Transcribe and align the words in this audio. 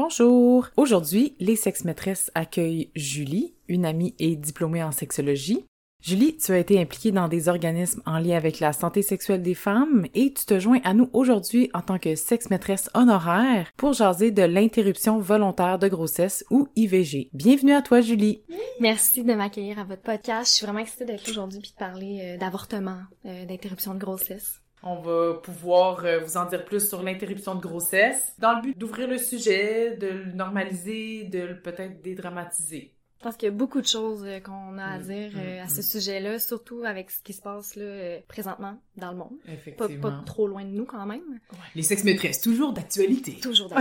Bonjour! 0.00 0.68
Aujourd'hui, 0.76 1.34
les 1.40 1.56
sex-maîtresses 1.56 2.30
accueillent 2.36 2.92
Julie, 2.94 3.56
une 3.66 3.84
amie 3.84 4.14
et 4.20 4.36
diplômée 4.36 4.84
en 4.84 4.92
sexologie. 4.92 5.66
Julie, 6.00 6.36
tu 6.36 6.52
as 6.52 6.58
été 6.58 6.80
impliquée 6.80 7.10
dans 7.10 7.26
des 7.26 7.48
organismes 7.48 8.00
en 8.06 8.20
lien 8.20 8.36
avec 8.36 8.60
la 8.60 8.72
santé 8.72 9.02
sexuelle 9.02 9.42
des 9.42 9.56
femmes 9.56 10.06
et 10.14 10.32
tu 10.32 10.44
te 10.44 10.60
joins 10.60 10.78
à 10.84 10.94
nous 10.94 11.10
aujourd'hui 11.12 11.68
en 11.74 11.82
tant 11.82 11.98
que 11.98 12.14
sex-maîtresse 12.14 12.90
honoraire 12.94 13.72
pour 13.76 13.92
jaser 13.92 14.30
de 14.30 14.44
l'interruption 14.44 15.18
volontaire 15.18 15.80
de 15.80 15.88
grossesse 15.88 16.44
ou 16.48 16.68
IVG. 16.76 17.30
Bienvenue 17.32 17.74
à 17.74 17.82
toi, 17.82 18.00
Julie! 18.00 18.44
Merci 18.78 19.24
de 19.24 19.34
m'accueillir 19.34 19.80
à 19.80 19.84
votre 19.84 20.02
podcast. 20.02 20.52
Je 20.52 20.58
suis 20.58 20.64
vraiment 20.64 20.78
excitée 20.78 21.06
d'être 21.06 21.28
aujourd'hui 21.28 21.58
puis 21.58 21.72
de 21.72 21.76
parler 21.76 22.20
euh, 22.22 22.38
d'avortement, 22.38 23.00
euh, 23.26 23.46
d'interruption 23.46 23.94
de 23.94 23.98
grossesse. 23.98 24.62
On 24.82 24.96
va 24.96 25.34
pouvoir 25.34 26.04
euh, 26.04 26.20
vous 26.20 26.36
en 26.36 26.46
dire 26.46 26.64
plus 26.64 26.88
sur 26.88 27.02
l'interruption 27.02 27.54
de 27.54 27.60
grossesse 27.60 28.34
dans 28.38 28.54
le 28.54 28.62
but 28.62 28.78
d'ouvrir 28.78 29.08
le 29.08 29.18
sujet, 29.18 29.96
de 29.96 30.06
le 30.06 30.32
normaliser, 30.32 31.24
de 31.24 31.40
le 31.40 31.60
peut-être 31.60 32.00
dédramatiser. 32.02 32.94
Je 33.18 33.24
pense 33.24 33.36
qu'il 33.36 33.48
y 33.48 33.52
a 33.52 33.54
beaucoup 33.54 33.80
de 33.80 33.86
choses 33.86 34.22
euh, 34.24 34.38
qu'on 34.38 34.78
a 34.78 34.84
à 34.84 34.98
Mm, 34.98 35.02
dire 35.02 35.32
euh, 35.36 35.60
mm, 35.60 35.64
à 35.64 35.68
ce 35.68 35.80
mm. 35.80 35.82
sujet-là, 35.82 36.38
surtout 36.38 36.82
avec 36.84 37.10
ce 37.10 37.20
qui 37.20 37.32
se 37.32 37.42
passe 37.42 37.74
là 37.74 37.82
euh, 37.82 38.20
présentement 38.28 38.80
dans 38.96 39.10
le 39.10 39.16
monde. 39.16 39.36
Effectivement. 39.48 40.00
pas 40.00 40.22
trop 40.24 40.46
loin 40.46 40.64
de 40.64 40.70
nous 40.70 40.84
quand 40.84 41.04
même. 41.04 41.40
Les 41.74 41.82
sex-maîtresses, 41.82 42.40
toujours 42.40 42.72
d'actualité. 42.72 43.40
Toujours 43.42 43.68
dans 43.70 43.76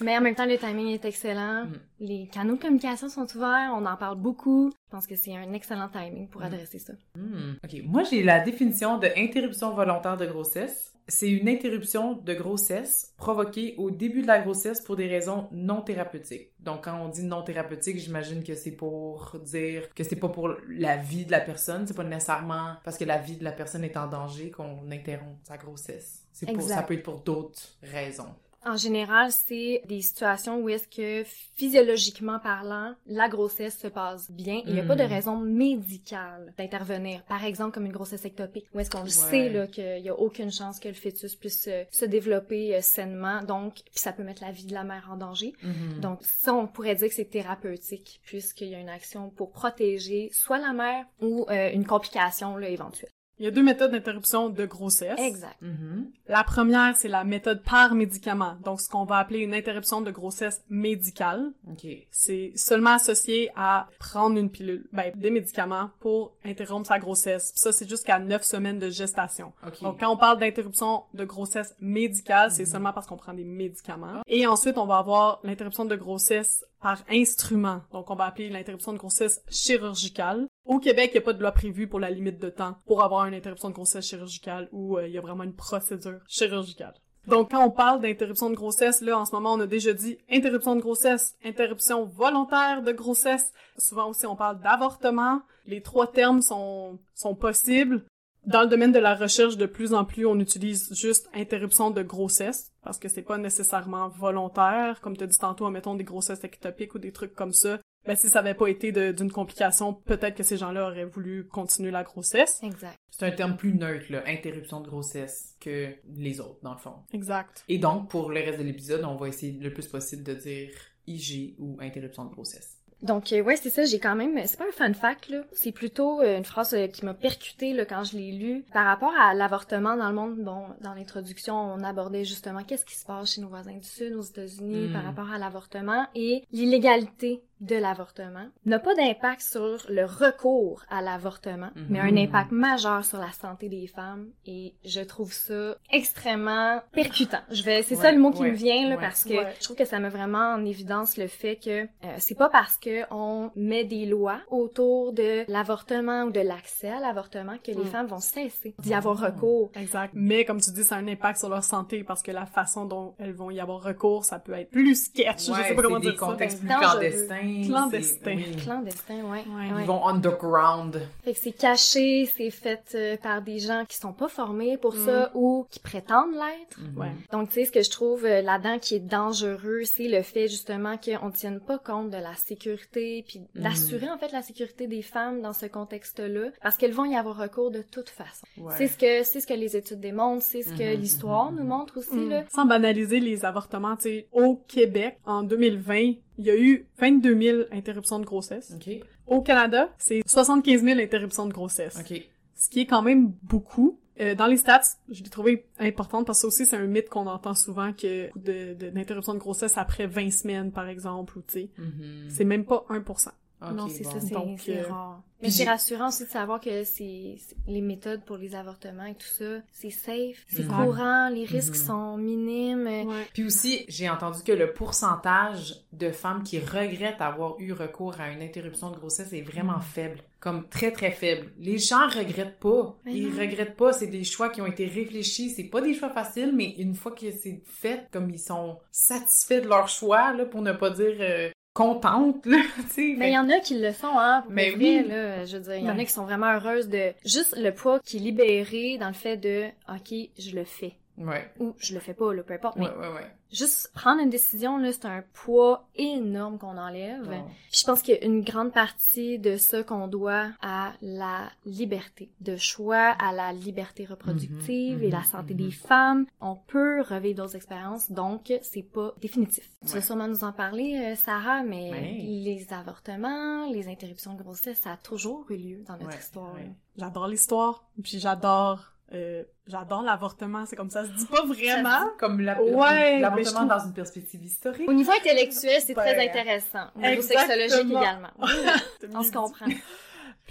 Mais 0.00 0.16
en 0.16 0.20
même 0.20 0.34
temps, 0.34 0.46
le 0.46 0.56
timing 0.58 0.88
est 0.88 1.04
excellent. 1.04 1.66
Mm. 1.66 1.72
Les 2.00 2.26
canaux 2.28 2.56
de 2.56 2.60
communication 2.60 3.08
sont 3.08 3.26
ouverts. 3.36 3.72
On 3.76 3.84
en 3.86 3.96
parle 3.96 4.18
beaucoup. 4.18 4.70
Je 4.86 4.90
pense 4.96 5.06
que 5.06 5.16
c'est 5.16 5.36
un 5.36 5.52
excellent 5.52 5.88
timing 5.88 6.28
pour 6.28 6.40
Mm. 6.40 6.44
adresser 6.44 6.78
ça. 6.78 6.94
Hmm. 7.16 7.54
OK. 7.62 7.82
Moi, 7.84 8.02
j'ai 8.04 8.22
la 8.22 8.40
définition 8.40 8.98
de 8.98 9.08
interruption 9.16 9.74
volontaire 9.74 10.16
de 10.16 10.26
grossesse. 10.26 10.88
C'est 11.08 11.28
une 11.28 11.48
interruption 11.48 12.12
de 12.14 12.32
grossesse 12.32 13.12
provoquée 13.16 13.74
au 13.76 13.90
début 13.90 14.22
de 14.22 14.28
la 14.28 14.38
grossesse 14.40 14.80
pour 14.80 14.94
des 14.94 15.08
raisons 15.08 15.48
non 15.50 15.82
thérapeutiques. 15.82 16.50
Donc, 16.60 16.84
quand 16.84 16.96
on 17.00 17.08
dit 17.08 17.24
non 17.24 17.42
thérapeutique, 17.42 17.98
j'imagine 17.98 18.44
que 18.44 18.54
c'est 18.54 18.70
pour 18.70 19.36
dire 19.44 19.92
que 19.94 20.04
c'est 20.04 20.16
pas 20.16 20.28
pour 20.28 20.54
la 20.68 20.96
vie 20.96 21.26
de 21.26 21.32
la 21.32 21.40
personne, 21.40 21.86
c'est 21.88 21.96
pas 21.96 22.04
nécessairement 22.04 22.76
parce 22.84 22.96
que 22.96 23.04
la 23.04 23.18
vie 23.18 23.36
de 23.36 23.42
la 23.44 23.50
personne 23.52 23.82
est 23.82 23.96
en 23.96 24.06
danger 24.06 24.52
qu'on 24.52 24.88
interrompt 24.90 25.44
sa 25.46 25.56
grossesse. 25.56 26.22
C'est 26.32 26.46
pour, 26.52 26.62
ça 26.62 26.82
peut 26.84 26.94
être 26.94 27.02
pour 27.02 27.18
d'autres 27.20 27.62
raisons. 27.82 28.32
En 28.64 28.76
général, 28.76 29.32
c'est 29.32 29.82
des 29.86 30.00
situations 30.02 30.58
où 30.60 30.68
est-ce 30.68 30.86
que 30.86 31.24
physiologiquement 31.56 32.38
parlant, 32.38 32.94
la 33.06 33.28
grossesse 33.28 33.78
se 33.78 33.88
passe 33.88 34.30
bien 34.30 34.62
il 34.66 34.74
n'y 34.74 34.80
a 34.80 34.84
pas 34.84 34.94
de 34.96 35.02
Mm. 35.02 35.06
raison 35.08 35.36
médicale 35.36 36.54
d'intervenir. 36.56 37.22
Par 37.24 37.44
exemple, 37.44 37.72
comme 37.72 37.86
une 37.86 37.92
grossesse 37.92 38.24
ectopique, 38.24 38.66
où 38.74 38.80
est-ce 38.80 38.90
qu'on 38.90 38.98
le 38.98 39.04
Ouais. 39.04 39.10
sait 39.10 39.48
là 39.48 39.66
qu'il 39.66 40.02
n'y 40.02 40.08
a 40.08 40.14
aucune 40.18 40.52
chance 40.52 40.78
que 40.78 40.88
le 40.88 40.94
fœtus 40.94 41.34
puisse 41.34 41.62
se, 41.62 41.84
se 41.90 42.04
développer 42.04 42.76
euh, 42.76 42.80
sainement, 42.80 43.42
donc 43.42 43.74
puis 43.74 43.82
ça 43.94 44.12
peut 44.12 44.22
mettre 44.22 44.42
la 44.42 44.52
vie 44.52 44.66
de 44.66 44.74
la 44.74 44.84
mère 44.84 45.08
en 45.10 45.16
danger. 45.16 45.52
Mhm. 45.62 46.00
Donc 46.00 46.20
ça, 46.22 46.54
on 46.54 46.66
pourrait 46.66 46.94
dire 46.94 47.08
que 47.08 47.14
c'est 47.14 47.24
thérapeutique 47.30 48.20
puisqu'il 48.24 48.68
y 48.68 48.74
a 48.74 48.78
une 48.80 48.88
action 48.88 49.30
pour 49.30 49.50
protéger 49.50 50.30
soit 50.32 50.58
la 50.58 50.72
mère 50.72 51.04
ou 51.20 51.46
euh, 51.50 51.70
une 51.72 51.84
complication 51.86 52.56
là, 52.56 52.68
éventuelle. 52.68 53.10
Il 53.42 53.46
y 53.46 53.48
a 53.48 53.50
deux 53.50 53.64
méthodes 53.64 53.90
d'interruption 53.90 54.50
de 54.50 54.66
grossesse. 54.66 55.18
Exact. 55.18 55.60
Mhm. 55.62 56.12
La 56.28 56.44
première, 56.44 56.96
c'est 56.96 57.08
la 57.08 57.24
méthode 57.24 57.60
par 57.64 57.92
médicament, 57.96 58.54
donc 58.64 58.80
ce 58.80 58.88
qu'on 58.88 59.04
va 59.04 59.16
appeler 59.16 59.40
une 59.40 59.52
interruption 59.52 60.00
de 60.00 60.12
grossesse 60.12 60.62
médicale. 60.70 61.50
OK. 61.68 61.84
C'est 62.12 62.52
seulement 62.54 62.90
associé 62.94 63.50
à 63.56 63.88
prendre 63.98 64.38
une 64.38 64.48
pilule, 64.48 64.86
ben, 64.92 65.10
des 65.16 65.32
médicaments 65.32 65.90
pour 65.98 66.34
interrompre 66.44 66.86
sa 66.86 67.00
grossesse. 67.00 67.50
Puis 67.50 67.58
ça, 67.58 67.72
c'est 67.72 67.88
jusqu'à 67.90 68.20
neuf 68.20 68.44
semaines 68.44 68.78
de 68.78 68.90
gestation. 68.90 69.52
OK. 69.66 69.82
Donc, 69.82 69.98
quand 69.98 70.12
on 70.12 70.16
parle 70.16 70.38
d'interruption 70.38 71.02
de 71.12 71.24
grossesse 71.24 71.74
médicale, 71.80 72.52
c'est 72.52 72.62
Mhm. 72.62 72.68
seulement 72.68 72.92
parce 72.92 73.08
qu'on 73.08 73.16
prend 73.16 73.34
des 73.34 73.42
médicaments. 73.42 74.22
Et 74.28 74.46
ensuite, 74.46 74.78
on 74.78 74.86
va 74.86 74.98
avoir 74.98 75.40
l'interruption 75.42 75.84
de 75.84 75.96
grossesse 75.96 76.64
par 76.82 77.02
instrument. 77.08 77.82
Donc, 77.92 78.10
on 78.10 78.14
va 78.14 78.24
appeler 78.24 78.50
l'interruption 78.50 78.92
de 78.92 78.98
grossesse 78.98 79.42
chirurgicale. 79.48 80.46
Au 80.66 80.78
Québec, 80.78 81.10
il 81.12 81.18
n'y 81.18 81.22
a 81.22 81.24
pas 81.24 81.32
de 81.32 81.40
loi 81.40 81.52
prévue 81.52 81.86
pour 81.86 82.00
la 82.00 82.10
limite 82.10 82.40
de 82.40 82.50
temps 82.50 82.76
pour 82.86 83.02
avoir 83.02 83.26
une 83.26 83.34
interruption 83.34 83.70
de 83.70 83.74
grossesse 83.74 84.06
chirurgicale 84.06 84.68
où 84.72 84.98
euh, 84.98 85.06
il 85.06 85.14
y 85.14 85.18
a 85.18 85.20
vraiment 85.20 85.44
une 85.44 85.54
procédure 85.54 86.20
chirurgicale. 86.28 86.94
Donc, 87.28 87.52
quand 87.52 87.64
on 87.64 87.70
parle 87.70 88.00
d'interruption 88.00 88.50
de 88.50 88.56
grossesse, 88.56 89.00
là, 89.00 89.16
en 89.16 89.24
ce 89.24 89.32
moment, 89.32 89.52
on 89.52 89.60
a 89.60 89.66
déjà 89.66 89.92
dit 89.92 90.18
interruption 90.28 90.74
de 90.74 90.80
grossesse, 90.80 91.36
interruption 91.44 92.04
volontaire 92.04 92.82
de 92.82 92.90
grossesse. 92.90 93.52
Souvent 93.78 94.10
aussi, 94.10 94.26
on 94.26 94.34
parle 94.34 94.60
d'avortement. 94.60 95.42
Les 95.66 95.82
trois 95.82 96.10
termes 96.10 96.42
sont, 96.42 96.98
sont 97.14 97.36
possibles. 97.36 98.04
Dans 98.44 98.62
le 98.62 98.68
domaine 98.68 98.90
de 98.90 98.98
la 98.98 99.14
recherche, 99.14 99.56
de 99.56 99.66
plus 99.66 99.94
en 99.94 100.04
plus, 100.04 100.26
on 100.26 100.38
utilise 100.40 100.92
juste 100.94 101.28
interruption 101.32 101.92
de 101.92 102.02
grossesse 102.02 102.72
parce 102.82 102.98
que 102.98 103.08
c'est 103.08 103.22
pas 103.22 103.38
nécessairement 103.38 104.08
volontaire. 104.08 105.00
Comme 105.00 105.16
tu 105.16 105.22
as 105.22 105.28
dit 105.28 105.38
tantôt, 105.38 105.70
mettons 105.70 105.94
des 105.94 106.02
grossesses 106.02 106.42
ectopiques 106.42 106.96
ou 106.96 106.98
des 106.98 107.12
trucs 107.12 107.34
comme 107.34 107.52
ça. 107.52 107.78
Ben, 108.04 108.16
si 108.16 108.28
ça 108.28 108.40
avait 108.40 108.54
pas 108.54 108.66
été 108.66 108.90
d'une 109.12 109.30
complication, 109.30 109.94
peut-être 109.94 110.34
que 110.34 110.42
ces 110.42 110.56
gens-là 110.56 110.88
auraient 110.88 111.04
voulu 111.04 111.46
continuer 111.46 111.92
la 111.92 112.02
grossesse. 112.02 112.60
Exact. 112.64 112.96
C'est 113.10 113.26
un 113.26 113.30
terme 113.30 113.56
plus 113.56 113.74
neutre, 113.74 114.06
là, 114.10 114.24
interruption 114.26 114.80
de 114.80 114.88
grossesse, 114.88 115.54
que 115.60 115.94
les 116.16 116.40
autres, 116.40 116.58
dans 116.64 116.72
le 116.72 116.80
fond. 116.80 116.94
Exact. 117.12 117.64
Et 117.68 117.78
donc, 117.78 118.10
pour 118.10 118.30
le 118.30 118.40
reste 118.40 118.58
de 118.58 118.64
l'épisode, 118.64 119.04
on 119.04 119.14
va 119.14 119.28
essayer 119.28 119.52
le 119.52 119.72
plus 119.72 119.86
possible 119.86 120.24
de 120.24 120.34
dire 120.34 120.70
IG 121.06 121.54
ou 121.60 121.76
interruption 121.80 122.24
de 122.24 122.32
grossesse. 122.32 122.81
Donc 123.02 123.32
euh, 123.32 123.42
ouais, 123.42 123.56
c'est 123.56 123.70
ça, 123.70 123.84
j'ai 123.84 123.98
quand 123.98 124.14
même 124.14 124.40
c'est 124.46 124.58
pas 124.58 124.66
un 124.68 124.72
fun 124.72 124.92
fact 124.94 125.28
là, 125.28 125.42
c'est 125.52 125.72
plutôt 125.72 126.20
euh, 126.20 126.38
une 126.38 126.44
phrase 126.44 126.72
euh, 126.74 126.86
qui 126.86 127.04
m'a 127.04 127.14
percuté 127.14 127.72
là 127.72 127.84
quand 127.84 128.04
je 128.04 128.16
l'ai 128.16 128.30
lu 128.30 128.64
par 128.72 128.86
rapport 128.86 129.12
à 129.20 129.34
l'avortement 129.34 129.96
dans 129.96 130.08
le 130.08 130.14
monde. 130.14 130.36
Bon, 130.38 130.66
dans 130.80 130.94
l'introduction, 130.94 131.54
on 131.54 131.82
abordait 131.82 132.24
justement 132.24 132.62
qu'est-ce 132.62 132.84
qui 132.84 132.96
se 132.96 133.04
passe 133.04 133.34
chez 133.34 133.40
nos 133.40 133.48
voisins 133.48 133.76
du 133.76 133.86
sud 133.86 134.14
aux 134.14 134.22
États-Unis 134.22 134.90
par 134.92 135.04
rapport 135.04 135.30
à 135.30 135.38
l'avortement 135.38 136.06
et 136.14 136.44
l'illégalité 136.52 137.42
de 137.62 137.76
l'avortement 137.76 138.46
n'a 138.66 138.78
pas 138.78 138.94
d'impact 138.94 139.40
sur 139.40 139.86
le 139.88 140.04
recours 140.04 140.82
à 140.90 141.00
l'avortement, 141.00 141.70
Mhm. 141.74 141.86
mais 141.88 142.00
un 142.00 142.16
impact 142.16 142.50
majeur 142.52 143.04
sur 143.04 143.18
la 143.18 143.32
santé 143.32 143.68
des 143.70 143.86
femmes 143.86 144.28
et 144.46 144.74
je 144.84 145.00
trouve 145.00 145.32
ça 145.32 145.76
extrêmement 145.90 146.80
percutant. 146.92 147.38
Je 147.50 147.62
vais 147.62 147.82
c'est 147.82 147.94
ça 147.96 148.12
le 148.12 148.18
mot 148.18 148.30
qui 148.32 148.42
ouais, 148.42 148.50
me 148.50 148.54
vient 148.56 148.88
là 148.88 148.96
ouais. 148.96 149.00
parce 149.00 149.24
que 149.24 149.30
Ouais. 149.34 149.54
je 149.58 149.64
trouve 149.64 149.76
que 149.76 149.84
ça 149.84 149.98
met 149.98 150.08
vraiment 150.10 150.54
en 150.54 150.64
évidence 150.64 151.16
le 151.16 151.26
fait 151.26 151.56
que 151.56 151.84
euh, 151.84 151.86
c'est 152.18 152.34
pas 152.36 152.48
parce 152.50 152.76
que 152.76 153.02
on 153.10 153.50
met 153.56 153.84
des 153.84 154.06
lois 154.06 154.40
autour 154.50 155.12
de 155.12 155.44
l'avortement 155.50 156.24
ou 156.24 156.30
de 156.30 156.40
l'accès 156.40 156.88
à 156.90 157.00
l'avortement 157.00 157.56
que 157.64 157.70
les 157.70 157.76
Mm. 157.84 157.86
femmes 157.86 158.06
vont 158.06 158.20
cesser 158.20 158.74
d'y 158.80 158.92
avoir 158.94 159.18
recours. 159.18 159.70
Exact. 159.74 160.12
Mais 160.14 160.44
comme 160.44 160.60
tu 160.60 160.70
dis, 160.72 160.84
ça 160.84 160.96
a 160.96 160.98
un 160.98 161.08
impact 161.08 161.38
sur 161.38 161.48
leur 161.48 161.64
santé 161.64 162.04
parce 162.04 162.22
que 162.22 162.30
la 162.32 162.46
façon 162.46 162.84
dont 162.84 163.14
elles 163.18 163.32
vont 163.32 163.50
y 163.50 163.60
avoir 163.60 163.82
recours, 163.82 164.24
ça 164.24 164.38
peut 164.38 164.52
être 164.54 164.70
plus 164.70 165.06
sketch. 165.06 165.46
je 165.46 165.52
sais 165.52 165.74
pas 165.74 165.82
comment 165.82 165.98
dire 166.00 166.12
ça. 166.18 166.26
contextes 166.26 166.58
plus 166.60 166.68
clandestins. 166.68 167.51
Clandestins. 167.66 168.20
c'est- 168.24 168.34
oui. 168.50 168.56
Clandestin, 168.64 169.22
ouais. 169.30 169.44
Ils 169.80 169.86
vont 169.86 170.06
underground. 170.06 171.00
Fait 171.24 171.32
que 171.34 171.38
c'est 171.38 171.52
caché, 171.52 172.26
c'est 172.26 172.50
fait 172.50 172.92
euh, 172.94 173.16
par 173.16 173.42
des 173.42 173.58
gens 173.58 173.84
qui 173.88 173.96
sont 173.96 174.12
pas 174.12 174.28
formés 174.28 174.76
pour 174.78 174.94
ça 174.94 175.30
ou 175.34 175.66
qui 175.70 175.78
prétendent 175.80 176.34
l'être. 176.34 176.78
Mhm. 176.80 176.98
Ouais. 176.98 177.12
Donc, 177.32 177.48
tu 177.48 177.54
sais, 177.54 177.64
ce 177.66 177.72
que 177.72 177.82
je 177.82 177.90
trouve 177.90 178.24
euh, 178.24 178.42
là-dedans 178.42 178.78
qui 178.78 178.96
est 178.96 179.00
dangereux, 179.00 179.82
c'est 179.84 180.08
le 180.08 180.22
fait 180.22 180.48
justement 180.48 180.96
qu'on 180.96 181.30
tienne 181.30 181.60
pas 181.60 181.78
compte 181.78 182.10
de 182.10 182.16
la 182.16 182.34
sécurité, 182.34 183.24
puis 183.26 183.42
d'assurer 183.54 184.10
en 184.10 184.18
fait 184.18 184.32
la 184.32 184.42
sécurité 184.42 184.86
des 184.86 185.02
femmes 185.02 185.40
dans 185.42 185.52
ce 185.52 185.66
contexte-là, 185.66 186.50
parce 186.62 186.76
qu'elles 186.76 186.92
vont 186.92 187.04
y 187.04 187.16
avoir 187.16 187.36
recours 187.36 187.70
de 187.70 187.82
toute 187.82 188.08
façon. 188.10 188.46
Ouais. 188.58 188.74
C'est 188.76 188.88
ce 188.88 188.98
que 188.98 189.24
c'est 189.24 189.40
ce 189.40 189.46
que 189.46 189.54
les 189.54 189.76
études 189.76 190.00
démontrent, 190.00 190.42
c'est 190.44 190.62
ce 190.62 190.70
que 190.74 190.94
Mhm, 190.94 191.00
l'histoire 191.00 191.50
mhm, 191.50 191.58
nous 191.58 191.62
mhm. 191.64 191.68
montre 191.68 191.98
aussi 191.98 192.12
Mm. 192.16 192.28
là. 192.30 192.44
Sans 192.52 192.64
banaliser 192.66 193.20
les 193.20 193.44
avortements, 193.44 193.96
tu 193.96 194.02
sais, 194.02 194.26
au 194.32 194.56
Québec, 194.68 195.18
en 195.24 195.42
2020, 195.42 196.12
il 196.38 196.44
y 196.46 196.50
a 196.50 196.56
eu 196.56 196.86
22 196.98 197.38
000 197.40 197.58
interruptions 197.72 198.18
de 198.18 198.24
grossesse. 198.24 198.72
OK. 198.76 198.90
Au 199.26 199.40
Canada, 199.42 199.90
c'est 199.98 200.22
75 200.26 200.82
000 200.82 201.00
interruptions 201.00 201.46
de 201.46 201.52
grossesse. 201.52 201.96
OK. 202.00 202.20
Ce 202.56 202.70
qui 202.70 202.80
est 202.80 202.86
quand 202.86 203.02
même 203.02 203.32
beaucoup. 203.42 203.98
Euh, 204.20 204.34
dans 204.34 204.46
les 204.46 204.58
stats, 204.58 204.82
je 205.10 205.22
l'ai 205.22 205.30
trouvé 205.30 205.64
importante 205.78 206.26
parce 206.26 206.38
que 206.38 206.42
ça 206.42 206.46
aussi, 206.48 206.66
c'est 206.66 206.76
un 206.76 206.86
mythe 206.86 207.08
qu'on 207.08 207.26
entend 207.26 207.54
souvent 207.54 207.92
que 207.94 208.28
de, 208.38 208.74
de- 208.74 208.90
d'interruption 208.90 209.32
de 209.34 209.38
grossesse 209.38 209.78
après 209.78 210.06
20 210.06 210.30
semaines, 210.30 210.70
par 210.70 210.86
exemple, 210.88 211.38
ou 211.38 211.42
tu 211.42 211.52
sais. 211.54 211.70
Mhm. 211.78 212.28
C'est 212.28 212.44
même 212.44 212.64
pas 212.64 212.84
1%. 212.90 213.30
Non, 213.70 213.88
c'est 213.88 214.02
bon. 214.02 214.10
ça, 214.10 214.20
c'est 214.64 214.78
euh, 214.80 214.88
rare. 214.88 215.22
Mais 215.40 215.50
c'est 215.50 215.64
j'ai- 215.64 215.70
rassurant 215.70 216.08
aussi 216.08 216.24
de 216.24 216.28
savoir 216.28 216.60
que 216.60 216.84
c'est 216.84 217.36
les 217.66 217.80
méthodes 217.80 218.24
pour 218.24 218.36
les 218.36 218.54
avortements 218.54 219.04
et 219.06 219.14
tout 219.14 219.26
ça, 219.26 219.60
c'est 219.72 219.90
safe, 219.90 220.44
c'est 220.48 220.62
Mhm. 220.64 220.68
courant, 220.70 221.28
les 221.30 221.44
risques 221.44 221.74
Mhm. 221.76 221.86
sont 221.86 222.16
minimes. 222.16 222.86
Ouais. 222.86 223.26
Puis 223.34 223.44
aussi, 223.44 223.84
j'ai 223.88 224.08
entendu 224.08 224.42
que 224.44 224.52
le 224.52 224.72
pourcentage 224.72 225.74
de 225.92 226.10
femmes 226.10 226.42
qui 226.44 226.58
regrettent 226.60 227.20
avoir 227.20 227.56
eu 227.58 227.72
recours 227.72 228.20
à 228.20 228.30
une 228.30 228.40
interruption 228.42 228.90
de 228.90 228.96
grossesse 228.96 229.32
est 229.32 229.42
vraiment 229.42 229.80
faible. 229.80 230.20
Comme 230.38 230.68
très 230.68 230.90
très 230.90 231.12
faible. 231.12 231.52
Les 231.58 231.78
gens 231.78 232.08
regrettent 232.08 232.58
pas. 232.58 232.96
Mais 233.04 233.14
Ils 233.16 233.28
non. 233.30 233.40
regrettent 233.40 233.76
pas. 233.76 233.92
C'est 233.92 234.08
des 234.08 234.24
choix 234.24 234.48
qui 234.48 234.60
ont 234.60 234.66
été 234.66 234.86
réfléchis. 234.86 235.50
C'est 235.50 235.64
pas 235.64 235.80
des 235.80 235.94
choix 235.94 236.10
faciles, 236.10 236.52
mais 236.52 236.70
une 236.78 236.94
fois 236.96 237.12
que 237.12 237.30
c'est 237.30 237.62
fait, 237.64 238.08
comme 238.12 238.28
ils 238.30 238.40
sont 238.40 238.78
satisfaits 238.90 239.60
de 239.62 239.68
leur 239.68 239.86
choix, 239.88 240.32
là, 240.34 240.44
pour 240.44 240.60
ne 240.62 240.72
pas 240.72 240.90
dire 240.90 241.14
euh, 241.20 241.50
contentes, 241.74 242.44
là, 242.46 242.58
tu 242.76 242.88
sais. 242.88 243.14
Mais 243.16 243.30
il 243.30 243.34
y 243.34 243.38
en 243.38 243.48
a 243.48 243.60
qui 243.60 243.78
le 243.78 243.92
sont, 243.92 244.18
hein, 244.18 244.42
pour 244.42 244.52
Mais 244.52 244.70
vrai, 244.70 244.78
oui. 245.02 245.08
là, 245.08 245.44
je 245.44 245.56
veux 245.56 245.62
dire, 245.62 245.76
il 245.76 245.84
y 245.84 245.90
en 245.90 245.98
a 245.98 246.04
qui 246.04 246.12
sont 246.12 246.24
vraiment 246.24 246.52
heureuses 246.52 246.88
de 246.88 247.12
juste 247.24 247.56
le 247.56 247.72
poids 247.72 248.00
qui 248.00 248.18
est 248.18 248.20
libéré 248.20 248.98
dans 248.98 249.08
le 249.08 249.14
fait 249.14 249.36
de, 249.36 249.66
ok, 249.88 250.28
je 250.38 250.54
le 250.54 250.64
fais. 250.64 250.92
Ouais. 251.18 251.52
Ou 251.60 251.74
je 251.78 251.94
le 251.94 252.00
fais 252.00 252.14
pas, 252.14 252.32
là, 252.32 252.42
peu 252.42 252.54
importe, 252.54 252.76
mais 252.76 252.88
ouais, 252.88 253.08
ouais. 253.14 253.30
juste 253.52 253.92
prendre 253.94 254.20
une 254.22 254.30
décision, 254.30 254.78
là, 254.78 254.92
c'est 254.92 255.04
un 255.04 255.22
poids 255.34 255.86
énorme 255.94 256.58
qu'on 256.58 256.78
enlève. 256.78 257.28
Puis 257.70 257.80
je 257.80 257.84
pense 257.84 258.02
qu'il 258.02 258.14
y 258.14 258.18
a 258.18 258.24
une 258.24 258.42
grande 258.42 258.72
partie 258.72 259.38
de 259.38 259.56
ça 259.56 259.82
qu'on 259.82 260.08
doit 260.08 260.48
à 260.62 260.92
la 261.02 261.50
liberté, 261.66 262.30
de 262.40 262.56
choix, 262.56 263.10
à 263.18 263.32
la 263.32 263.52
liberté 263.52 264.04
reproductive 264.06 264.98
Mhm, 264.98 265.04
et 265.04 265.10
la 265.10 265.18
mhm, 265.18 265.24
santé 265.24 265.54
mhm. 265.54 265.60
des 265.60 265.70
femmes. 265.70 266.26
On 266.40 266.56
peut 266.56 267.02
revivre 267.02 267.36
d'autres 267.42 267.56
expériences, 267.56 268.10
donc 268.10 268.52
c'est 268.62 268.82
pas 268.82 269.14
définitif. 269.20 269.68
Tu 269.86 269.92
vas 269.92 270.00
sûrement 270.00 270.28
nous 270.28 270.44
en 270.44 270.52
parler, 270.52 270.96
euh, 271.12 271.14
Sarah, 271.16 271.62
mais 271.62 271.90
Ouais. 271.90 272.16
les 272.22 272.66
avortements, 272.72 273.70
les 273.70 273.88
interruptions 273.88 274.34
de 274.34 274.42
grossesse, 274.42 274.80
ça 274.80 274.92
a 274.92 274.96
toujours 274.96 275.44
eu 275.50 275.56
lieu 275.56 275.84
dans 275.86 275.96
notre 275.98 276.18
histoire. 276.18 276.54
J'adore 276.96 277.28
l'histoire, 277.28 277.84
puis 278.02 278.18
j'adore 278.18 278.92
euh, 279.14 279.42
j'adore 279.66 280.02
l'avortement, 280.02 280.64
c'est 280.66 280.76
comme 280.76 280.90
ça 280.90 281.04
se 281.04 281.10
dit 281.10 281.26
pas 281.26 281.44
vraiment. 281.44 282.10
Comme 282.18 282.40
la, 282.40 282.60
Ouais, 282.62 282.70
mais 283.16 283.20
l'avortement 283.20 283.66
trouve- 283.66 283.68
dans 283.68 283.84
une 283.84 283.92
perspective 283.92 284.42
historique. 284.42 284.88
Au 284.88 284.92
niveau 284.92 285.12
intellectuel, 285.12 285.80
c'est 285.84 285.94
Ben, 285.94 286.02
très 286.02 286.28
intéressant. 286.28 286.86
Au 286.96 287.00
niveau 287.00 287.12
exactement. 287.14 287.46
sexologique 287.56 287.90
également. 287.90 288.30
On 289.14 289.22
se 289.22 289.32
comprend. 289.32 289.66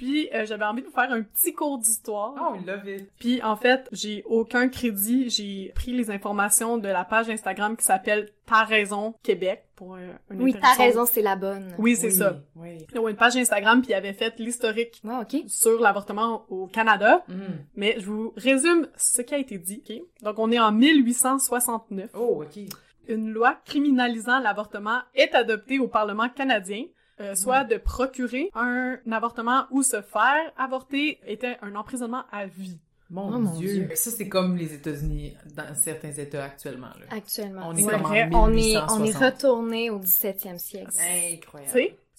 Puis 0.02 0.30
euh, 0.34 0.48
j'avais 0.48 0.66
envie 0.66 0.82
de 0.82 0.88
vous 0.88 0.94
faire 0.94 1.12
un 1.12 1.22
petit 1.22 1.54
cours 1.54 1.78
d'histoire. 1.78 2.34
Oh, 2.42 2.56
love 2.66 2.88
it. 2.90 3.08
Puis 3.20 3.40
en 3.44 3.56
fait, 3.56 3.88
j'ai 3.92 4.24
aucun 4.26 4.68
crédit, 4.68 5.30
j'ai 5.30 5.72
pris 5.76 5.92
les 5.92 6.10
informations 6.10 6.80
de 6.80 6.88
la 6.88 7.04
page 7.06 7.30
Instagram 7.30 7.78
qui 7.78 7.86
s'appelle 7.86 8.30
T'as 8.48 8.64
raison 8.64 9.14
Québec 9.22 9.64
pour 9.76 9.96
un, 9.96 10.00
une 10.32 10.42
Oui, 10.42 10.54
t'as 10.54 10.58
interruption. 10.72 10.84
raison, 10.86 11.06
c'est 11.06 11.22
la 11.22 11.36
bonne. 11.36 11.76
Oui, 11.78 11.96
c'est 11.96 12.08
Oui, 12.08 12.14
ça. 12.14 12.40
Oui. 12.56 12.70
Il 12.90 12.96
y 12.96 12.98
a 13.06 13.10
une 13.10 13.16
page 13.16 13.38
Instagram 13.38 13.82
puis 13.82 13.92
il 13.92 13.94
avait 13.94 14.14
fait 14.14 14.34
l'historique 14.40 15.04
ok. 15.06 15.44
sur 15.48 15.80
l'avortement 15.80 16.46
au 16.50 16.66
Canada, 16.66 17.24
Mm. 17.28 17.34
mais 17.76 17.96
je 18.00 18.06
vous 18.08 18.34
résume 18.36 18.88
ce 18.98 19.22
qui 19.22 19.36
a 19.36 19.38
été 19.38 19.60
dit. 19.60 19.84
ok? 19.88 20.02
Donc 20.24 20.40
on 20.40 20.52
est 20.52 20.60
en 20.60 20.72
1869. 20.72 22.10
Oh, 22.16 22.44
ok. 22.44 22.64
Une 23.08 23.30
loi 23.32 23.56
criminalisant 23.66 24.40
l'avortement 24.40 25.00
est 25.16 25.34
adoptée 25.36 25.80
au 25.80 25.88
Parlement 25.88 26.28
canadien. 26.30 26.86
Euh, 27.22 27.36
soit 27.36 27.64
de 27.64 27.78
procurer 27.78 28.50
un 28.56 28.98
avortement 29.12 29.66
ou 29.72 29.84
se 29.84 30.02
faire 30.02 30.52
avorter 30.58 31.20
était 31.26 31.58
un 31.62 31.76
emprisonnement 31.76 32.24
à 32.32 32.46
vie. 32.48 32.80
Mon, 33.10 33.28
Oh, 33.28 33.40
mon 33.40 33.52
Dieu. 33.60 33.86
Dieu. 33.86 33.90
Ça, 33.96 34.10
c'est 34.10 34.30
comme 34.30 34.56
les 34.56 34.74
États-Unis 34.74 35.36
dans 35.56 35.76
certains 35.76 36.12
États 36.14 36.46
actuellement. 36.46 36.88
Là. 36.88 37.06
Actuellement. 37.18 37.64
On 37.68 37.76
est 37.76 37.84
Ouais. 37.84 37.92
comme 37.92 38.06
en 38.06 38.08
vrai. 38.08 38.30
on 38.32 38.54
est, 38.54 38.78
on 38.78 39.04
est 39.04 39.12
1860. 39.12 39.24
retourné 39.34 39.90
au 39.90 40.00
17e 40.00 40.58
siècle. 40.58 40.92
Incroyable. 41.34 41.74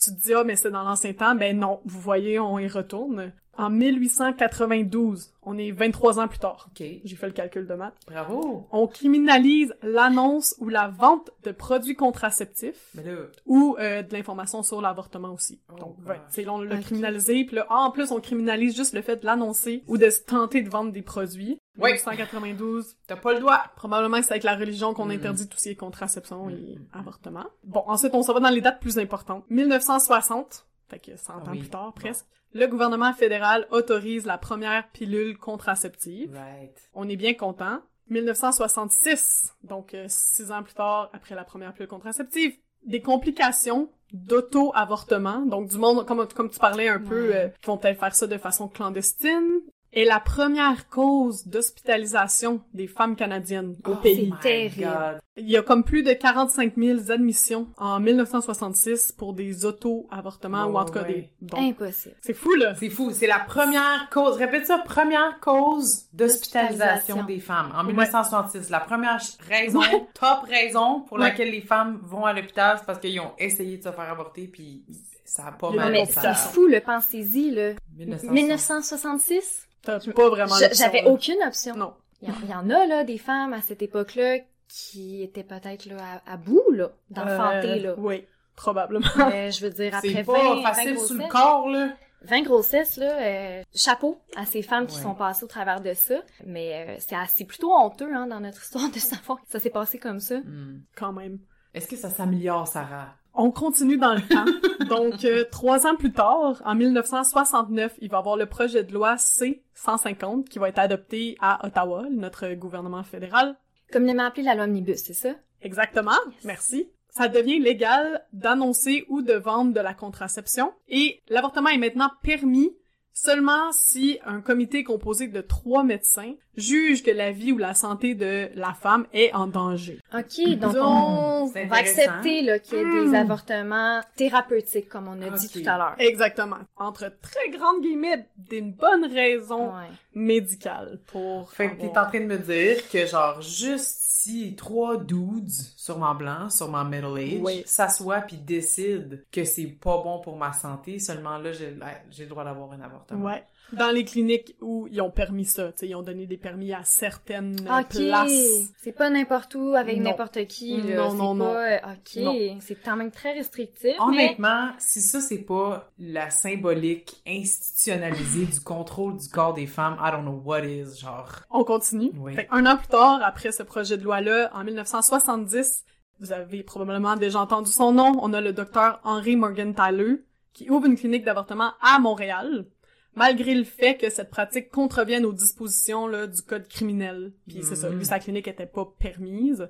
Tu 0.05 0.11
te 0.15 0.21
dis, 0.21 0.35
ah, 0.35 0.43
mais 0.45 0.57
c'est 0.57 0.71
dans 0.71 0.83
l'ancien 0.83 1.13
temps. 1.15 1.35
Ben 1.35 1.59
non, 1.59 1.81
vous 1.87 2.01
voyez, 2.01 2.39
on 2.39 2.59
y 2.59 2.69
retourne. 2.69 3.33
En 3.59 3.69
1892, 3.69 5.33
on 5.43 5.59
est 5.59 5.71
23 5.73 6.19
ans 6.19 6.29
plus 6.29 6.39
tard. 6.39 6.69
OK. 6.71 6.87
J'ai 7.05 7.17
fait 7.17 7.27
le 7.27 7.33
calcul 7.33 7.67
de 7.67 7.75
maths. 7.75 7.95
Bravo. 8.07 8.67
On 8.73 8.87
criminalise 8.87 9.75
l'annonce 9.83 10.55
ou 10.59 10.69
la 10.69 10.89
vente 10.89 11.31
de 11.45 11.53
produits 11.53 11.95
contraceptifs 11.95 12.89
Mais 12.95 13.03
là, 13.03 13.17
ou 13.47 13.77
euh, 13.79 14.03
de 14.03 14.13
l'information 14.15 14.63
sur 14.63 14.81
l'avortement 14.81 15.33
aussi. 15.35 15.61
Oh, 15.71 15.77
Donc, 15.79 15.97
ouais, 16.07 16.21
c'est 16.31 16.49
on 16.49 16.61
l'a 16.63 16.77
Ok. 16.77 16.83
criminalisé. 16.83 17.45
Puis 17.45 17.57
là, 17.57 17.67
en 17.71 17.91
plus, 17.91 18.11
on 18.11 18.21
criminalise 18.21 18.75
juste 18.75 18.95
le 18.95 19.03
fait 19.03 19.17
de 19.17 19.27
l'annoncer 19.27 19.85
ou 19.87 19.99
de 19.99 20.09
se 20.09 20.21
tenter 20.23 20.63
de 20.63 20.71
vendre 20.71 20.93
des 20.93 21.03
produits. 21.03 21.59
Ouais. 21.79 21.93
1892, 21.93 22.97
t'as 23.07 23.17
pas 23.17 23.33
le 23.35 23.41
droit. 23.41 23.61
Probablement 23.77 24.19
que 24.19 24.25
c'est 24.25 24.33
avec 24.33 24.45
la 24.45 24.57
religion 24.57 24.95
qu'on 24.95 25.07
Mm. 25.07 25.11
interdit 25.13 25.49
tout 25.49 25.59
ce 25.59 25.65
qui 25.65 25.69
est 25.71 25.77
contraception 25.77 26.49
et 26.51 26.55
Mm. 26.79 26.87
avortement. 26.93 27.45
Bon, 27.65 27.83
ensuite, 27.87 28.15
on 28.15 28.23
s'en 28.23 28.33
va 28.35 28.41
dans 28.41 28.49
les 28.51 28.61
dates 28.61 28.81
plus 28.81 28.99
importantes. 28.99 29.45
1960, 29.51 30.67
fait 30.89 30.99
que 30.99 31.17
100 31.17 31.35
Ah 31.37 31.49
ans 31.49 31.53
oui. 31.53 31.59
plus 31.61 31.69
tard, 31.71 31.93
Bon. 31.95 32.11
Le 32.55 32.67
gouvernement 32.67 33.13
fédéral 33.13 33.67
autorise 33.71 34.27
la 34.27 34.39
première 34.39 34.89
pilule 34.91 35.39
contraceptive. 35.39 36.33
Right. 36.35 36.91
On 36.95 37.09
est 37.09 37.17
bien 37.17 37.35
content. 37.35 37.81
1966, 38.11 39.55
donc 39.63 39.95
euh, 39.95 40.05
six 40.09 40.51
ans 40.53 40.63
plus 40.63 40.75
tard, 40.75 41.09
après 41.13 41.35
la 41.35 41.45
première 41.45 41.73
pilule 41.73 41.89
contraceptive, 41.89 42.55
des 42.85 43.01
complications 43.01 43.89
d'auto-avortement, 44.13 45.47
donc 45.47 45.69
du 45.69 45.79
monde, 45.79 46.05
comme, 46.05 46.27
comme 46.29 46.51
tu 46.51 46.59
parlais 46.59 46.89
un 46.89 46.99
peu, 46.99 47.35
euh, 47.35 47.49
qui 47.49 47.67
vont 47.67 47.79
peut-être 47.79 47.99
faire 47.99 48.15
ça 48.15 48.27
de 48.27 48.37
façon 48.37 48.69
clandestine, 48.69 49.61
est 49.93 50.05
la 50.05 50.21
première 50.21 50.89
cause 50.89 51.47
d'hospitalisation 51.47 52.63
des 52.73 52.87
femmes 52.87 53.15
canadiennes 53.17 53.77
au 53.87 53.93
Oh 53.93 53.97
pays. 53.97 54.31
my 54.31 54.39
terrible. 54.41 54.85
God. 54.85 55.21
Il 55.37 55.51
y 55.51 55.57
a 55.57 55.63
comme 55.63 55.83
plus 55.85 56.03
de 56.03 56.13
45 56.13 56.75
000 56.77 57.11
admissions 57.11 57.69
en 57.79 58.01
1966 58.01 59.13
pour 59.13 59.33
des 59.35 59.65
auto-avortements, 59.65 60.65
ou 60.67 60.77
en 60.77 60.85
tout 60.85 60.93
cas 60.93 61.03
ouais. 61.03 61.31
des... 61.41 61.47
Donc, 61.47 61.61
Impossible. 61.61 62.15
c'est 62.21 62.35
fou, 62.35 62.55
là! 62.55 62.75
C'est 62.79 62.91
fou. 62.91 63.11
C'est 63.13 63.27
la 63.27 63.39
première 63.41 64.09
cause, 64.11 64.37
répète 64.37 64.67
ça, 64.67 64.79
première 64.79 65.41
cause 65.41 66.07
d'hospitalisation 66.13 67.25
des 67.25 67.41
femmes 67.41 67.73
en 67.75 67.81
Ouais. 67.87 67.93
1966. 67.93 68.71
La 68.71 68.81
première 68.81 69.21
raison, 69.49 69.81
top 70.15 70.45
raison 70.49 71.01
pour 71.01 71.19
Ouais. 71.19 71.25
laquelle 71.25 71.51
les 71.51 71.61
femmes 71.63 72.01
vont 72.03 72.25
à 72.25 72.33
l'hôpital, 72.33 72.77
c'est 72.79 72.87
parce 72.87 72.99
qu'ils 72.99 73.19
ont 73.21 73.33
essayé 73.39 73.79
de 73.79 73.83
se 73.83 73.91
faire 73.91 74.11
avorter 74.11 74.49
puis 74.49 74.85
ça 75.25 75.47
a 75.47 75.53
pas 75.53 75.71
mal 75.71 75.93
mais 75.93 76.05
c'est 76.07 76.35
fou, 76.35 76.67
le 76.67 76.81
pensez-y, 76.81 77.51
là. 77.53 77.73
1960. 77.97 78.33
1966? 78.33 79.67
T'as 79.83 79.99
pas 79.99 80.29
vraiment 80.29 80.55
J'avais 80.73 81.05
aucune 81.05 81.43
option. 81.47 81.75
Non. 81.77 81.95
Il 82.23 82.29
y, 82.29 82.31
en- 82.31 82.35
il 82.45 82.51
y 82.51 82.55
en 82.55 82.71
a, 82.71 82.87
là, 82.87 83.05
des 83.05 83.19
femmes 83.19 83.53
à 83.53 83.61
cette 83.61 83.83
époque-là 83.83 84.39
qui 84.69 85.23
étaient 85.23 85.43
peut-être, 85.43 85.87
là, 85.87 85.97
à, 86.27 86.33
à 86.35 86.37
bout, 86.37 86.63
là, 86.71 86.91
d'enfanter, 87.11 87.69
Euh, 87.71 87.83
là. 87.89 87.95
Oui, 87.99 88.25
probablement. 88.57 89.05
Euh, 89.19 89.51
je 89.51 89.61
veux 89.67 89.71
dire, 89.73 89.95
après 89.95 90.09
C'est 90.11 90.23
20, 90.23 90.33
pas 90.33 90.55
20 90.55 90.63
facile 90.63 90.99
sur 91.01 91.15
le 91.15 91.19
grossesses, 91.21 91.33
corps, 91.33 91.69
là. 91.69 91.89
20 92.23 92.43
grossesses, 92.43 92.97
là, 92.99 93.19
euh, 93.21 93.63
chapeau 93.75 94.21
à 94.37 94.47
ces 94.47 94.63
femmes 94.63 94.87
qui 94.87 94.97
Ouais. 94.97 95.03
sont 95.03 95.15
passées 95.15 95.45
au 95.45 95.49
travers 95.49 95.81
de 95.81 95.93
ça. 95.95 96.15
Mais 96.47 96.87
euh, 96.89 96.97
c'est 97.01 97.17
assez 97.17 97.45
plutôt 97.45 97.73
honteux, 97.75 98.15
hein, 98.15 98.29
dans 98.29 98.39
notre 98.41 98.63
histoire 98.63 98.89
de 98.89 98.99
savoir 99.01 99.39
que 99.41 99.51
ça 99.51 99.59
s'est 99.59 99.71
passé 99.71 99.99
comme 99.99 100.21
ça. 100.21 100.39
Hmm. 100.39 100.81
Quand 100.97 101.13
même. 101.13 101.41
Est-ce 101.75 101.89
que 101.89 101.97
ça 101.97 102.09
s'améliore, 102.11 102.69
Sarah? 102.69 103.09
On 103.35 103.51
continue 103.51 103.97
dans 103.97 104.15
le 104.15 104.21
temps. 104.21 104.45
Donc, 104.87 105.25
euh, 105.25 105.45
trois 105.51 105.87
ans 105.87 105.97
plus 105.97 106.13
tard, 106.13 106.61
en 106.65 106.75
1969, 106.75 107.95
il 108.01 108.11
va 108.11 108.19
y 108.19 108.21
avoir 108.21 108.37
le 108.37 108.47
projet 108.47 108.85
de 108.85 108.93
loi 108.93 109.17
C-150 109.17 110.45
qui 110.45 110.59
va 110.59 110.69
être 110.69 110.79
adopté 110.79 111.37
à 111.41 111.67
Ottawa, 111.67 112.05
notre 112.11 112.53
gouvernement 112.55 113.03
fédéral. 113.03 113.57
Comme 113.91 114.05
l'aimait 114.05 114.23
appelé 114.23 114.43
la 114.43 114.55
loi 114.55 114.65
Omnibus, 114.65 115.03
c'est 115.05 115.15
ça? 115.15 115.31
Exactement. 115.63 116.13
Merci. 116.45 116.91
Ça 117.09 117.29
devient 117.29 117.59
légal 117.59 118.25
d'annoncer 118.33 119.05
ou 119.09 119.23
de 119.23 119.35
vendre 119.35 119.75
de 119.75 119.81
la 119.81 119.93
contraception 119.93 120.73
et 120.89 121.21
l'avortement 121.29 121.69
est 121.69 121.79
maintenant 121.79 122.11
permis 122.23 122.75
seulement 123.15 123.71
si 123.73 124.19
un 124.25 124.41
comité 124.41 124.85
composé 124.85 125.29
de 125.29 125.41
trois 125.41 125.85
médecins 125.85 126.33
juge 126.57 127.03
que 127.03 127.11
la 127.11 127.31
vie 127.31 127.53
ou 127.53 127.59
la 127.59 127.75
santé 127.75 128.15
de 128.15 128.49
la 128.55 128.75
femme 128.75 129.07
est 129.13 129.33
en 129.35 129.47
danger. 129.47 129.99
OK, 130.15 130.59
donc 130.59 130.75
on, 130.81 131.41
Donc, 131.45 131.51
C'est 131.55 131.65
on 131.65 131.69
va 131.69 131.77
accepter 131.77 132.43
là, 132.43 132.59
qu'il 132.59 132.79
y 132.79 132.81
ait 132.81 132.85
des 132.85 133.09
Hmm. 133.09 133.15
avortements 133.15 134.01
thérapeutiques, 134.17 134.89
comme 134.89 135.09
on 135.09 135.21
a 135.23 135.31
dit 135.31 135.49
tout 135.49 135.63
à 135.69 135.79
l'heure. 135.79 135.95
Exactement. 135.99 136.59
Entre 136.77 137.11
très 137.23 137.49
grandes 137.51 137.81
guillemets, 137.83 138.27
d'une 138.37 138.73
bonne 138.73 139.07
raison 139.07 139.69
Ouais. 139.69 139.89
médicale 140.15 141.01
pour 141.07 141.51
Fait 141.53 141.71
que 141.71 141.81
t'es 141.81 141.89
en 141.99 142.07
train 142.07 142.21
de 142.21 142.27
me 142.27 142.39
dire 142.39 142.89
que, 142.91 143.07
genre, 143.07 143.41
juste 143.41 144.02
si 144.23 144.55
trois 144.55 144.97
dudes, 144.99 145.51
sûrement 145.77 146.15
blancs, 146.15 146.53
sûrement 146.53 146.85
middle 146.85 147.19
age, 147.19 147.41
Oui. 147.43 147.63
s'assoient 147.67 148.21
puis 148.21 148.37
décident 148.37 149.17
que 149.33 149.45
c'est 149.45 149.67
pas 149.67 150.01
bon 150.03 150.21
pour 150.21 150.37
ma 150.37 150.53
santé, 150.53 150.99
seulement 151.01 151.39
là, 151.39 151.53
j'ai 151.53 151.77
j'ai 152.11 152.25
le 152.25 152.29
droit 152.31 152.45
d'avoir 152.45 152.71
un 152.73 152.81
avortement. 152.81 153.25
Ouais. 153.27 153.43
Dans 153.79 153.91
les 153.91 154.05
cliniques 154.05 154.57
où 154.61 154.87
ils 154.91 155.01
ont 155.01 155.11
permis 155.11 155.45
ça, 155.45 155.73
tu 155.73 155.79
sais, 155.79 155.89
ils 155.89 155.95
ont 155.95 156.03
donné 156.03 156.27
des 156.27 156.37
permis 156.37 156.73
à 156.73 156.83
certaines 156.85 157.57
OK, 157.61 157.89
places. 157.91 158.73
c'est 158.83 158.93
pas 158.93 159.11
n'importe 159.11 159.55
où 159.55 159.75
avec 159.75 159.99
n'importe 159.99 160.47
qui. 160.47 160.77
Là. 160.83 160.97
Non, 160.97 161.15
non, 161.15 161.35
non. 161.35 161.53
pas... 161.55 161.71
euh, 161.73 161.79
OK, 161.95 162.59
c'est 162.61 162.75
quand 162.83 162.97
même 162.97 163.11
très 163.11 163.33
restrictif. 163.33 163.97
mais... 164.11 164.25
Honnêtement, 164.25 164.71
si 164.79 165.01
ça, 165.01 165.21
c'est 165.21 165.39
pas 165.43 165.91
la 165.99 166.31
symbolique 166.31 167.23
institutionnalisée 167.27 168.47
du 168.47 168.61
contrôle 168.61 169.17
du 169.17 169.29
corps 169.29 169.55
des 169.55 169.67
femmes, 169.67 169.97
I 170.01 170.11
don't 170.11 170.23
know 170.23 170.43
what 170.45 170.65
is, 170.65 171.01
genre. 171.01 171.31
On 171.51 171.65
continue. 171.65 172.11
Oui. 172.19 172.35
Fait 172.35 172.49
un 172.51 172.67
an 172.67 172.77
plus 172.77 172.89
tard, 172.89 173.21
après 173.25 173.53
ce 173.53 173.63
projet 173.63 173.97
de 173.97 174.05
loi-là, 174.05 174.51
en 174.55 174.65
1970, 174.65 175.85
vous 176.21 176.33
avez 176.33 176.63
probablement 176.63 177.17
déjà 177.17 177.41
entendu 177.41 177.71
son 177.71 177.93
nom, 177.93 178.13
on 178.23 178.33
a 178.33 178.41
le 178.41 178.53
docteur 178.53 179.01
Henry 179.03 179.37
Morgan 179.37 179.75
Tyler, 179.75 180.23
qui 180.53 180.71
ouvre 180.71 180.87
une 180.87 180.97
clinique 180.97 181.25
d'avortement 181.25 181.73
à 181.81 181.99
Montréal, 181.99 182.67
malgré 183.15 183.55
le 183.55 183.65
fait 183.65 183.97
que 183.97 184.11
cette 184.11 184.31
pratique 184.31 184.71
contrevienne 184.71 185.25
aux 185.27 185.33
dispositions 185.33 186.07
là, 186.07 186.27
du 186.27 186.43
code 186.43 186.67
criminel. 186.69 187.33
Puis 187.47 187.63
c'est 187.63 187.77
ça, 187.77 187.91
Mhm. 187.91 187.99
lui, 187.99 188.05
sa 188.05 188.19
clinique 188.19 188.49
était 188.49 188.67
pas 188.67 188.87
permise. 188.99 189.69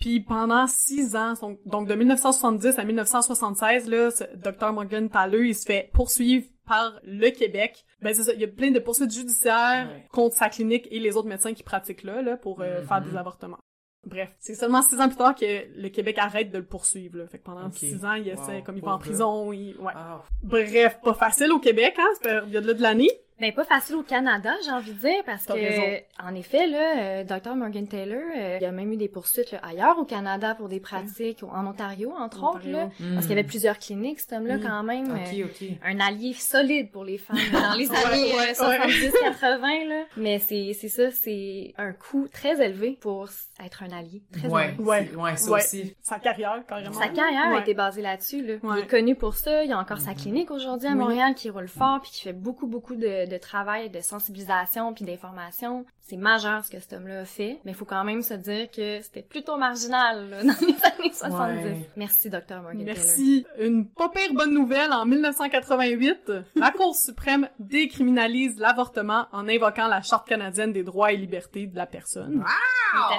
Puis 0.00 0.20
pendant 0.20 0.66
six 0.66 1.14
ans, 1.14 1.34
donc- 1.40 1.60
donc 1.66 1.86
de 1.88 1.94
1970 1.94 2.78
à 2.78 2.84
1976, 2.84 3.88
là, 3.88 4.10
ce 4.10 4.24
Dr. 4.36 4.72
Morgan 4.72 5.08
Thaler, 5.08 5.48
il 5.48 5.54
se 5.54 5.64
fait 5.64 5.90
poursuivre 5.92 6.46
par 6.66 6.98
le 7.04 7.30
Québec. 7.30 7.84
Ben 8.02 8.14
c'est 8.14 8.24
ça, 8.24 8.32
il 8.32 8.40
y 8.40 8.44
a 8.44 8.48
plein 8.48 8.70
de 8.70 8.78
poursuites 8.80 9.12
judiciaires 9.12 9.88
Ouais. 9.88 10.06
contre 10.10 10.34
sa 10.34 10.48
clinique 10.48 10.88
et 10.90 10.98
les 10.98 11.16
autres 11.16 11.28
médecins 11.28 11.52
qui 11.54 11.62
pratiquent 11.62 12.02
là, 12.02 12.22
là 12.22 12.36
pour 12.36 12.60
euh, 12.62 12.80
Mhm. 12.80 12.86
faire 12.88 13.02
des 13.02 13.16
avortements. 13.16 13.58
Bref, 14.06 14.34
c'est 14.38 14.54
seulement 14.54 14.82
six 14.82 15.00
ans 15.00 15.08
plus 15.08 15.16
tard 15.16 15.34
que 15.34 15.44
le 15.80 15.88
Québec 15.88 16.18
arrête 16.18 16.50
de 16.50 16.58
le 16.58 16.64
poursuivre. 16.64 17.18
Là. 17.18 17.26
Fait 17.26 17.38
que 17.38 17.44
pendant 17.44 17.70
six 17.72 18.04
ans, 18.04 18.14
il 18.14 18.28
essaie, 18.28 18.58
Wow, 18.58 18.62
comme 18.62 18.76
il 18.76 18.82
va 18.82 18.92
en 18.92 18.98
prison, 18.98 19.52
il... 19.52 19.76
ouais. 19.78 19.92
Ah, 19.94 20.22
Bref, 20.42 20.98
pas 21.02 21.14
facile 21.14 21.52
au 21.52 21.58
Québec, 21.58 21.94
hein, 21.98 22.06
cette 22.14 22.22
période-là 22.24 22.74
de 22.74 22.82
l'année. 22.82 23.10
Ben, 23.44 23.52
pas 23.52 23.64
facile 23.64 23.96
au 23.96 24.02
Canada, 24.02 24.54
j'ai 24.64 24.70
envie 24.70 24.92
de 24.94 24.98
dire, 25.00 25.22
parce 25.26 25.44
T'as 25.44 25.52
que, 25.52 25.58
raison. 25.58 25.82
en 26.22 26.34
effet, 26.34 26.66
là, 26.66 26.96
euh, 26.98 27.24
Dr. 27.24 27.54
Morgan 27.56 27.86
Taylor, 27.86 28.22
euh, 28.34 28.56
il 28.58 28.62
y 28.62 28.66
a 28.66 28.72
même 28.72 28.90
eu 28.90 28.96
des 28.96 29.08
poursuites 29.08 29.52
là, 29.52 29.58
ailleurs 29.62 29.98
au 29.98 30.06
Canada 30.06 30.54
pour 30.54 30.70
des 30.70 30.80
pratiques, 30.80 31.42
en 31.42 31.66
Ontario, 31.66 32.10
entre 32.18 32.42
autres, 32.42 32.66
là. 32.66 32.84
Ontario. 32.84 33.12
Parce 33.14 33.26
qu'il 33.26 33.36
y 33.36 33.38
avait 33.38 33.46
plusieurs 33.46 33.78
cliniques, 33.78 34.20
cet 34.20 34.32
homme-là, 34.32 34.56
Mm. 34.56 34.62
quand 34.62 34.82
même. 34.82 35.10
euh, 35.10 35.14
Ok, 35.44 35.50
ok. 35.60 35.68
un 35.84 36.00
allié 36.00 36.32
solide 36.32 36.90
pour 36.90 37.04
les 37.04 37.18
femmes 37.18 37.36
dans 37.52 37.74
les 37.76 37.90
années 37.90 38.32
ouais, 38.34 38.50
euh, 38.50 38.54
70-80, 38.54 39.88
là. 39.88 40.04
Mais 40.16 40.38
c'est, 40.38 40.72
c'est 40.72 40.88
ça, 40.88 41.10
c'est 41.10 41.74
un 41.76 41.92
coût 41.92 42.26
très 42.32 42.64
élevé 42.64 42.96
pour 42.98 43.28
être 43.62 43.82
un 43.82 43.90
allié. 43.94 44.22
Très 44.32 44.48
Ouais, 44.48 44.68
élevé. 44.70 44.82
Ouais. 44.82 45.06
c'est- 45.10 45.16
ouais, 45.16 45.36
ça 45.36 45.50
Ouais. 45.50 45.60
aussi. 45.60 45.94
Sa 46.00 46.18
carrière, 46.18 46.62
carrément. 46.66 46.92
Sa 46.94 47.08
carrière 47.08 47.48
a 47.48 47.54
Ouais. 47.56 47.60
été 47.60 47.74
basée 47.74 48.00
là-dessus. 48.00 48.42
Là. 48.42 48.54
Il 48.62 48.78
est 48.84 48.86
connu 48.86 49.14
pour 49.16 49.34
ça. 49.34 49.64
Il 49.64 49.72
a 49.72 49.78
encore 49.78 50.00
sa 50.00 50.12
Mhm. 50.12 50.16
clinique 50.16 50.50
aujourd'hui 50.50 50.88
à 50.88 50.92
Oui. 50.92 50.96
Montréal 50.96 51.34
qui 51.34 51.50
roule 51.50 51.68
fort 51.68 52.00
puis 52.00 52.10
qui 52.10 52.22
fait 52.22 52.32
beaucoup, 52.32 52.66
beaucoup 52.66 52.94
de, 52.96 53.28
de 53.28 53.33
travail, 53.38 53.90
de 53.90 54.00
sensibilisation 54.00 54.94
puis 54.94 55.04
d'information. 55.04 55.84
C'est 56.06 56.16
majeur 56.18 56.62
ce 56.62 56.70
que 56.70 56.78
cet 56.80 56.92
homme-là 56.92 57.20
a 57.20 57.24
fait. 57.24 57.60
Mais 57.64 57.72
il 57.72 57.74
faut 57.74 57.86
quand 57.86 58.04
même 58.04 58.20
se 58.22 58.34
dire 58.34 58.70
que 58.70 59.00
c'était 59.00 59.22
plutôt 59.22 59.56
marginal 59.56 60.28
là, 60.28 60.42
dans 60.44 60.52
les 60.60 60.74
années 60.84 61.12
70. 61.12 61.64
Ouais. 61.64 61.88
Merci, 61.96 62.28
Dr. 62.28 62.60
Morgan 62.62 62.84
Taylor. 62.84 62.84
Merci. 62.94 63.46
Une 63.58 63.86
pas 63.86 64.10
pire 64.10 64.34
bonne 64.34 64.52
nouvelle, 64.52 64.92
en 64.92 65.06
1988, 65.06 66.30
la 66.56 66.70
Cour 66.72 66.94
suprême 66.94 67.48
décriminalise 67.58 68.58
l'avortement 68.58 69.26
en 69.32 69.48
invoquant 69.48 69.86
la 69.88 70.02
Charte 70.02 70.28
canadienne 70.28 70.72
des 70.72 70.82
droits 70.82 71.12
et 71.12 71.16
libertés 71.16 71.66
de 71.66 71.76
la 71.76 71.86
personne. 71.86 72.44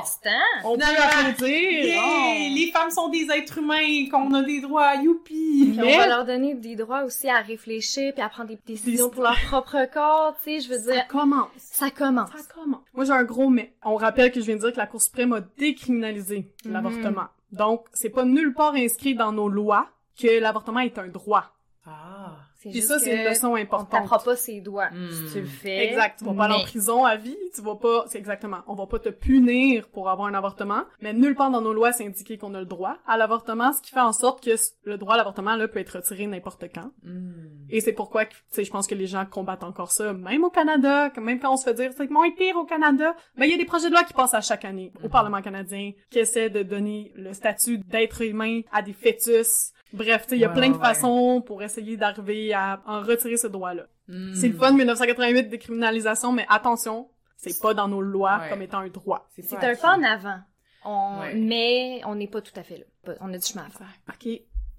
C'était 0.05 0.29
On 0.63 0.77
peut 0.77 0.83
applaudir! 0.83 1.49
Yeah! 1.49 1.99
Oh. 2.01 2.33
Les 2.55 2.71
femmes 2.71 2.91
sont 2.91 3.09
des 3.09 3.27
êtres 3.31 3.57
humains, 3.57 4.09
qu'on 4.09 4.33
a 4.33 4.41
des 4.41 4.61
droits, 4.61 4.95
youpi! 4.95 5.71
Puis 5.71 5.79
on 5.79 5.81
Mais- 5.85 5.97
va 5.97 6.07
leur 6.07 6.25
donner 6.25 6.53
des 6.55 6.75
droits 6.75 7.03
aussi 7.03 7.27
à 7.29 7.39
réfléchir 7.41 8.13
puis 8.13 8.21
à 8.23 8.29
prendre 8.29 8.49
des 8.49 8.59
décisions 8.65 9.07
Des- 9.07 9.11
pour 9.11 9.23
leur 9.23 9.37
propre 9.47 9.85
corps, 9.93 10.35
tu 10.43 10.51
sais, 10.51 10.59
je 10.61 10.69
veux 10.69 10.79
Ça 10.79 10.91
dire, 10.93 11.07
commence. 11.07 11.49
ça 11.57 11.89
commence. 11.89 12.29
Ça 12.29 12.53
commence. 12.53 12.74
Moi, 12.93 13.05
j'ai 13.05 13.11
un 13.13 13.23
gros 13.23 13.49
mais. 13.49 13.73
On 13.83 13.95
rappelle 13.95 14.31
que 14.31 14.39
je 14.39 14.45
viens 14.45 14.55
de 14.55 14.61
dire 14.61 14.71
que 14.73 14.77
la 14.77 14.87
Cour 14.87 15.01
suprême 15.01 15.33
a 15.33 15.41
décriminalisé 15.41 16.51
Mhm. 16.65 16.71
l'avortement. 16.73 17.27
Donc, 17.51 17.85
c'est 17.93 18.09
pas 18.09 18.25
nulle 18.25 18.53
part 18.53 18.73
inscrit 18.75 19.15
dans 19.15 19.31
nos 19.31 19.47
lois 19.49 19.87
que 20.19 20.39
l'avortement 20.39 20.79
est 20.79 20.97
un 20.97 21.07
droit. 21.07 21.45
Ah. 21.85 22.37
Puis 22.71 22.81
ça, 22.81 22.99
c'est 22.99 23.15
une 23.15 23.27
leçon 23.29 23.47
on 23.49 23.55
importante. 23.55 23.89
tapera 23.91 24.19
pas 24.19 24.35
ses 24.35 24.61
doigts 24.61 24.89
Hmm. 24.91 25.09
si 25.11 25.33
tu 25.33 25.39
le 25.41 25.45
fais. 25.45 25.87
Exact. 25.89 26.19
Tu 26.19 26.25
vas 26.25 26.33
pas 26.33 26.45
aller 26.45 26.53
en 26.55 26.57
mais- 26.59 26.63
prison 26.63 27.05
à 27.05 27.15
vie. 27.15 27.37
Tu 27.53 27.61
vas 27.61 27.75
pas, 27.75 28.05
c'est 28.07 28.17
exactement. 28.17 28.57
On 28.67 28.75
va 28.75 28.85
pas 28.87 28.99
te 28.99 29.09
punir 29.09 29.87
pour 29.89 30.09
avoir 30.09 30.27
un 30.27 30.33
avortement. 30.33 30.83
Mais 31.01 31.13
nulle 31.13 31.35
part 31.35 31.51
dans 31.51 31.61
nos 31.61 31.73
lois, 31.73 31.91
c'est 31.91 32.05
indiqué 32.05 32.37
qu'on 32.37 32.53
a 32.53 32.59
le 32.59 32.65
droit 32.65 32.97
à 33.07 33.17
l'avortement, 33.17 33.73
ce 33.73 33.81
qui 33.81 33.91
fait 33.91 33.99
en 33.99 34.13
sorte 34.13 34.43
que 34.43 34.51
le 34.83 34.97
droit 34.97 35.15
à 35.15 35.17
l'avortement, 35.17 35.55
là, 35.55 35.67
peut 35.67 35.79
être 35.79 35.97
retiré 35.97 36.27
n'importe 36.27 36.65
quand. 36.73 36.91
Hmm. 37.03 37.31
Et 37.69 37.81
c'est 37.81 37.93
pourquoi, 37.93 38.25
tu 38.25 38.35
sais, 38.49 38.63
je 38.63 38.71
pense 38.71 38.87
que 38.87 38.95
les 38.95 39.07
gens 39.07 39.25
combattent 39.25 39.63
encore 39.63 39.91
ça, 39.91 40.13
même 40.13 40.43
au 40.43 40.49
Canada, 40.49 41.11
même 41.21 41.39
quand 41.39 41.53
on 41.53 41.57
se 41.57 41.63
fait 41.63 41.73
dire 41.73 41.91
c'est 41.95 42.09
moins 42.09 42.29
pire 42.31 42.55
au 42.57 42.65
Canada, 42.65 43.15
ben 43.37 43.45
il 43.45 43.51
y 43.51 43.53
a 43.53 43.57
des 43.57 43.65
projets 43.65 43.87
de 43.87 43.93
loi 43.93 44.03
qui 44.03 44.13
passent 44.13 44.33
à 44.33 44.41
chaque 44.41 44.65
année 44.65 44.91
au 45.01 45.05
Mhm. 45.05 45.09
Parlement 45.09 45.41
canadien, 45.41 45.91
qui 46.11 46.19
essaient 46.19 46.49
de 46.49 46.61
donner 46.63 47.11
le 47.15 47.33
statut 47.33 47.77
d'être 47.79 48.21
humain 48.21 48.61
à 48.71 48.81
des 48.81 48.93
fœtus. 48.93 49.71
Bref, 49.95 50.25
il 50.31 50.37
y 50.37 50.45
a 50.45 50.49
Ouais, 50.49 50.53
plein 50.53 50.69
de 50.69 50.73
ouais. 50.75 50.79
façons 50.79 51.41
pour 51.45 51.63
essayer 51.63 51.97
d'arriver 51.97 52.53
à 52.53 52.81
en 52.85 53.01
retirer 53.01 53.37
ce 53.37 53.47
droit-là. 53.47 53.83
Hmm. 54.07 54.33
C'est 54.35 54.49
le 54.49 54.55
fun, 54.55 54.71
1988, 54.73 55.49
décriminalisation, 55.49 56.31
mais 56.31 56.45
attention, 56.49 57.09
c'est 57.37 57.59
pas 57.59 57.73
dans 57.73 57.87
nos 57.87 58.01
lois 58.01 58.39
Ouais. 58.41 58.49
comme 58.49 58.61
étant 58.61 58.79
un 58.79 58.87
droit. 58.89 59.27
C'est 59.39 59.53
un 59.55 59.75
pas 59.75 59.95
en 59.97 60.03
avant. 60.03 60.39
On... 60.83 61.19
Ouais. 61.21 61.33
Mais 61.35 62.01
on 62.05 62.15
n'est 62.15 62.27
pas 62.27 62.41
tout 62.41 62.53
à 62.55 62.63
fait 62.63 62.77
là. 63.05 63.13
On 63.21 63.33
a 63.33 63.37
du 63.37 63.45
chemin 63.45 63.65
à 63.65 63.69
faire. 63.69 63.87
Ok, 64.09 64.27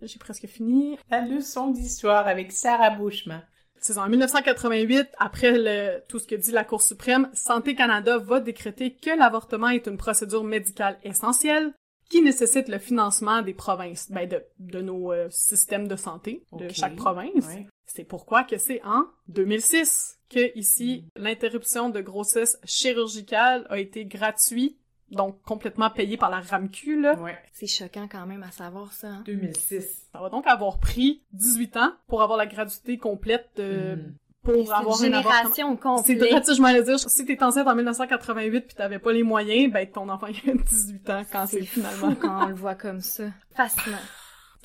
j'ai 0.02 0.18
presque 0.18 0.46
fini. 0.46 0.98
La 1.10 1.20
leçon 1.22 1.68
d'histoire 1.70 2.26
avec 2.28 2.52
Sarah 2.52 2.90
Beauchemin. 2.90 3.42
C'est 3.78 3.98
en 3.98 4.08
1988, 4.08 5.06
après 5.18 5.52
le, 5.52 6.00
tout 6.08 6.18
ce 6.18 6.26
que 6.26 6.34
dit 6.34 6.50
la 6.50 6.64
Cour 6.64 6.80
suprême, 6.82 7.28
Santé 7.34 7.74
Canada 7.74 8.18
va 8.18 8.40
décréter 8.40 8.94
que 8.94 9.10
l'avortement 9.16 9.68
est 9.68 9.86
une 9.86 9.96
procédure 9.98 10.44
médicale 10.44 10.98
essentielle 11.04 11.72
qui 12.08 12.22
nécessite 12.22 12.68
le 12.68 12.78
financement 12.78 13.42
des 13.42 13.54
provinces, 13.54 14.10
ben 14.10 14.28
de, 14.28 14.42
de 14.58 14.80
nos 14.80 15.12
euh, 15.12 15.28
systèmes 15.30 15.88
de 15.88 15.96
santé 15.96 16.44
de 16.52 16.68
chaque 16.68 16.96
province. 16.96 17.46
Ouais. 17.46 17.66
C'est 17.84 18.04
pourquoi 18.04 18.44
que 18.44 18.58
c'est 18.58 18.80
en 18.84 19.06
2006 19.28 20.18
que 20.28 20.56
ici 20.58 21.04
l'interruption 21.16 21.88
de 21.90 22.00
grossesse 22.00 22.58
chirurgicale 22.64 23.66
a 23.70 23.78
été 23.78 24.04
gratuite, 24.06 24.76
donc 25.10 25.40
complètement 25.42 25.90
payée 25.90 26.16
par 26.16 26.30
la 26.30 26.40
RAMQ 26.40 27.00
là. 27.00 27.14
Ouais. 27.20 27.36
C'est 27.52 27.66
choquant 27.68 28.08
quand 28.08 28.26
même 28.26 28.42
à 28.42 28.50
savoir 28.50 28.92
ça. 28.92 29.08
hein. 29.08 29.22
2006. 29.26 30.08
Ça 30.12 30.20
va 30.20 30.28
donc 30.30 30.46
avoir 30.46 30.78
pris 30.80 31.22
18 31.32 31.76
ans 31.76 31.92
pour 32.08 32.22
avoir 32.22 32.38
la 32.38 32.46
gratuité 32.46 32.98
complète 32.98 33.48
de- 33.56 33.96
Hmm. 33.96 34.14
Pour 34.52 34.66
C'est 34.66 34.72
avoir 34.72 34.96
une 34.98 35.04
génération 35.04 35.72
C'est 36.04 36.14
complète. 36.14 36.18
vrai, 36.30 36.40
tu 36.40 36.46
sais, 36.46 36.54
je 36.54 36.62
m'allais 36.62 36.82
dire, 36.82 36.98
si 36.98 37.24
t'es 37.26 37.42
enceinte 37.42 37.66
en 37.68 37.74
1988 37.74 38.60
puis 38.62 38.74
t'avais 38.76 38.98
pas 38.98 39.12
les 39.12 39.22
moyens, 39.22 39.72
ben 39.72 39.86
ton 39.86 40.08
enfant 40.08 40.26
il 40.28 40.50
a 40.50 40.54
18 40.54 41.10
ans 41.10 41.22
quand 41.30 41.46
c'est 41.46 41.60
C'est 41.60 41.66
finalement. 41.66 42.10
fou 42.10 42.16
quand 42.20 42.44
on 42.44 42.46
le 42.48 42.54
voit 42.54 42.74
comme 42.74 43.00
ça. 43.00 43.24
Fascinant. 43.56 43.96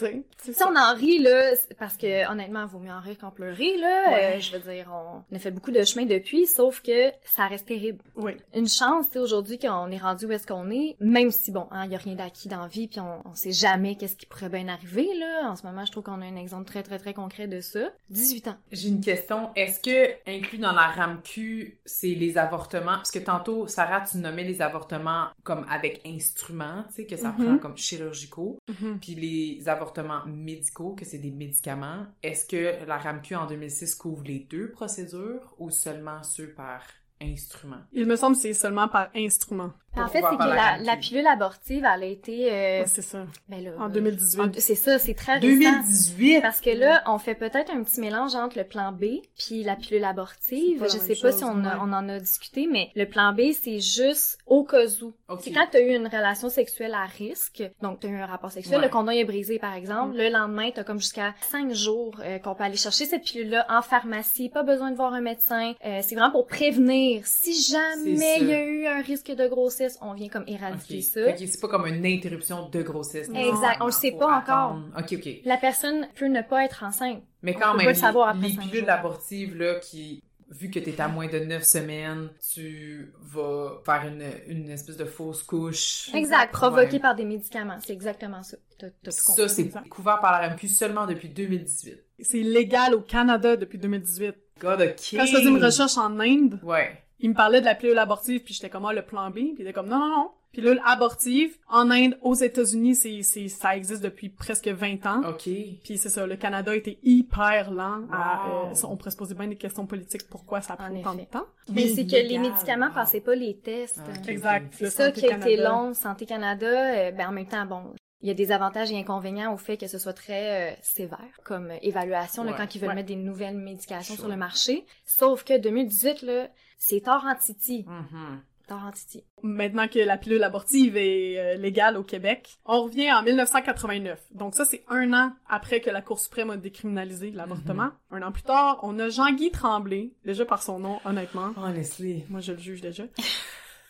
Tu 0.10 0.13
sais, 0.13 0.24
c'est 0.38 0.53
Si 0.53 0.60
ça. 0.60 0.70
on 0.72 0.75
en 0.75 0.96
rit, 0.96 1.20
là, 1.20 1.55
c'est 1.55 1.77
parce 1.77 1.98
que, 1.98 2.29
honnêtement, 2.31 2.62
il 2.63 2.67
vaut 2.67 2.79
mieux 2.79 2.91
en 2.91 3.00
rire 3.01 3.17
qu'en 3.20 3.31
pleurer, 3.31 3.77
là. 3.77 4.12
Ouais. 4.12 4.36
Euh, 4.36 4.39
je 4.39 4.58
veux 4.58 4.72
dire, 4.74 4.89
on... 4.91 5.24
on 5.31 5.36
a 5.36 5.39
fait 5.39 5.51
beaucoup 5.51 5.72
de 5.72 5.84
chemin 5.84 6.05
depuis, 6.05 6.48
sauf 6.48 6.81
que 6.81 7.12
ça 7.24 7.48
reste 7.48 7.67
terrible. 7.67 8.00
Oui. 8.15 8.34
Une 8.55 8.67
chance, 8.67 9.08
tu 9.08 9.13
sais, 9.13 9.20
aujourd'hui, 9.20 9.60
qu'on 9.60 9.89
est 9.91 9.98
rendu 9.98 10.25
où 10.25 10.31
est-ce 10.31 10.48
qu'on 10.48 10.70
est, 10.72 10.96
même 11.00 11.31
si, 11.31 11.51
bon, 11.51 11.67
il 11.86 11.91
y 11.91 11.96
a 11.96 11.98
rien 12.00 12.15
d'acquis 12.15 12.48
dans 12.48 12.62
la 12.62 12.67
vie, 12.67 12.88
puis 12.88 13.00
on, 13.00 13.22
on 13.29 13.36
sait 13.36 13.51
jamais 13.51 13.96
qu'est-ce 13.96 14.15
qui 14.15 14.25
pourrait 14.25 14.50
bien 14.50 14.67
arriver, 14.67 15.08
là. 15.20 15.50
En 15.50 15.55
ce 15.55 15.65
moment, 15.65 15.86
je 15.86 15.91
trouve 15.91 16.03
qu'on 16.03 16.22
a 16.22 16.25
un 16.25 16.36
exemple 16.36 16.65
très, 16.65 16.84
très, 16.84 16.98
très 17.00 17.13
concret 17.13 17.48
de 17.48 17.62
ça. 17.62 17.89
18 18.10 18.48
ans. 18.48 18.55
J'ai 18.72 18.89
une 18.89 19.01
question. 19.01 19.50
Est-ce 19.55 19.79
que, 19.79 20.12
inclus 20.27 20.58
dans 20.58 20.72
la 20.74 20.88
RAMQ, 20.88 21.79
c'est 21.86 22.08
les 22.08 22.38
avortements? 22.38 22.96
Parce 22.96 23.12
que 23.12 23.20
tantôt, 23.20 23.67
Sarah, 23.67 24.01
tu 24.01 24.17
nommais 24.17 24.43
les 24.43 24.62
avortements 24.62 25.27
comme 25.43 25.65
avec 25.70 26.01
instruments, 26.05 26.84
tu 26.89 26.96
sais, 26.96 27.05
que 27.05 27.15
ça 27.17 27.29
Mhm. 27.38 27.46
prend 27.46 27.58
comme 27.58 27.77
chirurgicaux. 27.77 28.58
Mhm. 28.67 29.00
Puis 29.00 29.15
les 29.15 29.70
avortements 29.70 29.90
médicaux, 30.25 30.95
que 30.95 31.05
c'est 31.05 31.17
des 31.17 31.31
médicaments. 31.31 32.05
Est-ce 32.24 32.45
que 32.45 32.86
la 32.86 32.98
RAMQ 32.98 33.36
en 33.36 33.48
2006 33.48 33.95
couvre 33.95 34.24
les 34.24 34.39
deux 34.39 34.71
procédures 34.71 35.55
ou 35.57 35.69
seulement 35.69 36.24
ceux 36.24 36.50
par 36.53 36.83
instrument? 37.21 37.81
Il 37.91 38.05
me 38.05 38.15
semble 38.15 38.36
que 38.36 38.41
c'est 38.41 38.53
seulement 38.53 38.88
par 38.88 39.10
instrument. 39.15 39.71
En 39.98 40.07
fait, 40.07 40.21
c'est 40.29 40.38
que 40.38 40.43
la, 40.43 40.77
la 40.79 40.95
pilule 40.98 41.27
abortive, 41.27 41.86
elle 41.95 42.03
a 42.03 42.05
été, 42.05 42.50
euh, 42.51 42.79
Ouais, 42.81 42.86
c'est 42.88 43.01
ça. 43.01 43.25
ben 43.50 43.62
là, 43.63 43.71
En 43.77 43.86
euh, 43.86 43.89
2018. 43.89 44.41
en- 44.41 44.51
C'est 44.57 44.75
ça, 44.75 44.98
c'est 45.00 45.13
très 45.13 45.33
récent. 45.39 45.48
2018! 45.48 46.41
Parce 46.41 46.62
que 46.62 46.69
là, 46.69 47.03
on 47.07 47.17
fait 47.17 47.36
peut-être 47.36 47.69
un 47.71 47.83
petit 47.83 48.00
mélange 48.00 48.33
entre 48.36 48.57
le 48.57 48.63
plan 48.63 48.91
B 48.93 49.05
puis 49.38 49.63
la 49.63 49.75
pilule 49.75 50.05
abortive. 50.05 50.83
Je 50.83 50.98
sais 50.98 51.15
pas 51.15 51.31
chose, 51.31 51.38
si 51.39 51.43
on, 51.43 51.65
a- 51.65 51.77
on 51.79 51.91
en 51.91 52.07
a 52.07 52.19
discuté, 52.19 52.67
mais 52.71 52.89
le 52.95 53.05
plan 53.05 53.33
B, 53.33 53.51
c'est 53.51 53.79
juste 53.79 54.38
au 54.45 54.63
cas 54.63 54.86
où. 55.01 55.13
Ok. 55.27 55.41
C'est 55.43 55.51
quand 55.51 55.65
tu 55.69 55.77
as 55.77 55.81
eu 55.81 55.93
une 55.95 56.07
relation 56.07 56.50
sexuelle 56.50 56.93
à 56.93 57.05
risque, 57.05 57.63
donc 57.81 58.00
tu 58.00 58.07
as 58.07 58.12
eu 58.12 58.15
un 58.15 58.25
rapport 58.25 58.51
sexuel, 58.51 58.77
Ouais. 58.79 58.86
le 58.86 58.89
condom 58.91 59.12
est 59.12 59.25
brisé 59.25 59.60
par 59.60 59.74
exemple, 59.75 60.13
Mm. 60.15 60.17
le 60.17 60.29
lendemain, 60.29 60.71
tu 60.71 60.79
as 60.79 60.83
comme 60.86 61.00
jusqu'à 61.00 61.33
cinq 61.41 61.74
jours 61.74 62.15
euh, 62.24 62.39
qu'on 62.39 62.55
peut 62.55 62.63
aller 62.63 62.77
chercher 62.77 63.05
cette 63.05 63.24
pilule-là 63.24 63.65
en 63.69 63.81
pharmacie, 63.81 64.50
pas 64.50 64.63
besoin 64.63 64.91
de 64.91 64.95
voir 64.95 65.13
un 65.13 65.21
médecin. 65.21 65.74
Euh, 65.86 66.00
c'est 66.01 66.15
vraiment 66.15 66.31
pour 66.31 66.48
prévenir. 66.48 67.25
Si 67.25 67.62
jamais 67.71 68.38
il 68.39 68.48
y 68.48 68.53
a 68.53 68.63
eu 68.63 68.86
un 68.88 69.01
risque 69.01 69.31
de 69.31 69.48
grossesse, 69.48 69.80
on 70.01 70.13
vient 70.13 70.29
comme 70.29 70.43
éradiquer 70.47 70.97
Ok. 70.97 71.03
ça. 71.03 71.25
Fait 71.25 71.35
que 71.45 71.45
c'est 71.51 71.59
pas 71.61 71.67
comme 71.67 71.85
une 71.88 72.05
interruption 72.05 72.69
de 72.69 72.81
grossesse. 72.81 73.29
Exact, 73.33 73.77
on 73.81 73.85
le 73.88 73.91
sait 73.91 74.11
pas 74.11 74.38
encore. 74.39 74.77
Ok, 74.97 75.13
ok. 75.13 75.29
La 75.45 75.57
personne 75.57 76.07
peut 76.15 76.27
ne 76.27 76.41
pas 76.41 76.63
être 76.65 76.83
enceinte. 76.83 77.21
Mais 77.41 77.55
On 77.55 77.59
quand 77.59 77.71
peut 77.71 77.77
même, 77.77 77.85
pas 77.88 77.91
le 77.93 77.97
savoir 77.97 78.33
les, 78.33 78.39
après 78.51 78.63
les 78.65 78.69
pilules 78.69 78.89
abortives, 78.89 79.57
là, 79.57 79.75
qui, 79.79 80.23
vu 80.50 80.69
que 80.69 80.79
t'es 80.79 81.00
à 81.01 81.07
moins 81.07 81.27
de 81.27 81.39
9 81.39 81.63
semaines, 81.63 82.29
tu 82.53 83.11
vas 83.21 83.81
faire 83.85 84.05
une, 84.07 84.23
une 84.47 84.69
espèce 84.69 84.97
de 84.97 85.05
fausse 85.05 85.41
couche. 85.43 86.09
Exact, 86.13 86.51
provoqué 86.51 86.93
Ouais. 86.93 87.00
par 87.00 87.15
des 87.15 87.25
médicaments. 87.25 87.77
C'est 87.85 87.93
exactement 87.93 88.43
ça. 88.43 88.57
T'as- 88.77 88.89
t'as. 89.03 89.11
Ça, 89.11 89.47
c'est 89.47 89.69
couvert 89.89 90.19
par 90.19 90.31
la 90.41 90.47
RAMQ 90.50 90.67
seulement 90.67 91.05
depuis 91.07 91.29
2018. 91.29 92.03
C'est 92.19 92.41
légal 92.41 92.93
au 92.93 93.01
Canada 93.01 93.55
depuis 93.55 93.77
2018. 93.79 94.35
God, 94.59 94.81
ok. 94.81 94.88
Quand 95.17 95.25
je 95.25 95.35
faisais 95.38 95.50
une 95.50 95.63
recherche 95.63 95.97
en 95.97 96.19
Inde, 96.19 96.59
Ouais. 96.63 97.01
Il 97.21 97.29
me 97.29 97.35
parlait 97.35 97.61
de 97.61 97.65
la 97.65 97.75
pilule 97.75 97.97
abortive, 97.97 98.41
puis 98.43 98.53
j'étais 98.53 98.69
comme, 98.69 98.85
ah, 98.85 98.93
le 98.93 99.01
plan 99.03 99.29
B, 99.29 99.33
puis 99.35 99.55
il 99.59 99.61
était 99.61 99.73
comme, 99.73 99.87
non, 99.89 99.99
non, 99.99 100.09
non, 100.09 100.31
Pilule 100.51 100.81
abortive, 100.85 101.55
en 101.69 101.89
Inde, 101.89 102.17
aux 102.21 102.33
États-Unis, 102.33 102.95
c'est, 102.95 103.21
c'est, 103.23 103.47
ça 103.47 103.77
existe 103.77 104.03
depuis 104.03 104.27
presque 104.27 104.67
20 104.67 105.05
ans. 105.05 105.21
OK. 105.29 105.43
Puis 105.43 105.97
c'est 105.97 106.09
ça, 106.09 106.27
le 106.27 106.35
Canada 106.35 106.75
était 106.75 106.99
hyper 107.03 107.71
lent 107.71 108.01
à... 108.11 108.49
Wow. 108.49 108.71
euh, 108.71 108.73
ça, 108.73 108.87
on 108.89 108.97
pourrait 108.97 109.11
se 109.11 109.15
poser 109.15 109.33
bien 109.33 109.47
des 109.47 109.55
questions 109.55 109.85
politiques, 109.85 110.27
pourquoi 110.29 110.59
ça 110.59 110.75
prend 110.75 110.93
En 110.93 111.01
tant 111.01 111.15
de 111.15 111.21
temps. 111.21 111.45
Mais 111.71 111.87
c'est 111.87 112.05
que 112.05 112.17
les 112.17 112.37
médicaments 112.37 112.87
Wow. 112.87 112.93
passaient 112.95 113.21
pas 113.21 113.33
les 113.33 113.55
tests. 113.59 114.01
Ah, 114.05 114.11
ok. 114.21 114.27
Exact. 114.27 114.73
C'est 114.77 114.89
ça 114.89 115.05
Santé 115.05 115.21
qui 115.21 115.31
a 115.31 115.37
été 115.37 115.55
long. 115.55 115.93
Santé 115.93 116.25
Canada, 116.25 116.67
euh, 116.67 117.11
ben 117.11 117.29
en 117.29 117.31
même 117.31 117.47
temps, 117.47 117.65
bon, 117.65 117.93
il 118.19 118.27
y 118.27 118.31
a 118.31 118.33
des 118.33 118.51
avantages 118.51 118.91
et 118.91 118.97
inconvénients 118.99 119.53
au 119.53 119.57
fait 119.57 119.77
que 119.77 119.87
ce 119.87 119.97
soit 119.97 120.11
très 120.13 120.73
euh, 120.73 120.75
sévère 120.81 121.17
comme 121.45 121.71
évaluation 121.81 122.43
là, 122.43 122.51
Ouais. 122.51 122.57
quand 122.57 122.75
ils 122.75 122.79
veulent 122.79 122.89
Ouais. 122.89 122.95
mettre 122.95 123.07
des 123.07 123.15
nouvelles 123.15 123.57
médications 123.57 124.15
Sure. 124.15 124.23
sur 124.25 124.29
le 124.29 124.35
marché. 124.37 124.85
Sauf 125.05 125.45
que 125.45 125.57
2018, 125.57 126.23
là, 126.23 126.49
c'est 126.81 127.01
tort 127.01 127.25
en 127.25 127.35
titi. 127.35 127.85
Mhm. 127.88 128.41
Tort 128.67 128.83
en 128.83 128.91
titi. 128.91 129.23
Maintenant 129.43 129.88
que 129.88 130.00
la 130.00 130.17
pilule 130.17 130.43
abortive 130.43 130.97
est 130.97 131.38
euh, 131.38 131.55
légale 131.55 131.95
au 131.95 132.03
Québec, 132.03 132.57
on 132.65 132.81
revient 132.83 133.13
en 133.13 133.21
1989. 133.21 134.19
Donc 134.31 134.55
ça, 134.55 134.65
c'est 134.65 134.83
un 134.88 135.13
an 135.13 135.31
après 135.47 135.79
que 135.79 135.91
la 135.91 136.01
Cour 136.01 136.19
suprême 136.19 136.50
a 136.50 136.57
décriminalisé 136.57 137.29
l'avortement. 137.29 137.91
Un 138.09 138.23
an 138.23 138.31
plus 138.31 138.41
tard, 138.41 138.79
on 138.81 138.97
a 138.97 139.09
Jean-Guy 139.09 139.51
Tremblay, 139.51 140.11
déjà 140.25 140.43
par 140.43 140.63
son 140.63 140.79
nom, 140.79 141.00
honnêtement. 141.05 141.51
Honestly. 141.55 142.25
Moi, 142.29 142.39
je 142.39 142.53
le 142.53 142.57
juge 142.57 142.81
déjà. 142.81 143.03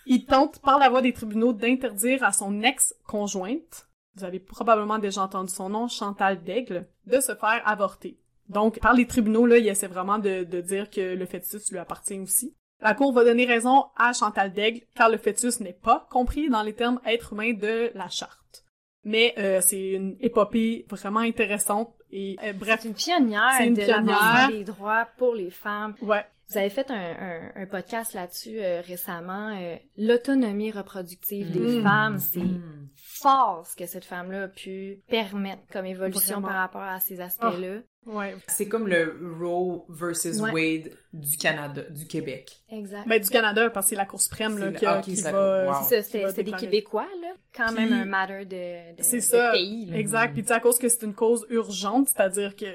Il 0.05 0.25
tente, 0.25 0.60
par 0.60 0.77
la 0.77 0.89
voie 0.89 1.01
des 1.01 1.13
tribunaux, 1.13 1.53
d'interdire 1.53 2.25
à 2.25 2.33
son 2.33 2.62
ex-conjointe, 2.62 3.88
vous 4.15 4.25
avez 4.25 4.39
probablement 4.41 5.00
déjà 5.00 5.21
entendu 5.21 5.53
son 5.53 5.69
nom, 5.69 5.88
Chantal 5.88 6.43
Daigle, 6.43 6.89
de 7.05 7.21
se 7.21 7.36
faire 7.36 7.62
avorter. 7.65 8.19
Donc, 8.50 8.79
par 8.79 8.93
les 8.93 9.07
tribunaux, 9.07 9.45
là, 9.45 9.60
il 9.60 9.67
essaie 9.67 9.88
vraiment 9.88 10.19
de, 10.19 10.43
de 10.43 10.60
dire 10.60 10.89
que 10.89 11.15
le 11.15 11.25
fœtus 11.25 11.71
lui 11.71 11.77
appartient 11.77 12.19
aussi. 12.19 12.53
La 12.81 12.93
Cour 12.95 13.13
va 13.13 13.23
donner 13.23 13.45
raison 13.45 13.85
à 13.95 14.11
Chantal 14.13 14.51
Daigle, 14.53 14.81
car 14.95 15.09
le 15.09 15.17
fœtus 15.17 15.59
n'est 15.59 15.73
pas 15.73 16.07
compris 16.09 16.50
dans 16.50 16.63
les 16.63 16.73
termes 16.73 17.00
être 17.05 17.33
humain 17.33 17.53
de 17.53 17.91
la 17.93 18.09
charte. 18.09 18.63
Mais 19.03 19.33
euh, 19.38 19.61
c'est 19.61 19.91
une 19.93 20.15
épopée 20.19 20.85
vraiment 20.89 21.19
intéressante 21.21 21.93
et 22.11 22.38
euh, 22.43 22.53
bref, 22.53 22.79
C'est 22.81 22.88
une 22.89 22.93
pionnière 22.93 23.51
une 23.61 23.73
de 23.73 23.81
l'avancement 23.81 24.47
des 24.50 24.63
droits 24.63 25.07
pour 25.17 25.33
les 25.33 25.50
femmes. 25.50 25.95
ouais, 26.01 26.23
Vous 26.50 26.57
avez 26.57 26.69
fait 26.69 26.91
un, 26.91 26.95
un, 26.95 27.51
un 27.63 27.65
podcast 27.65 28.13
là-dessus 28.13 28.59
euh, 28.59 28.81
récemment, 28.81 29.57
euh, 29.59 29.75
l'autonomie 29.97 30.69
reproductive 30.71 31.51
des 31.51 31.59
Mm. 31.79 31.83
femmes. 31.83 32.19
C'est 32.19 32.39
Mhm. 32.41 32.89
fort 32.95 33.65
ce 33.65 33.75
que 33.75 33.85
cette 33.88 34.05
femme-là 34.05 34.43
a 34.43 34.47
pu 34.50 35.01
permettre 35.09 35.61
comme 35.71 35.85
évolution 35.85 36.33
Vraiment. 36.41 36.47
par 36.50 36.57
rapport 36.57 36.81
à 36.81 37.00
ces 37.00 37.21
aspects-là. 37.21 37.79
Ouais. 38.05 38.36
C'est 38.48 38.67
comme 38.67 38.88
le 38.88 39.15
Roe 39.39 39.86
versus 39.89 40.39
Ouais. 40.39 40.51
Wade 40.51 40.91
du 41.13 41.38
Canada, 41.38 41.81
du 41.89 42.05
Québec. 42.08 42.51
Exact. 42.72 43.08
Ben, 43.08 43.22
du 43.22 43.29
Canada, 43.29 43.70
parce 43.70 43.88
que 43.88 43.89
c'est 43.91 43.96
la 43.96 44.05
Cour 44.05 44.22
suprême, 44.22 44.58
là, 44.58 44.72
qui, 44.72 45.12
qui 45.12 45.17
ça- 45.17 45.31
va... 45.31 45.65
wow. 45.67 45.74
C'est 45.88 46.01
ça, 46.03 46.31
des. 46.31 46.51
Québécois, 46.51 47.08
là. 47.22 47.29
Quand 47.55 47.67
Puis- 47.74 47.84
même 47.84 47.93
un 47.93 48.05
matter 48.05 48.46
de, 48.46 48.96
de, 48.98 49.03
C'est 49.03 49.17
de 49.17 49.22
ça. 49.22 49.51
pays, 49.51 49.86
là. 49.88 49.98
Exact. 49.98 50.34
Puis 50.34 50.43
tu 50.43 50.48
sais, 50.50 50.53
à 50.53 50.60
cause 50.60 50.77
que 50.79 50.88
c'est 50.88 51.03
une 51.03 51.13
cause 51.13 51.46
urgente, 51.50 52.08
c'est-à-dire 52.10 52.55
que 52.55 52.65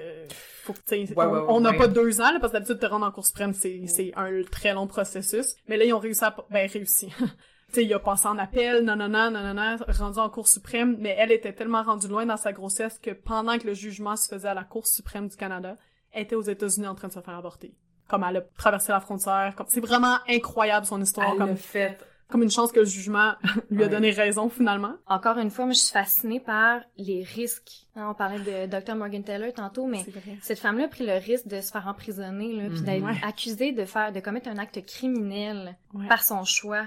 faut 0.64 0.72
que 0.74 0.78
tu 0.86 1.06
sais, 1.06 1.14
Ouais, 1.16 1.24
on- 1.24 1.30
ouais, 1.32 1.38
ouais, 1.40 1.44
on 1.48 1.60
n'a 1.60 1.70
ouais. 1.70 1.78
pas 1.78 1.88
deux 1.88 2.20
ans 2.20 2.30
là, 2.32 2.38
parce 2.40 2.52
que 2.52 2.58
d'habitude 2.58 2.78
te 2.80 2.86
rendre 2.86 3.06
en 3.06 3.10
Cour 3.12 3.24
suprême, 3.24 3.54
c'est 3.54 3.80
c'est 3.86 4.12
un 4.16 4.42
très 4.50 4.74
long 4.74 4.86
processus. 4.86 5.54
Mais 5.68 5.76
là 5.76 5.84
ils 5.84 5.92
ont 5.94 5.98
réussi 5.98 6.24
à 6.24 6.36
ben 6.50 6.68
réussi. 6.70 7.08
tu 7.68 7.74
sais, 7.80 7.84
il 7.84 7.92
a 7.94 7.98
passé 7.98 8.26
en 8.28 8.38
appel, 8.38 8.84
non 8.84 8.96
non 8.96 9.08
non 9.08 9.30
non 9.30 9.54
non, 9.54 9.76
rendu 9.88 10.18
en 10.18 10.30
Cour 10.30 10.46
suprême, 10.48 10.96
mais 10.98 11.14
elle 11.18 11.32
était 11.32 11.52
tellement 11.52 11.82
rendue 11.82 12.08
loin 12.08 12.24
dans 12.24 12.36
sa 12.36 12.52
grossesse 12.52 12.98
que 12.98 13.10
pendant 13.10 13.58
que 13.58 13.66
le 13.66 13.74
jugement 13.74 14.16
se 14.16 14.28
faisait 14.28 14.48
à 14.48 14.54
la 14.54 14.64
Cour 14.64 14.86
suprême 14.86 15.28
du 15.28 15.36
Canada, 15.36 15.76
elle 16.12 16.22
était 16.22 16.36
aux 16.36 16.42
États-Unis 16.42 16.86
en 16.86 16.94
train 16.94 17.08
de 17.08 17.12
se 17.12 17.20
faire 17.20 17.34
avorter. 17.36 17.74
Comme 18.08 18.24
elle 18.28 18.36
a 18.36 18.40
traversé 18.56 18.92
la 18.92 19.00
frontière, 19.00 19.54
comme 19.56 19.66
c'est 19.68 19.80
vraiment 19.80 20.16
incroyable 20.28 20.86
son 20.86 21.02
histoire, 21.02 21.32
Elle 21.32 21.38
comme 21.38 21.56
fait. 21.56 21.98
comme 22.28 22.44
une 22.44 22.50
chance 22.52 22.70
que 22.70 22.78
le 22.80 22.86
jugement 22.86 23.32
lui 23.70 23.82
a 23.82 23.86
Ouais. 23.86 23.92
donné 23.92 24.10
raison 24.12 24.48
finalement. 24.48 24.94
Encore 25.08 25.38
une 25.38 25.50
fois, 25.50 25.64
moi, 25.64 25.74
je 25.74 25.80
suis 25.80 25.92
fascinée 25.92 26.38
par 26.38 26.80
les 26.96 27.24
risques. 27.24 27.88
Hein, 27.96 28.06
on 28.10 28.14
parlait 28.14 28.38
de 28.38 28.66
Dr. 28.70 28.94
Morgan 28.94 29.24
Taylor 29.24 29.52
tantôt, 29.52 29.86
mais 29.86 30.06
cette 30.40 30.60
femme-là 30.60 30.84
a 30.84 30.88
pris 30.88 31.04
le 31.04 31.14
risque 31.14 31.48
de 31.48 31.60
se 31.60 31.72
faire 31.72 31.88
emprisonner, 31.88 32.52
là, 32.54 32.68
puis 32.68 32.78
Mhm. 32.78 32.84
d'être 32.84 33.04
Ouais. 33.04 33.20
accusée 33.24 33.72
de 33.72 33.84
faire, 33.84 34.12
de 34.12 34.20
commettre 34.20 34.48
un 34.48 34.58
acte 34.58 34.86
criminel 34.86 35.76
Ouais. 35.92 36.06
par 36.06 36.22
son 36.22 36.44
choix. 36.44 36.86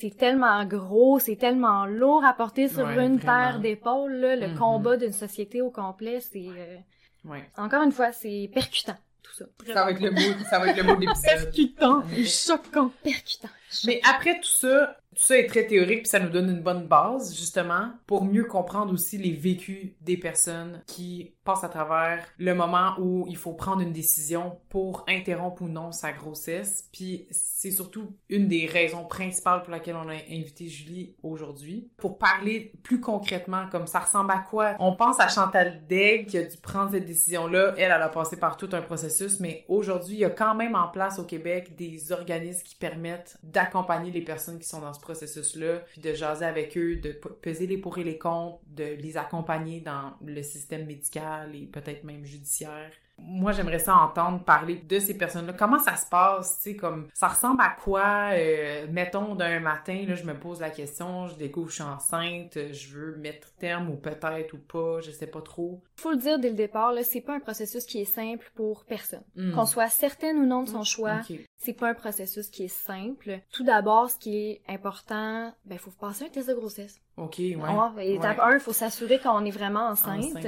C'est 0.00 0.16
tellement 0.16 0.64
gros, 0.64 1.18
c'est 1.18 1.34
tellement 1.36 1.84
lourd 1.86 2.24
à 2.24 2.32
porter 2.32 2.68
sur 2.68 2.84
Ouais, 2.86 3.04
une 3.04 3.16
vraiment. 3.16 3.18
paire 3.50 3.58
d'épaules, 3.58 4.12
le 4.20 4.48
Mhm. 4.48 4.58
combat 4.58 4.96
d'une 4.96 5.12
société 5.12 5.60
au 5.60 5.70
complet, 5.70 6.20
c'est... 6.20 6.46
euh, 6.46 6.76
Ouais. 7.24 7.44
Encore 7.56 7.82
une 7.82 7.90
fois, 7.90 8.12
c'est 8.12 8.48
percutant, 8.54 8.96
tout 9.24 9.32
ça. 9.32 9.44
Ça 9.66 9.84
va 9.84 9.90
être 9.90 10.00
le 10.00 10.12
mot, 10.12 10.44
ça 10.48 10.60
va 10.60 10.68
être 10.68 10.76
le 10.76 10.84
mot 10.84 10.94
de 10.94 11.00
l'épisode. 11.00 11.24
percutant 11.24 12.02
et 12.16 12.24
choquant. 12.24 12.92
Percutant. 13.02 13.48
Mais 13.86 14.00
après 14.08 14.36
tout 14.38 14.46
ça, 14.48 14.96
tout 15.18 15.24
ça 15.24 15.36
est 15.36 15.48
très 15.48 15.66
théorique 15.66 16.02
puis 16.02 16.08
ça 16.08 16.20
nous 16.20 16.28
donne 16.28 16.48
une 16.48 16.62
bonne 16.62 16.86
base 16.86 17.36
justement 17.36 17.90
pour 18.06 18.24
mieux 18.24 18.44
comprendre 18.44 18.92
aussi 18.92 19.18
les 19.18 19.32
vécus 19.32 19.90
des 20.00 20.16
personnes 20.16 20.80
qui 20.86 21.34
passent 21.42 21.64
à 21.64 21.68
travers 21.68 22.24
le 22.38 22.54
moment 22.54 22.94
où 23.00 23.24
il 23.26 23.36
faut 23.36 23.54
prendre 23.54 23.80
une 23.80 23.92
décision 23.92 24.60
pour 24.68 25.04
interrompre 25.08 25.62
ou 25.62 25.68
non 25.68 25.92
sa 25.92 26.12
grossesse. 26.12 26.88
Puis 26.92 27.26
c'est 27.30 27.70
surtout 27.70 28.14
une 28.28 28.48
des 28.48 28.66
raisons 28.66 29.06
principales 29.06 29.62
pour 29.62 29.70
laquelle 29.70 29.96
on 29.96 30.08
a 30.08 30.14
invité 30.30 30.68
Julie 30.68 31.16
aujourd'hui 31.22 31.90
pour 31.96 32.18
parler 32.18 32.72
plus 32.82 33.00
concrètement 33.00 33.66
comme 33.72 33.86
ça 33.86 34.00
ressemble 34.00 34.30
à 34.30 34.38
quoi? 34.38 34.76
On 34.78 34.94
pense 34.94 35.18
à 35.18 35.28
Chantal 35.28 35.86
Degg 35.88 36.26
qui 36.26 36.38
a 36.38 36.42
dû 36.42 36.58
prendre 36.58 36.90
cette 36.90 37.06
décision-là. 37.06 37.74
Elle, 37.78 37.84
elle 37.84 38.02
a 38.02 38.08
passé 38.08 38.36
par 38.36 38.56
tout 38.56 38.68
un 38.72 38.82
processus, 38.82 39.40
mais 39.40 39.64
aujourd'hui, 39.68 40.16
il 40.16 40.20
y 40.20 40.24
a 40.26 40.30
quand 40.30 40.54
même 40.54 40.76
en 40.76 40.88
place 40.88 41.18
au 41.18 41.24
Québec 41.24 41.74
des 41.76 42.12
organismes 42.12 42.62
qui 42.62 42.76
permettent 42.76 43.38
d'accompagner 43.42 44.10
les 44.10 44.22
personnes 44.22 44.58
qui 44.58 44.68
sont 44.68 44.80
dans 44.80 44.92
ce 44.92 45.00
processus-là, 45.08 45.84
de 45.96 46.12
jaser 46.12 46.44
avec 46.44 46.76
eux, 46.76 46.96
de 46.96 47.12
peser 47.12 47.66
les 47.66 47.78
pour 47.78 47.96
et 47.98 48.04
les 48.04 48.18
contre, 48.18 48.60
de 48.66 48.84
les 48.84 49.16
accompagner 49.16 49.80
dans 49.80 50.12
le 50.22 50.42
système 50.42 50.86
médical 50.86 51.54
et 51.54 51.66
peut-être 51.66 52.04
même 52.04 52.24
judiciaire. 52.24 52.92
Moi, 53.18 53.52
j'aimerais 53.52 53.78
ça 53.78 53.96
entendre 53.96 54.42
parler 54.44 54.76
de 54.76 54.98
ces 54.98 55.14
personnes-là. 55.16 55.52
Comment 55.52 55.78
ça 55.78 55.96
se 55.96 56.06
passe, 56.06 56.56
tu 56.56 56.70
sais, 56.70 56.76
comme 56.76 57.08
ça 57.14 57.28
ressemble 57.28 57.60
à 57.60 57.70
quoi, 57.70 58.30
euh, 58.32 58.86
mettons, 58.90 59.34
d'un 59.34 59.60
matin, 59.60 60.04
là, 60.06 60.14
je 60.14 60.24
me 60.24 60.34
pose 60.34 60.60
la 60.60 60.70
question, 60.70 61.26
je 61.26 61.36
découvre, 61.36 61.68
je 61.68 61.74
suis 61.74 61.82
enceinte, 61.82 62.58
je 62.72 62.88
veux 62.96 63.16
mettre 63.16 63.52
terme 63.56 63.90
ou 63.90 63.96
peut-être 63.96 64.54
ou 64.54 64.58
pas, 64.58 65.00
je 65.00 65.10
sais 65.10 65.26
pas 65.26 65.42
trop. 65.42 65.82
Faut 65.96 66.10
le 66.10 66.16
dire 66.16 66.38
dès 66.38 66.50
le 66.50 66.54
départ, 66.54 66.92
là, 66.92 67.02
c'est 67.02 67.20
pas 67.20 67.34
un 67.34 67.40
processus 67.40 67.84
qui 67.84 68.00
est 68.00 68.04
simple 68.04 68.50
pour 68.54 68.84
personne. 68.84 69.24
Hmm. 69.36 69.52
Qu'on 69.52 69.66
soit 69.66 69.88
certaine 69.88 70.38
ou 70.38 70.46
non 70.46 70.62
de 70.62 70.68
son 70.68 70.84
choix, 70.84 71.20
c'est 71.56 71.72
pas 71.72 71.90
un 71.90 71.94
processus 71.94 72.48
qui 72.48 72.64
est 72.64 72.68
simple. 72.68 73.40
Tout 73.52 73.64
d'abord, 73.64 74.10
ce 74.10 74.18
qui 74.18 74.36
est 74.36 74.62
important, 74.68 75.52
ben, 75.64 75.78
faut 75.78 75.90
passer 75.90 76.24
un 76.24 76.28
test 76.28 76.48
de 76.48 76.54
grossesse. 76.54 77.00
Ok, 77.18 77.34
ouais. 77.38 77.56
Ouais, 77.56 78.10
étape 78.14 78.38
Ouais. 78.38 78.44
1, 78.44 78.54
il 78.54 78.60
faut 78.60 78.72
s'assurer 78.72 79.18
qu'on 79.18 79.44
est 79.44 79.50
vraiment 79.50 79.88
enceinte. 79.88 80.22
Enceinte. 80.24 80.46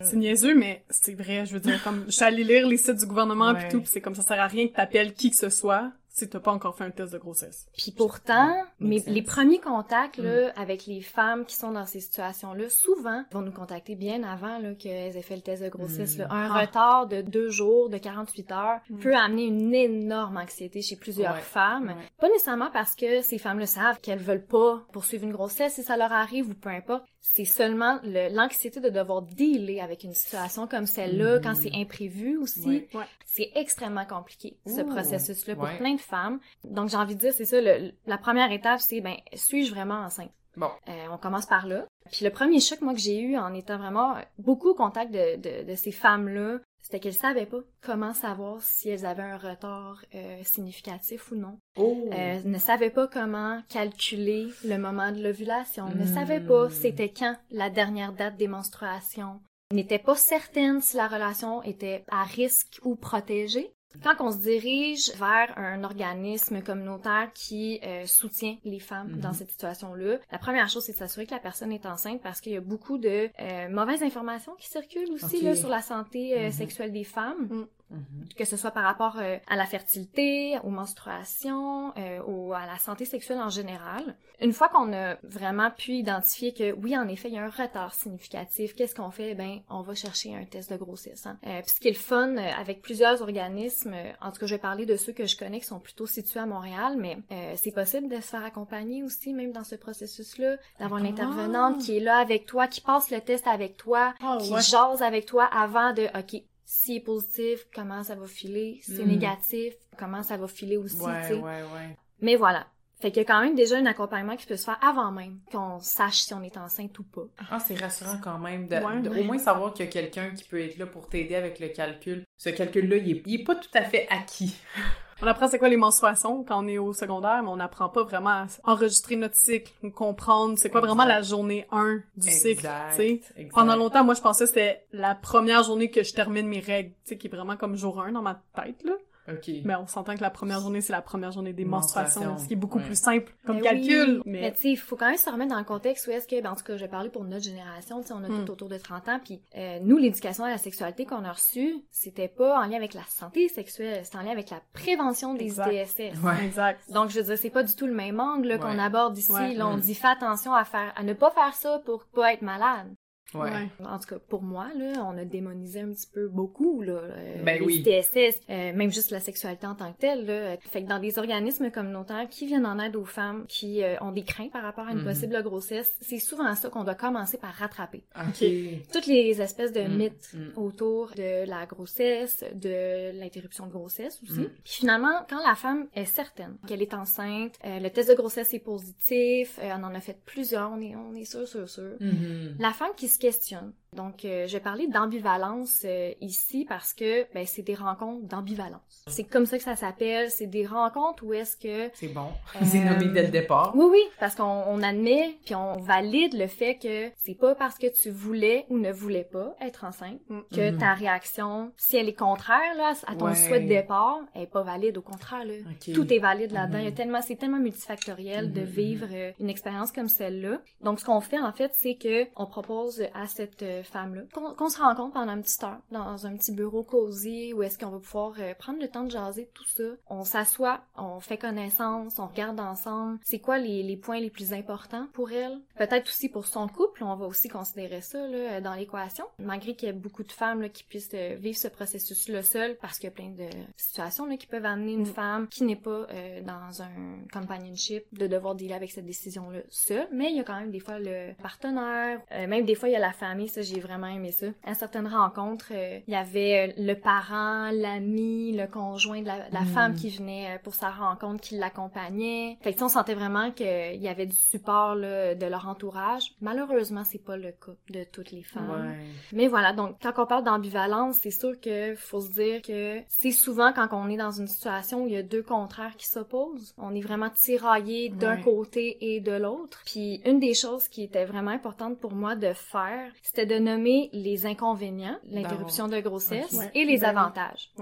C'est 0.00 0.16
niaiseux, 0.16 0.54
mais 0.54 0.84
c'est 0.90 1.14
vrai. 1.14 1.46
Je 1.46 1.54
veux 1.54 1.60
dire, 1.60 1.82
comme, 1.82 2.04
je 2.06 2.12
suis 2.12 2.24
allée 2.24 2.44
lire 2.44 2.66
les 2.66 2.76
sites 2.76 2.96
du 2.98 3.06
gouvernement 3.06 3.52
Ouais. 3.52 3.64
pis 3.66 3.68
tout, 3.72 3.80
pis 3.80 3.88
c'est 3.88 4.00
comme 4.02 4.14
ça 4.14 4.22
sert 4.22 4.38
à 4.40 4.46
rien 4.46 4.68
que 4.68 4.74
t'appelles 4.74 5.14
qui 5.14 5.30
que 5.30 5.36
ce 5.36 5.48
soit 5.48 5.90
si 6.18 6.28
t'as 6.30 6.40
pas 6.40 6.50
encore 6.52 6.74
fait 6.74 6.84
un 6.84 6.90
test 6.90 7.12
de 7.12 7.18
grossesse. 7.18 7.66
Puis 7.76 7.92
pourtant, 7.92 8.50
mais 8.80 9.02
les 9.06 9.20
premiers 9.22 9.60
contacts 9.60 10.18
Mm. 10.18 10.22
là, 10.24 10.52
avec 10.56 10.86
les 10.86 11.02
femmes 11.02 11.44
qui 11.44 11.56
sont 11.56 11.72
dans 11.72 11.84
ces 11.84 12.00
situations-là, 12.00 12.70
souvent, 12.70 13.22
vont 13.32 13.42
nous 13.42 13.52
contacter 13.52 13.96
bien 13.96 14.22
avant 14.22 14.58
là, 14.58 14.74
qu'elles 14.74 15.14
aient 15.16 15.22
fait 15.22 15.36
le 15.36 15.42
test 15.42 15.62
de 15.62 15.68
grossesse. 15.68 16.16
Mm. 16.16 16.20
là. 16.20 16.28
Un 16.30 16.50
Ah. 16.50 16.60
retard 16.62 17.06
de 17.06 17.20
deux 17.20 17.50
jours, 17.50 17.90
de 17.90 17.98
48 17.98 18.50
heures, 18.50 18.80
Mm. 18.88 18.98
peut 19.00 19.14
amener 19.14 19.44
une 19.44 19.74
énorme 19.74 20.38
anxiété 20.38 20.80
chez 20.80 20.96
plusieurs 20.96 21.34
Ouais. 21.34 21.40
femmes. 21.42 21.88
Ouais. 21.88 22.08
Pas 22.18 22.28
nécessairement 22.30 22.70
parce 22.72 22.96
que 22.96 23.20
ces 23.20 23.36
femmes-là 23.36 23.66
savent 23.66 24.00
qu'elles 24.00 24.18
veulent 24.18 24.46
pas 24.46 24.86
poursuivre 24.94 25.24
une 25.24 25.32
grossesse 25.32 25.74
si 25.74 25.82
ça 25.82 25.98
leur 25.98 26.12
arrive 26.12 26.48
ou 26.48 26.54
peu 26.54 26.70
importe. 26.70 27.04
C'est 27.20 27.44
seulement 27.44 27.98
le- 28.04 28.34
l'anxiété 28.34 28.80
de 28.80 28.88
devoir 28.88 29.22
dealer 29.22 29.80
avec 29.80 30.04
une 30.04 30.12
situation 30.14 30.66
comme 30.66 30.86
celle-là 30.86 31.40
quand 31.40 31.54
c'est 31.54 31.72
imprévu 31.74 32.36
aussi. 32.38 32.66
Ouais. 32.66 32.88
Ouais. 32.94 33.04
C'est 33.24 33.50
extrêmement 33.54 34.06
compliqué, 34.06 34.56
ce 34.66 34.80
processus-là, 34.82 35.54
pour 35.56 35.64
Ouais. 35.64 35.76
plein 35.78 35.94
de 35.94 36.00
femmes. 36.00 36.38
Donc, 36.64 36.88
j'ai 36.88 36.96
envie 36.96 37.14
de 37.16 37.20
dire, 37.20 37.32
c'est 37.34 37.44
ça, 37.44 37.60
le- 37.60 37.92
la 38.06 38.18
première 38.18 38.52
étape, 38.52 38.80
c'est, 38.80 39.00
ben, 39.00 39.16
suis-je 39.34 39.74
vraiment 39.74 39.96
enceinte? 40.00 40.30
Bon. 40.56 40.70
Euh, 40.88 41.06
on 41.12 41.18
commence 41.18 41.44
par 41.44 41.66
là. 41.66 41.84
Puis 42.10 42.24
le 42.24 42.30
premier 42.30 42.60
choc, 42.60 42.80
moi, 42.80 42.94
que 42.94 43.00
j'ai 43.00 43.20
eu 43.20 43.36
en 43.36 43.52
étant 43.52 43.76
vraiment 43.76 44.14
beaucoup 44.38 44.70
au 44.70 44.74
contact 44.74 45.12
de, 45.12 45.36
de, 45.36 45.68
de 45.68 45.74
ces 45.74 45.92
femmes-là, 45.92 46.60
c'était 46.86 47.00
qu'elles 47.00 47.14
savaient 47.14 47.46
pas 47.46 47.62
comment 47.82 48.14
savoir 48.14 48.62
si 48.62 48.88
elles 48.88 49.04
avaient 49.06 49.24
un 49.24 49.38
retard 49.38 50.04
euh, 50.14 50.40
significatif 50.44 51.32
ou 51.32 51.34
non. 51.34 51.58
Oh! 51.76 52.08
Euh, 52.12 52.40
ne 52.44 52.58
savaient 52.58 52.90
pas 52.90 53.08
comment 53.08 53.60
calculer 53.68 54.46
le 54.64 54.78
moment 54.78 55.10
de 55.10 55.20
l'ovulation. 55.20 55.88
Ne 55.88 56.04
Hmm. 56.04 56.14
savaient 56.14 56.40
pas 56.40 56.70
c'était 56.70 57.12
quand 57.12 57.36
la 57.50 57.70
dernière 57.70 58.12
date 58.12 58.36
des 58.36 58.46
menstruations. 58.46 59.40
N'étaient 59.74 59.98
pas 59.98 60.14
certaines 60.14 60.80
si 60.80 60.96
la 60.96 61.08
relation 61.08 61.60
était 61.64 62.04
à 62.08 62.22
risque 62.22 62.78
ou 62.84 62.94
protégée. 62.94 63.72
Quand 64.02 64.14
on 64.20 64.30
se 64.32 64.38
dirige 64.38 65.10
vers 65.16 65.52
un 65.58 65.84
organisme 65.84 66.62
communautaire 66.62 67.30
qui 67.34 67.80
euh, 67.84 68.06
soutient 68.06 68.56
les 68.64 68.80
femmes 68.80 69.12
Mhm. 69.12 69.20
dans 69.20 69.32
cette 69.32 69.50
situation-là, 69.50 70.18
la 70.30 70.38
première 70.38 70.68
chose, 70.68 70.84
c'est 70.84 70.92
de 70.92 70.98
s'assurer 70.98 71.26
que 71.26 71.34
la 71.34 71.40
personne 71.40 71.72
est 71.72 71.86
enceinte 71.86 72.20
parce 72.22 72.40
qu'il 72.40 72.52
y 72.52 72.56
a 72.56 72.60
beaucoup 72.60 72.98
de 72.98 73.28
euh, 73.40 73.68
mauvaises 73.68 74.02
informations 74.02 74.54
qui 74.58 74.68
circulent 74.68 75.10
aussi 75.12 75.42
là, 75.42 75.54
sur 75.56 75.68
la 75.68 75.82
santé 75.82 76.36
euh, 76.38 76.46
Mhm. 76.46 76.52
sexuelle 76.52 76.92
des 76.92 77.04
femmes. 77.04 77.46
Mm. 77.50 77.66
Mhm. 77.90 78.28
que 78.36 78.44
ce 78.44 78.56
soit 78.56 78.72
par 78.72 78.82
rapport 78.84 79.16
euh, 79.18 79.38
à 79.48 79.54
la 79.56 79.64
fertilité, 79.66 80.58
aux 80.64 80.70
menstruations, 80.70 81.92
euh, 81.96 82.20
ou 82.26 82.52
à 82.52 82.66
la 82.66 82.78
santé 82.78 83.04
sexuelle 83.04 83.38
en 83.38 83.48
général. 83.48 84.16
Une 84.40 84.52
fois 84.52 84.68
qu'on 84.68 84.92
a 84.92 85.14
vraiment 85.22 85.70
pu 85.70 85.92
identifier 85.92 86.52
que 86.52 86.72
oui, 86.72 86.96
en 86.98 87.08
effet, 87.08 87.28
il 87.28 87.34
y 87.34 87.38
a 87.38 87.44
un 87.44 87.48
retard 87.50 87.94
significatif, 87.94 88.74
qu'est-ce 88.74 88.94
qu'on 88.94 89.10
fait? 89.10 89.34
Ben, 89.34 89.60
on 89.70 89.82
va 89.82 89.94
chercher 89.94 90.34
un 90.34 90.44
test 90.44 90.70
de 90.72 90.76
grossesse. 90.76 91.26
Hein. 91.26 91.38
Euh, 91.46 91.60
puis 91.62 91.70
ce 91.74 91.80
qui 91.80 91.88
est 91.88 91.92
le 91.92 91.96
fun, 91.96 92.36
euh, 92.36 92.50
avec 92.58 92.82
plusieurs 92.82 93.22
organismes, 93.22 93.94
en 94.20 94.30
tout 94.32 94.40
cas, 94.40 94.46
je 94.46 94.54
vais 94.54 94.60
parler 94.60 94.84
de 94.84 94.96
ceux 94.96 95.12
que 95.12 95.26
je 95.26 95.36
connais 95.36 95.60
qui 95.60 95.66
sont 95.66 95.80
plutôt 95.80 96.06
situés 96.06 96.40
à 96.40 96.46
Montréal, 96.46 96.96
mais 96.98 97.18
c'est 97.56 97.72
possible 97.72 98.08
de 98.08 98.16
se 98.16 98.28
faire 98.28 98.44
accompagner 98.44 99.02
aussi, 99.02 99.32
même 99.32 99.52
dans 99.52 99.64
ce 99.64 99.74
processus-là, 99.76 100.56
d'avoir 100.80 101.00
une 101.00 101.06
intervenante 101.06 101.78
qui 101.80 101.96
est 101.96 102.00
là 102.00 102.18
avec 102.18 102.46
toi, 102.46 102.66
qui 102.66 102.80
passe 102.80 103.10
le 103.10 103.20
test 103.20 103.46
avec 103.46 103.76
toi, 103.76 104.14
Ah, 104.20 104.38
qui 104.40 104.52
ouais. 104.52 104.60
jase 104.60 105.02
avec 105.02 105.26
toi 105.26 105.44
avant 105.44 105.92
de, 105.92 106.04
OK, 106.18 106.42
s'il 106.66 106.96
est 106.96 107.00
positif, 107.00 107.66
comment 107.74 108.02
ça 108.02 108.14
va 108.16 108.26
filer? 108.26 108.80
Si 108.82 108.96
c'est 108.96 109.04
Mm. 109.04 109.08
négatif, 109.08 109.74
comment 109.96 110.22
ça 110.22 110.36
va 110.36 110.48
filer 110.48 110.76
aussi, 110.76 110.96
Ouais, 111.00 111.22
tu 111.22 111.28
sais. 111.28 111.34
ouais, 111.40 111.62
ouais. 111.62 111.96
Mais 112.20 112.36
voilà. 112.36 112.66
Fait 112.98 113.10
qu'il 113.10 113.22
y 113.22 113.26
a 113.26 113.28
quand 113.28 113.42
même 113.42 113.54
déjà 113.54 113.76
un 113.76 113.84
accompagnement 113.86 114.36
qui 114.36 114.46
peut 114.46 114.56
se 114.56 114.64
faire 114.64 114.78
avant 114.82 115.12
même 115.12 115.38
qu'on 115.52 115.78
sache 115.80 116.20
si 116.20 116.32
on 116.32 116.42
est 116.42 116.56
enceinte 116.56 116.98
ou 116.98 117.02
pas. 117.02 117.26
Ah, 117.50 117.58
c'est 117.60 117.74
rassurant 117.78 118.16
quand 118.22 118.38
même 118.38 118.68
de, 118.68 118.76
Ouais, 118.76 119.00
de 119.02 119.10
ouais. 119.10 119.20
au 119.20 119.24
moins 119.24 119.36
savoir 119.38 119.74
qu'il 119.74 119.84
y 119.84 119.88
a 119.88 119.90
quelqu'un 119.92 120.30
qui 120.30 120.44
peut 120.44 120.60
être 120.60 120.78
là 120.78 120.86
pour 120.86 121.06
t'aider 121.08 121.34
avec 121.34 121.60
le 121.60 121.68
calcul. 121.68 122.24
Ce 122.38 122.48
calcul-là, 122.48 122.96
il 122.96 123.10
est, 123.18 123.22
il 123.26 123.40
est 123.40 123.44
pas 123.44 123.54
tout 123.54 123.68
à 123.74 123.82
fait 123.82 124.06
acquis. 124.10 124.56
On 125.22 125.26
apprend 125.26 125.48
c'est 125.48 125.58
quoi 125.58 125.70
les 125.70 125.78
menstruations 125.78 126.44
quand 126.44 126.62
on 126.62 126.68
est 126.68 126.76
au 126.76 126.92
secondaire, 126.92 127.42
mais 127.42 127.48
on 127.48 127.56
n'apprend 127.56 127.88
pas 127.88 128.02
vraiment 128.02 128.28
à 128.28 128.46
enregistrer 128.64 129.16
notre 129.16 129.34
cycle, 129.34 129.72
ou 129.82 129.88
comprendre 129.90 130.58
c'est 130.58 130.68
quoi 130.68 130.80
Exact. 130.80 130.94
vraiment 130.94 131.08
la 131.08 131.22
journée 131.22 131.66
1 131.72 132.00
du 132.18 132.30
cycle, 132.30 132.50
Exact, 132.66 133.00
exact. 133.00 133.50
Pendant 133.54 133.76
longtemps, 133.76 134.04
moi, 134.04 134.12
je 134.12 134.20
pensais 134.20 134.44
que 134.44 134.48
c'était 134.48 134.84
la 134.92 135.14
première 135.14 135.62
journée 135.62 135.90
que 135.90 136.02
je 136.02 136.12
termine 136.12 136.46
mes 136.46 136.60
règles, 136.60 136.90
tu 136.90 136.96
sais, 137.14 137.16
qui 137.16 137.28
est 137.28 137.30
vraiment 137.30 137.56
comme 137.56 137.76
jour 137.76 137.98
1 138.02 138.12
dans 138.12 138.20
ma 138.20 138.42
tête, 138.54 138.84
là. 138.84 138.92
OK. 139.28 139.50
Mais 139.64 139.74
on 139.76 139.86
s'entend 139.86 140.14
que 140.14 140.20
la 140.22 140.30
première 140.30 140.60
journée, 140.60 140.80
c'est 140.80 140.92
la 140.92 141.02
première 141.02 141.32
journée 141.32 141.52
des 141.52 141.64
menstruations, 141.64 142.20
Menstruation, 142.20 142.42
ce 142.44 142.48
qui 142.48 142.54
est 142.54 142.56
beaucoup 142.56 142.78
ouais. 142.78 142.84
plus 142.84 142.98
simple 142.98 143.32
comme 143.44 143.56
Mais 143.56 143.62
calcul. 143.62 144.16
oui. 144.18 144.22
Mais 144.26 144.40
Mais 144.42 144.52
tu 144.52 144.60
sais, 144.60 144.68
il 144.70 144.76
faut 144.76 144.96
quand 144.96 145.08
même 145.08 145.16
se 145.16 145.28
remettre 145.30 145.50
dans 145.50 145.58
le 145.58 145.64
contexte 145.64 146.06
où 146.06 146.10
est-ce 146.10 146.26
que, 146.28 146.40
ben, 146.40 146.50
en 146.52 146.56
tout 146.56 146.64
cas, 146.64 146.76
je 146.76 146.82
vais 146.84 146.88
parler 146.90 147.10
pour 147.10 147.24
notre 147.24 147.44
génération, 147.44 148.00
tu 148.02 148.08
sais, 148.08 148.12
on 148.12 148.22
a 148.24 148.28
Mm. 148.28 148.44
tout 148.44 148.52
autour 148.52 148.68
de 148.68 148.78
30 148.78 149.08
ans, 149.08 149.20
puis 149.24 149.40
euh, 149.56 149.78
nous, 149.82 149.96
l'éducation 149.96 150.44
à 150.44 150.50
la 150.50 150.58
sexualité 150.58 151.04
qu'on 151.06 151.24
a 151.24 151.32
reçue, 151.32 151.74
c'était 151.90 152.28
pas 152.28 152.58
en 152.60 152.66
lien 152.66 152.76
avec 152.76 152.94
la 152.94 153.02
santé 153.08 153.48
sexuelle, 153.48 154.04
c'était 154.04 154.18
en 154.18 154.22
lien 154.22 154.30
avec 154.32 154.50
la 154.50 154.60
prévention 154.72 155.34
des 155.34 155.44
Exact. 155.46 155.72
ITSS. 155.72 156.22
Ouais. 156.22 156.44
exact. 156.44 156.80
Donc, 156.92 157.10
je 157.10 157.18
veux 157.20 157.24
dire, 157.26 157.38
c'est 157.38 157.50
pas 157.50 157.62
du 157.62 157.74
tout 157.74 157.86
le 157.86 157.94
même 157.94 158.20
angle 158.20 158.48
là, 158.48 158.58
qu'on 158.58 158.76
Ouais. 158.76 158.82
aborde 158.82 159.16
ici. 159.18 159.32
Ouais. 159.32 159.54
Là, 159.54 159.66
on 159.68 159.76
Mm. 159.76 159.80
dit, 159.80 159.94
fais 159.94 160.08
attention 160.08 160.54
à 160.54 160.64
faire, 160.64 160.92
à 160.96 161.02
ne 161.02 161.12
pas 161.14 161.30
faire 161.30 161.54
ça 161.54 161.80
pour 161.84 162.04
pas 162.06 162.32
être 162.32 162.42
malade. 162.42 162.88
Ouais. 163.34 163.50
Ouais. 163.50 163.68
En 163.84 163.98
tout 163.98 164.06
cas, 164.08 164.18
pour 164.28 164.42
moi, 164.42 164.68
là, 164.78 165.04
on 165.04 165.18
a 165.18 165.24
démonisé 165.24 165.80
un 165.80 165.88
petit 165.92 166.06
peu 166.06 166.28
beaucoup, 166.28 166.80
là, 166.80 166.92
euh, 166.92 167.42
Ben 167.42 167.58
les 167.58 167.66
oui. 167.66 167.82
TSS, 167.82 168.40
euh, 168.48 168.72
même 168.72 168.92
juste 168.92 169.10
la 169.10 169.20
sexualité 169.20 169.66
en 169.66 169.74
tant 169.74 169.92
que 169.92 169.98
telle, 169.98 170.24
là. 170.26 170.56
Fait 170.60 170.82
que 170.82 170.88
dans 170.88 171.00
des 171.00 171.18
organismes 171.18 171.70
communautaires 171.70 172.28
qui 172.30 172.46
viennent 172.46 172.66
en 172.66 172.78
aide 172.78 172.94
aux 172.96 173.04
femmes 173.04 173.44
qui 173.48 173.82
euh, 173.82 173.96
ont 174.00 174.12
des 174.12 174.22
craintes 174.22 174.52
par 174.52 174.62
rapport 174.62 174.86
à 174.86 174.92
une 174.92 174.98
Mhm. 174.98 175.04
possible 175.04 175.42
grossesse, 175.42 175.96
c'est 176.00 176.18
souvent 176.20 176.54
ça 176.54 176.68
qu'on 176.70 176.84
doit 176.84 176.94
commencer 176.94 177.36
par 177.36 177.52
rattraper. 177.52 178.04
OK. 178.16 178.44
Toutes 178.92 179.06
les 179.06 179.40
espèces 179.42 179.72
de 179.72 179.82
Mm, 179.82 179.96
mythes 179.96 180.30
mm. 180.34 180.58
autour 180.58 181.10
de 181.16 181.46
la 181.48 181.66
grossesse, 181.66 182.44
de 182.54 183.10
l'interruption 183.18 183.66
de 183.66 183.72
grossesse 183.72 184.20
aussi. 184.22 184.40
Mm. 184.40 184.50
Puis 184.64 184.72
finalement, 184.72 185.26
quand 185.28 185.44
la 185.46 185.54
femme 185.56 185.88
est 185.94 186.04
certaine 186.04 186.56
qu'elle 186.66 186.80
est 186.82 186.94
enceinte, 186.94 187.54
euh, 187.64 187.80
le 187.80 187.90
test 187.90 188.08
de 188.08 188.14
grossesse 188.14 188.54
est 188.54 188.60
positif, 188.60 189.58
euh, 189.62 189.70
on 189.78 189.82
en 189.84 189.94
a 189.94 190.00
fait 190.00 190.16
plusieurs, 190.24 190.70
on 190.70 190.80
est, 190.80 190.94
on 190.94 191.14
est 191.16 191.24
sûr, 191.24 191.46
sûr, 191.46 191.68
sûr. 191.68 191.90
Mhm. 192.00 192.54
La 192.60 192.72
femme 192.72 192.90
qui 192.96 193.08
se 193.16 193.20
questionne. 193.20 193.72
Donc, 193.96 194.24
euh, 194.24 194.46
je 194.46 194.52
vais 194.52 194.60
parler 194.62 194.86
d'ambivalence 194.86 195.82
euh, 195.84 196.12
ici 196.20 196.64
parce 196.68 196.92
que 196.92 197.26
ben, 197.34 197.46
c'est 197.46 197.62
des 197.62 197.74
rencontres 197.74 198.26
d'ambivalence. 198.26 199.04
C'est 199.08 199.24
comme 199.24 199.46
ça 199.46 199.56
que 199.58 199.64
ça 199.64 199.74
s'appelle. 199.76 200.30
C'est 200.30 200.46
des 200.46 200.66
rencontres 200.66 201.24
où 201.24 201.32
est-ce 201.32 201.56
que... 201.56 201.90
C'est 201.94 202.08
bon. 202.08 202.28
Euh, 202.56 202.58
C'est 202.64 202.84
nommé 202.84 203.06
dès 203.06 203.22
le 203.22 203.28
départ. 203.30 203.72
Oui, 203.74 203.86
oui, 203.90 204.02
parce 204.20 204.34
qu'on 204.34 204.44
on 204.44 204.82
admet 204.82 205.36
puis 205.44 205.54
on 205.54 205.78
valide 205.78 206.34
le 206.38 206.46
fait 206.46 206.76
que 206.76 207.10
c'est 207.16 207.34
pas 207.38 207.54
parce 207.54 207.78
que 207.78 207.86
tu 207.86 208.10
voulais 208.10 208.66
ou 208.68 208.78
ne 208.78 208.92
voulais 208.92 209.24
pas 209.24 209.54
être 209.60 209.84
enceinte 209.84 210.20
Mm. 210.28 210.40
que 210.52 210.70
Mhm. 210.72 210.78
ta 210.78 210.94
réaction, 210.94 211.72
si 211.76 211.96
elle 211.96 212.08
est 212.08 212.14
contraire 212.18 212.74
là, 212.76 212.92
à 213.06 213.14
ton 213.16 213.26
Ouais. 213.26 213.34
souhait 213.34 213.60
de 213.60 213.68
départ, 213.68 214.18
elle 214.34 214.42
est 214.42 214.46
pas 214.46 214.62
valide. 214.62 214.98
Au 214.98 215.02
contraire, 215.02 215.44
là, 215.44 215.54
tout 215.94 216.12
est 216.12 216.18
valide 216.18 216.52
là-dedans. 216.52 216.78
Il 216.78 216.84
y 216.84 216.88
a 216.88 216.92
tellement, 216.92 217.22
c'est 217.22 217.36
tellement 217.36 217.58
multifactoriel 217.58 218.52
de 218.52 218.60
Mhm, 218.60 218.66
vivre 218.66 219.06
euh, 219.12 219.32
une 219.40 219.48
expérience 219.50 219.92
comme 219.92 220.08
celle-là. 220.08 220.60
Donc, 220.82 221.00
ce 221.00 221.04
qu'on 221.04 221.20
fait, 221.20 221.38
en 221.38 221.52
fait, 221.52 221.72
c'est 221.74 221.94
que 221.96 222.26
on 222.36 222.46
propose 222.46 223.02
à 223.14 223.26
cette 223.26 223.62
euh, 223.86 223.92
femme-là 223.92 224.22
qu'on 224.56 224.68
se 224.68 224.80
rencontre 224.80 225.14
pendant 225.14 225.34
une 225.34 225.42
petite 225.42 225.62
heure 225.64 225.80
dans 225.90 226.26
un 226.26 226.36
petit 226.36 226.52
bureau 226.52 226.82
cosy 226.82 227.52
où 227.52 227.62
est-ce 227.62 227.78
qu'on 227.78 227.90
va 227.90 227.98
pouvoir 227.98 228.34
euh, 228.38 228.54
prendre 228.54 228.80
le 228.80 228.88
temps 228.88 229.04
de 229.04 229.10
jaser 229.10 229.48
tout 229.54 229.64
ça. 229.64 229.84
On 230.08 230.24
s'assoit, 230.24 230.80
on 230.96 231.20
fait 231.20 231.38
connaissance, 231.38 232.18
on 232.18 232.26
regarde 232.26 232.60
ensemble. 232.60 233.18
C'est 233.24 233.38
quoi 233.38 233.58
les, 233.58 233.96
points 233.96 234.20
les 234.20 234.30
plus 234.30 234.52
importants 234.52 235.06
pour 235.12 235.32
elle? 235.32 235.58
Peut-être 235.76 236.08
aussi 236.08 236.28
pour 236.28 236.46
son 236.46 236.68
couple, 236.68 237.02
on 237.02 237.14
va 237.16 237.26
aussi 237.26 237.48
considérer 237.48 238.00
ça 238.00 238.26
là, 238.28 238.60
dans 238.60 238.74
l'équation. 238.74 239.24
Malgré 239.38 239.74
qu'il 239.74 239.88
y 239.88 239.90
ait 239.90 239.94
beaucoup 239.94 240.24
de 240.24 240.32
femmes 240.32 240.62
là, 240.62 240.68
qui 240.68 240.84
puissent 240.84 241.10
euh, 241.14 241.36
vivre 241.38 241.56
ce 241.56 241.68
processus-là 241.68 242.42
seul 242.42 242.76
parce 242.76 242.98
qu'il 242.98 243.08
y 243.08 243.12
a 243.12 243.14
plein 243.14 243.30
de 243.30 243.48
situations 243.76 244.26
là, 244.26 244.36
qui 244.36 244.46
peuvent 244.46 244.66
amener 244.66 244.92
une 244.92 245.06
Mm. 245.08 245.14
femme 245.14 245.48
qui 245.48 245.64
n'est 245.64 245.76
pas 245.76 246.06
euh, 246.10 246.40
dans 246.42 246.82
un 246.82 247.18
companionship 247.32 248.04
de 248.12 248.26
devoir 248.26 248.54
dealer 248.54 248.74
avec 248.74 248.90
cette 248.90 249.06
décision-là 249.06 249.60
seule. 249.68 250.08
Mais 250.12 250.30
il 250.30 250.36
y 250.36 250.40
a 250.40 250.44
quand 250.44 250.58
même 250.58 250.70
des 250.70 250.80
fois 250.80 250.98
le 250.98 251.34
partenaire, 251.42 252.20
euh, 252.32 252.46
même 252.46 252.64
des 252.64 252.74
fois 252.74 252.88
il 252.88 252.92
y 252.92 252.96
a 252.96 253.00
la 253.00 253.12
famille, 253.12 253.48
ça 253.48 253.62
j'ai 253.62 253.75
vraiment 253.80 254.06
aimé 254.08 254.32
ça. 254.32 254.46
À 254.64 254.74
certaines 254.74 255.06
rencontres, 255.08 255.72
euh, 255.72 256.00
il 256.06 256.12
y 256.12 256.16
avait 256.16 256.68
euh, 256.68 256.72
le 256.78 256.94
parent, 256.94 257.70
l'ami, 257.72 258.52
le 258.56 258.66
conjoint 258.66 259.20
de 259.22 259.26
la, 259.26 259.48
de 259.48 259.54
la 259.54 259.60
Mm. 259.62 259.66
femme 259.66 259.94
qui 259.94 260.10
venait 260.10 260.54
euh, 260.54 260.58
pour 260.62 260.74
sa 260.74 260.90
rencontre, 260.90 261.40
qui 261.40 261.56
l'accompagnait. 261.56 262.58
Fait 262.62 262.72
que 262.74 262.82
on 262.84 262.88
sentait 262.88 263.14
vraiment 263.14 263.50
qu'il 263.50 263.96
y 264.00 264.08
avait 264.08 264.26
du 264.26 264.36
support 264.36 264.94
là, 264.94 265.34
de 265.34 265.46
leur 265.46 265.66
entourage. 265.68 266.32
Malheureusement, 266.40 267.02
c'est 267.04 267.24
pas 267.24 267.36
le 267.36 267.50
cas 267.52 267.72
de 267.90 268.04
toutes 268.04 268.30
les 268.32 268.42
femmes. 268.42 268.70
Ouais. 268.70 268.96
Mais 269.32 269.48
voilà, 269.48 269.72
donc 269.72 269.96
quand 270.02 270.12
on 270.18 270.26
parle 270.26 270.44
d'ambivalence, 270.44 271.16
c'est 271.16 271.30
sûr 271.30 271.58
que 271.60 271.94
faut 271.96 272.20
se 272.20 272.30
dire 272.32 272.62
que 272.62 273.00
c'est 273.08 273.30
souvent 273.32 273.72
quand 273.72 273.88
on 273.92 274.08
est 274.08 274.16
dans 274.16 274.30
une 274.30 274.46
situation 274.46 275.04
où 275.04 275.06
il 275.06 275.14
y 275.14 275.16
a 275.16 275.22
deux 275.22 275.42
contraires 275.42 275.96
qui 275.96 276.06
s'opposent, 276.06 276.74
on 276.78 276.94
est 276.94 277.00
vraiment 277.00 277.30
tiraillé 277.30 278.08
d'un 278.10 278.36
Ouais. 278.36 278.42
côté 278.42 278.96
et 279.14 279.20
de 279.20 279.32
l'autre. 279.32 279.82
Puis 279.86 280.20
une 280.24 280.38
des 280.40 280.54
choses 280.54 280.88
qui 280.88 281.02
était 281.04 281.24
vraiment 281.24 281.50
importante 281.52 281.98
pour 281.98 282.12
moi 282.14 282.34
de 282.36 282.52
faire, 282.52 283.10
c'était 283.22 283.46
de 283.46 283.55
nommer 283.58 284.10
les 284.12 284.46
inconvénients, 284.46 285.18
l'interruption 285.28 285.88
de 285.88 286.00
grossesse 286.00 286.58
et 286.74 286.84
les 286.84 287.04
avantages. 287.04 287.72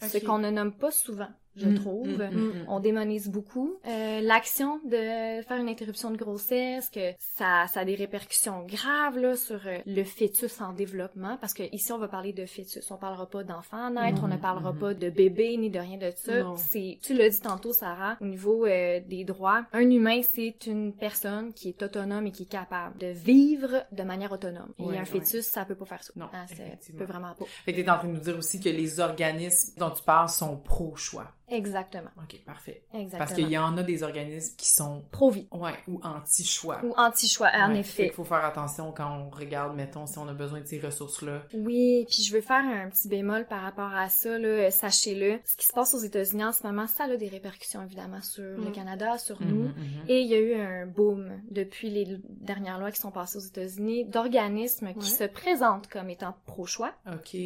Ce 0.00 0.24
qu'on 0.24 0.38
ne 0.38 0.50
nomme 0.50 0.72
pas 0.72 0.90
souvent, 0.90 1.28
je 1.56 1.66
Mm, 1.66 1.74
trouve. 1.74 2.08
mm, 2.08 2.36
mm. 2.36 2.64
On 2.68 2.80
démonise 2.80 3.28
beaucoup 3.28 3.76
euh, 3.86 4.20
l'action 4.20 4.78
de 4.84 5.42
faire 5.42 5.56
une 5.58 5.68
interruption 5.68 6.10
de 6.10 6.16
grossesse, 6.16 6.90
que 6.90 7.12
ça, 7.36 7.66
ça 7.68 7.80
a 7.80 7.84
des 7.84 7.94
répercussions 7.94 8.64
graves 8.66 9.18
là, 9.18 9.36
sur 9.36 9.60
euh, 9.66 9.78
le 9.86 10.04
fœtus 10.04 10.60
en 10.60 10.72
développement, 10.72 11.36
parce 11.40 11.54
que 11.54 11.62
ici 11.74 11.92
on 11.92 11.98
va 11.98 12.08
parler 12.08 12.32
de 12.32 12.46
fœtus, 12.46 12.90
on 12.90 12.96
parlera 12.96 13.26
pas 13.28 13.42
d'enfant 13.44 13.86
à 13.86 13.90
naître, 13.90 14.22
on 14.24 14.28
ne 14.28 14.36
parlera 14.36 14.72
pas 14.72 14.94
de 14.94 15.10
bébé 15.10 15.56
ni 15.56 15.70
de 15.70 15.78
rien 15.78 15.96
de 15.98 16.12
ça. 16.16 16.32
C'est, 16.56 16.98
tu 17.02 17.14
l'as 17.14 17.28
dit 17.28 17.40
tantôt 17.40 17.72
Sarah, 17.72 18.16
au 18.20 18.26
niveau 18.26 18.66
euh, 18.66 19.00
des 19.06 19.24
droits, 19.24 19.64
un 19.72 19.90
humain 19.90 20.20
c'est 20.22 20.66
une 20.66 20.92
personne 20.92 21.52
qui 21.52 21.68
est 21.70 21.82
autonome 21.82 22.26
et 22.26 22.32
qui 22.32 22.44
est 22.44 22.50
capable 22.50 22.98
de 22.98 23.08
vivre 23.08 23.84
de 23.92 24.02
manière 24.02 24.32
autonome. 24.32 24.72
Ouais, 24.78 24.94
et 24.94 24.98
un 24.98 25.00
ouais. 25.00 25.04
fœtus 25.06 25.44
ça 25.46 25.64
peut 25.64 25.74
pas 25.74 25.84
faire 25.86 26.02
ça. 26.02 26.12
Non, 26.16 26.26
Hein, 26.32 26.44
ça 26.48 26.92
peut 26.98 27.04
vraiment 27.04 27.34
pas. 27.34 27.44
Fait 27.64 27.72
que 27.72 27.80
t'es 27.80 27.88
en 27.90 27.98
train 27.98 28.08
de 28.08 28.12
nous 28.14 28.20
dire 28.20 28.36
aussi 28.36 28.60
que 28.60 28.68
les 28.68 29.00
organismes 29.00 29.72
dont 29.78 29.90
tu 29.90 30.02
parles 30.02 30.28
sont 30.28 30.56
pro-choix. 30.56 31.32
Exactement. 31.48 32.10
OK, 32.18 32.40
parfait. 32.44 32.82
Exactement. 32.92 33.18
Parce 33.18 33.32
qu'il 33.34 33.48
y 33.48 33.56
en 33.58 33.76
a 33.78 33.82
des 33.82 34.02
organismes 34.02 34.56
qui 34.56 34.68
sont, 34.70 35.04
Pro-vie 35.12 35.46
ouais, 35.52 35.72
ou 35.88 36.00
anti-choix. 36.02 36.80
ou 36.84 36.92
anti-choix, 36.96 37.50
en 37.54 37.70
Ouais, 37.72 37.80
effet. 37.80 38.04
qu'il 38.04 38.12
faut 38.12 38.24
faire 38.24 38.44
attention 38.44 38.92
quand 38.92 39.10
on 39.16 39.30
regarde, 39.30 39.76
mettons, 39.76 40.06
si 40.06 40.18
on 40.18 40.26
a 40.28 40.32
besoin 40.34 40.60
de 40.60 40.66
ces 40.66 40.80
ressources-là. 40.80 41.42
Oui, 41.54 42.04
puis 42.08 42.22
je 42.24 42.34
veux 42.34 42.40
faire 42.40 42.64
un 42.64 42.88
petit 42.90 43.08
bémol 43.08 43.46
par 43.46 43.62
rapport 43.62 43.94
à 43.94 44.08
ça, 44.08 44.38
là, 44.38 44.48
euh, 44.48 44.70
sachez-le. 44.70 45.38
Ce 45.44 45.56
qui 45.56 45.66
se 45.66 45.72
passe 45.72 45.94
aux 45.94 45.98
États-Unis 45.98 46.44
en 46.44 46.52
ce 46.52 46.66
moment, 46.66 46.86
ça 46.86 47.04
a 47.04 47.16
des 47.16 47.28
répercussions 47.28 47.82
évidemment 47.84 48.22
sur 48.22 48.42
le 48.42 48.70
Mm. 48.70 48.72
Canada, 48.72 49.18
sur 49.18 49.40
Mhm, 49.40 49.48
nous. 49.48 49.62
mhm. 49.68 49.74
Et 50.08 50.20
il 50.22 50.26
y 50.28 50.34
a 50.34 50.40
eu 50.40 50.54
un 50.54 50.86
boom 50.86 51.40
depuis 51.50 51.90
les 51.90 52.18
dernières 52.26 52.78
lois 52.78 52.90
qui 52.90 53.00
sont 53.00 53.10
passées 53.12 53.36
aux 53.38 53.40
États-Unis 53.46 54.04
d'organismes 54.06 54.94
qui 54.94 55.10
se 55.10 55.24
présentent 55.24 55.86
comme 55.88 56.10
étant 56.10 56.34
pro-choix, 56.46 56.92
OK. 57.12 57.36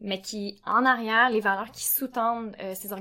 mais 0.00 0.20
qui, 0.20 0.60
en 0.66 0.84
arrière, 0.84 1.30
les 1.30 1.40
valeurs 1.40 1.70
qui 1.70 1.84
sous-tendent 1.84 2.54
euh, 2.60 2.74
ces 2.74 2.92